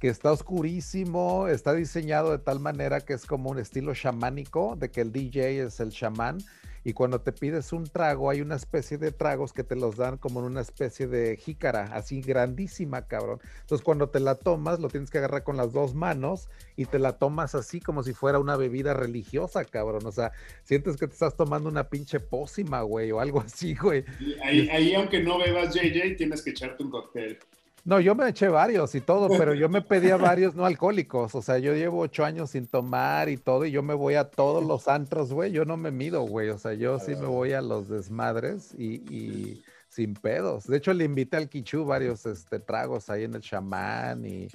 que 0.00 0.08
está 0.08 0.32
oscurísimo, 0.32 1.46
está 1.46 1.74
diseñado 1.74 2.32
de 2.32 2.38
tal 2.38 2.58
manera 2.58 3.00
que 3.00 3.12
es 3.12 3.24
como 3.24 3.50
un 3.50 3.60
estilo 3.60 3.94
chamánico, 3.94 4.74
de 4.76 4.90
que 4.90 5.00
el 5.00 5.12
DJ 5.12 5.62
es 5.62 5.78
el 5.78 5.90
chamán 5.90 6.38
y 6.84 6.92
cuando 6.92 7.20
te 7.20 7.32
pides 7.32 7.72
un 7.72 7.84
trago, 7.84 8.30
hay 8.30 8.40
una 8.40 8.56
especie 8.56 8.98
de 8.98 9.12
tragos 9.12 9.52
que 9.52 9.64
te 9.64 9.76
los 9.76 9.96
dan 9.96 10.18
como 10.18 10.40
en 10.40 10.46
una 10.46 10.60
especie 10.60 11.06
de 11.06 11.36
jícara, 11.36 11.90
así 11.92 12.20
grandísima, 12.20 13.06
cabrón. 13.06 13.40
Entonces, 13.60 13.84
cuando 13.84 14.08
te 14.08 14.20
la 14.20 14.34
tomas, 14.34 14.80
lo 14.80 14.88
tienes 14.88 15.10
que 15.10 15.18
agarrar 15.18 15.44
con 15.44 15.56
las 15.56 15.72
dos 15.72 15.94
manos 15.94 16.48
y 16.76 16.86
te 16.86 16.98
la 16.98 17.18
tomas 17.18 17.54
así 17.54 17.80
como 17.80 18.02
si 18.02 18.12
fuera 18.12 18.38
una 18.38 18.56
bebida 18.56 18.94
religiosa, 18.94 19.64
cabrón. 19.64 20.06
O 20.06 20.12
sea, 20.12 20.32
sientes 20.64 20.96
que 20.96 21.06
te 21.06 21.12
estás 21.12 21.36
tomando 21.36 21.68
una 21.68 21.88
pinche 21.88 22.20
pócima, 22.20 22.82
güey, 22.82 23.12
o 23.12 23.20
algo 23.20 23.40
así, 23.40 23.74
güey. 23.74 24.04
Ahí, 24.42 24.68
ahí, 24.70 24.94
aunque 24.94 25.20
no 25.20 25.38
bebas 25.38 25.74
JJ, 25.74 26.16
tienes 26.16 26.42
que 26.42 26.50
echarte 26.50 26.82
un 26.82 26.90
cóctel. 26.90 27.38
No, 27.84 27.98
yo 27.98 28.14
me 28.14 28.28
eché 28.28 28.48
varios 28.48 28.94
y 28.94 29.00
todo, 29.00 29.28
pero 29.36 29.54
yo 29.54 29.68
me 29.68 29.82
pedía 29.82 30.16
varios 30.16 30.54
no 30.54 30.64
alcohólicos. 30.64 31.34
O 31.34 31.42
sea, 31.42 31.58
yo 31.58 31.74
llevo 31.74 32.00
ocho 32.00 32.24
años 32.24 32.50
sin 32.50 32.68
tomar 32.68 33.28
y 33.28 33.36
todo, 33.36 33.64
y 33.64 33.72
yo 33.72 33.82
me 33.82 33.94
voy 33.94 34.14
a 34.14 34.30
todos 34.30 34.64
los 34.64 34.86
antros, 34.86 35.32
güey. 35.32 35.50
Yo 35.50 35.64
no 35.64 35.76
me 35.76 35.90
mido, 35.90 36.22
güey. 36.22 36.50
O 36.50 36.58
sea, 36.58 36.74
yo 36.74 37.00
sí 37.00 37.16
me 37.16 37.26
voy 37.26 37.54
a 37.54 37.60
los 37.60 37.88
desmadres 37.88 38.72
y, 38.78 39.64
sin 39.88 40.14
pedos. 40.14 40.66
De 40.66 40.76
hecho, 40.76 40.92
le 40.92 41.04
invité 41.04 41.36
al 41.36 41.48
Kichu 41.48 41.84
varios 41.84 42.24
este, 42.24 42.60
tragos 42.60 43.10
ahí 43.10 43.24
en 43.24 43.34
el 43.34 43.42
chamán 43.42 44.24
y. 44.24 44.48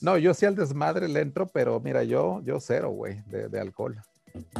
No, 0.00 0.16
yo 0.16 0.32
sí 0.32 0.46
al 0.46 0.54
desmadre 0.54 1.08
le 1.08 1.20
entro, 1.20 1.46
pero 1.48 1.78
mira, 1.80 2.04
yo, 2.04 2.40
yo 2.42 2.58
cero, 2.60 2.90
güey, 2.90 3.20
de, 3.26 3.48
de 3.48 3.60
alcohol. 3.60 4.00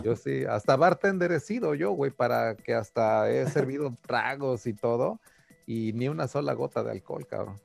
Yo 0.02 0.16
sí, 0.16 0.44
hasta 0.44 0.76
bartender 0.76 1.30
he 1.32 1.40
sido 1.40 1.74
yo, 1.74 1.92
güey, 1.92 2.10
para 2.10 2.56
que 2.56 2.74
hasta 2.74 3.30
he 3.30 3.48
servido 3.48 3.96
tragos 4.06 4.66
y 4.66 4.74
todo, 4.74 5.20
y 5.64 5.92
ni 5.94 6.08
una 6.08 6.28
sola 6.28 6.52
gota 6.54 6.82
de 6.82 6.90
alcohol, 6.90 7.26
cabrón. 7.26 7.56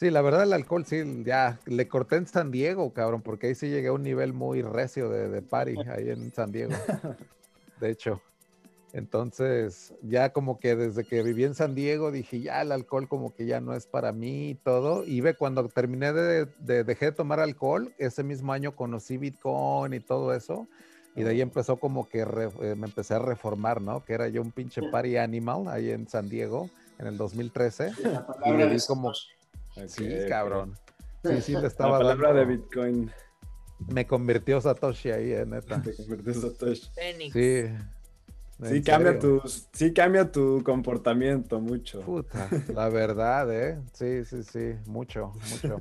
Sí, 0.00 0.08
la 0.08 0.22
verdad 0.22 0.44
el 0.44 0.54
alcohol 0.54 0.86
sí, 0.86 1.02
ya 1.26 1.60
le 1.66 1.86
corté 1.86 2.16
en 2.16 2.26
San 2.26 2.50
Diego, 2.50 2.94
cabrón, 2.94 3.20
porque 3.20 3.48
ahí 3.48 3.54
sí 3.54 3.68
llegué 3.68 3.88
a 3.88 3.92
un 3.92 4.02
nivel 4.02 4.32
muy 4.32 4.62
recio 4.62 5.10
de, 5.10 5.28
de 5.28 5.42
party, 5.42 5.74
ahí 5.94 6.08
en 6.08 6.32
San 6.32 6.50
Diego. 6.50 6.72
De 7.78 7.90
hecho. 7.90 8.22
Entonces, 8.94 9.92
ya 10.02 10.32
como 10.32 10.58
que 10.58 10.74
desde 10.74 11.04
que 11.04 11.22
viví 11.22 11.44
en 11.44 11.54
San 11.54 11.74
Diego 11.74 12.10
dije, 12.10 12.40
ya 12.40 12.62
el 12.62 12.72
alcohol 12.72 13.08
como 13.08 13.34
que 13.34 13.44
ya 13.44 13.60
no 13.60 13.74
es 13.74 13.86
para 13.86 14.10
mí 14.10 14.48
y 14.48 14.54
todo. 14.54 15.04
Y 15.04 15.20
ve, 15.20 15.34
cuando 15.34 15.68
terminé 15.68 16.14
de, 16.14 16.46
de, 16.60 16.82
dejé 16.82 17.06
de 17.06 17.12
tomar 17.12 17.38
alcohol, 17.38 17.94
ese 17.98 18.24
mismo 18.24 18.54
año 18.54 18.74
conocí 18.74 19.18
Bitcoin 19.18 19.92
y 19.92 20.00
todo 20.00 20.32
eso. 20.32 20.66
Y 21.14 21.24
de 21.24 21.30
ahí 21.30 21.40
empezó 21.42 21.76
como 21.76 22.08
que 22.08 22.22
eh, 22.22 22.74
me 22.74 22.86
empecé 22.86 23.14
a 23.14 23.18
reformar, 23.18 23.82
¿no? 23.82 24.02
Que 24.02 24.14
era 24.14 24.28
yo 24.28 24.40
un 24.40 24.50
pinche 24.50 24.80
party 24.90 25.18
animal 25.18 25.68
ahí 25.68 25.90
en 25.90 26.08
San 26.08 26.30
Diego 26.30 26.70
en 26.98 27.06
el 27.06 27.18
2013. 27.18 27.92
Y 28.46 28.50
le 28.52 28.66
di 28.70 28.78
como 28.88 29.12
sí, 29.88 30.08
cabrón. 30.28 30.76
Sí, 31.24 31.40
sí, 31.42 31.56
le 31.56 31.66
estaba 31.66 31.98
La 31.98 32.16
palabra 32.16 32.32
de 32.32 32.44
Bitcoin. 32.44 33.10
Me 33.88 34.06
convirtió 34.06 34.60
Satoshi 34.60 35.10
ahí, 35.10 35.32
eh, 35.32 35.46
neta. 35.46 35.80
Te 35.82 35.94
convirtió 35.94 36.34
Satoshi. 36.34 36.90
Sí. 37.32 37.64
Sí 38.62 38.82
cambia, 38.82 39.18
tu, 39.18 39.40
sí 39.72 39.92
cambia 39.94 40.30
tu 40.30 40.62
comportamiento 40.62 41.60
mucho. 41.60 42.00
Puta, 42.02 42.48
la 42.74 42.90
verdad, 42.90 43.50
¿eh? 43.54 43.80
Sí, 43.94 44.24
sí, 44.26 44.42
sí, 44.42 44.74
mucho, 44.86 45.32
mucho. 45.50 45.80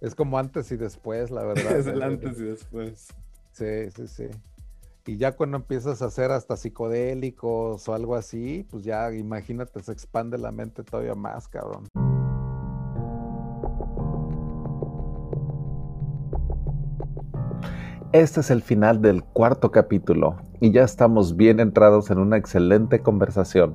Es 0.00 0.14
como 0.14 0.38
antes 0.38 0.72
y 0.72 0.76
después, 0.76 1.30
la 1.30 1.44
verdad. 1.44 1.76
Es 1.78 1.86
el 1.86 2.02
antes 2.02 2.38
y 2.38 2.44
después. 2.44 3.08
Sí, 3.52 3.90
sí, 3.94 4.08
sí. 4.08 4.28
Y 5.06 5.18
ya 5.18 5.32
cuando 5.32 5.58
empiezas 5.58 6.00
a 6.00 6.06
hacer 6.06 6.30
hasta 6.30 6.56
psicodélicos 6.56 7.86
o 7.88 7.94
algo 7.94 8.16
así, 8.16 8.66
pues 8.70 8.84
ya 8.84 9.12
imagínate, 9.12 9.82
se 9.82 9.92
expande 9.92 10.38
la 10.38 10.50
mente 10.50 10.82
todavía 10.82 11.14
más, 11.14 11.46
cabrón. 11.46 11.84
Este 18.14 18.42
es 18.42 18.52
el 18.52 18.62
final 18.62 19.02
del 19.02 19.24
cuarto 19.24 19.72
capítulo 19.72 20.36
y 20.60 20.70
ya 20.70 20.84
estamos 20.84 21.36
bien 21.36 21.58
entrados 21.58 22.12
en 22.12 22.18
una 22.18 22.36
excelente 22.36 23.00
conversación. 23.00 23.74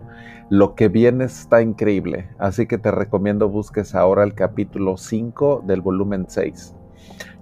Lo 0.49 0.75
que 0.75 0.87
viene 0.87 1.25
está 1.25 1.61
increíble, 1.61 2.29
así 2.39 2.65
que 2.65 2.77
te 2.77 2.89
recomiendo 2.89 3.49
busques 3.49 3.95
ahora 3.95 4.23
el 4.23 4.35
capítulo 4.35 4.95
5 4.95 5.65
del 5.67 5.81
volumen 5.81 6.27
6. 6.29 6.73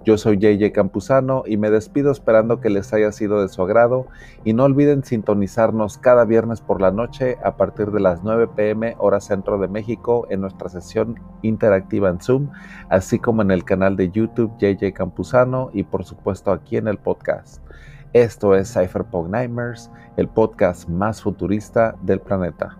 Yo 0.08 0.16
soy 0.16 0.38
JJ 0.38 0.72
Campuzano 0.72 1.42
y 1.44 1.58
me 1.58 1.70
despido 1.70 2.10
esperando 2.10 2.62
que 2.62 2.70
les 2.70 2.94
haya 2.94 3.12
sido 3.12 3.42
de 3.42 3.48
su 3.48 3.60
agrado 3.60 4.06
y 4.42 4.54
no 4.54 4.64
olviden 4.64 5.04
sintonizarnos 5.04 5.98
cada 5.98 6.24
viernes 6.24 6.62
por 6.62 6.80
la 6.80 6.90
noche 6.90 7.36
a 7.44 7.58
partir 7.58 7.90
de 7.90 8.00
las 8.00 8.24
9 8.24 8.48
pm 8.56 8.96
hora 9.00 9.20
centro 9.20 9.58
de 9.58 9.68
México 9.68 10.26
en 10.30 10.40
nuestra 10.40 10.70
sesión 10.70 11.20
interactiva 11.42 12.08
en 12.08 12.22
Zoom, 12.22 12.48
así 12.88 13.18
como 13.18 13.42
en 13.42 13.50
el 13.50 13.64
canal 13.64 13.96
de 13.96 14.10
YouTube 14.10 14.56
JJ 14.58 14.94
Campuzano 14.94 15.68
y 15.74 15.82
por 15.82 16.06
supuesto 16.06 16.52
aquí 16.52 16.78
en 16.78 16.88
el 16.88 16.96
podcast. 16.96 17.62
Esto 18.14 18.54
es 18.54 18.72
Cypherpunk 18.72 19.28
Nightmares, 19.28 19.90
el 20.16 20.28
podcast 20.28 20.88
más 20.88 21.20
futurista 21.20 21.96
del 22.00 22.20
planeta. 22.22 22.78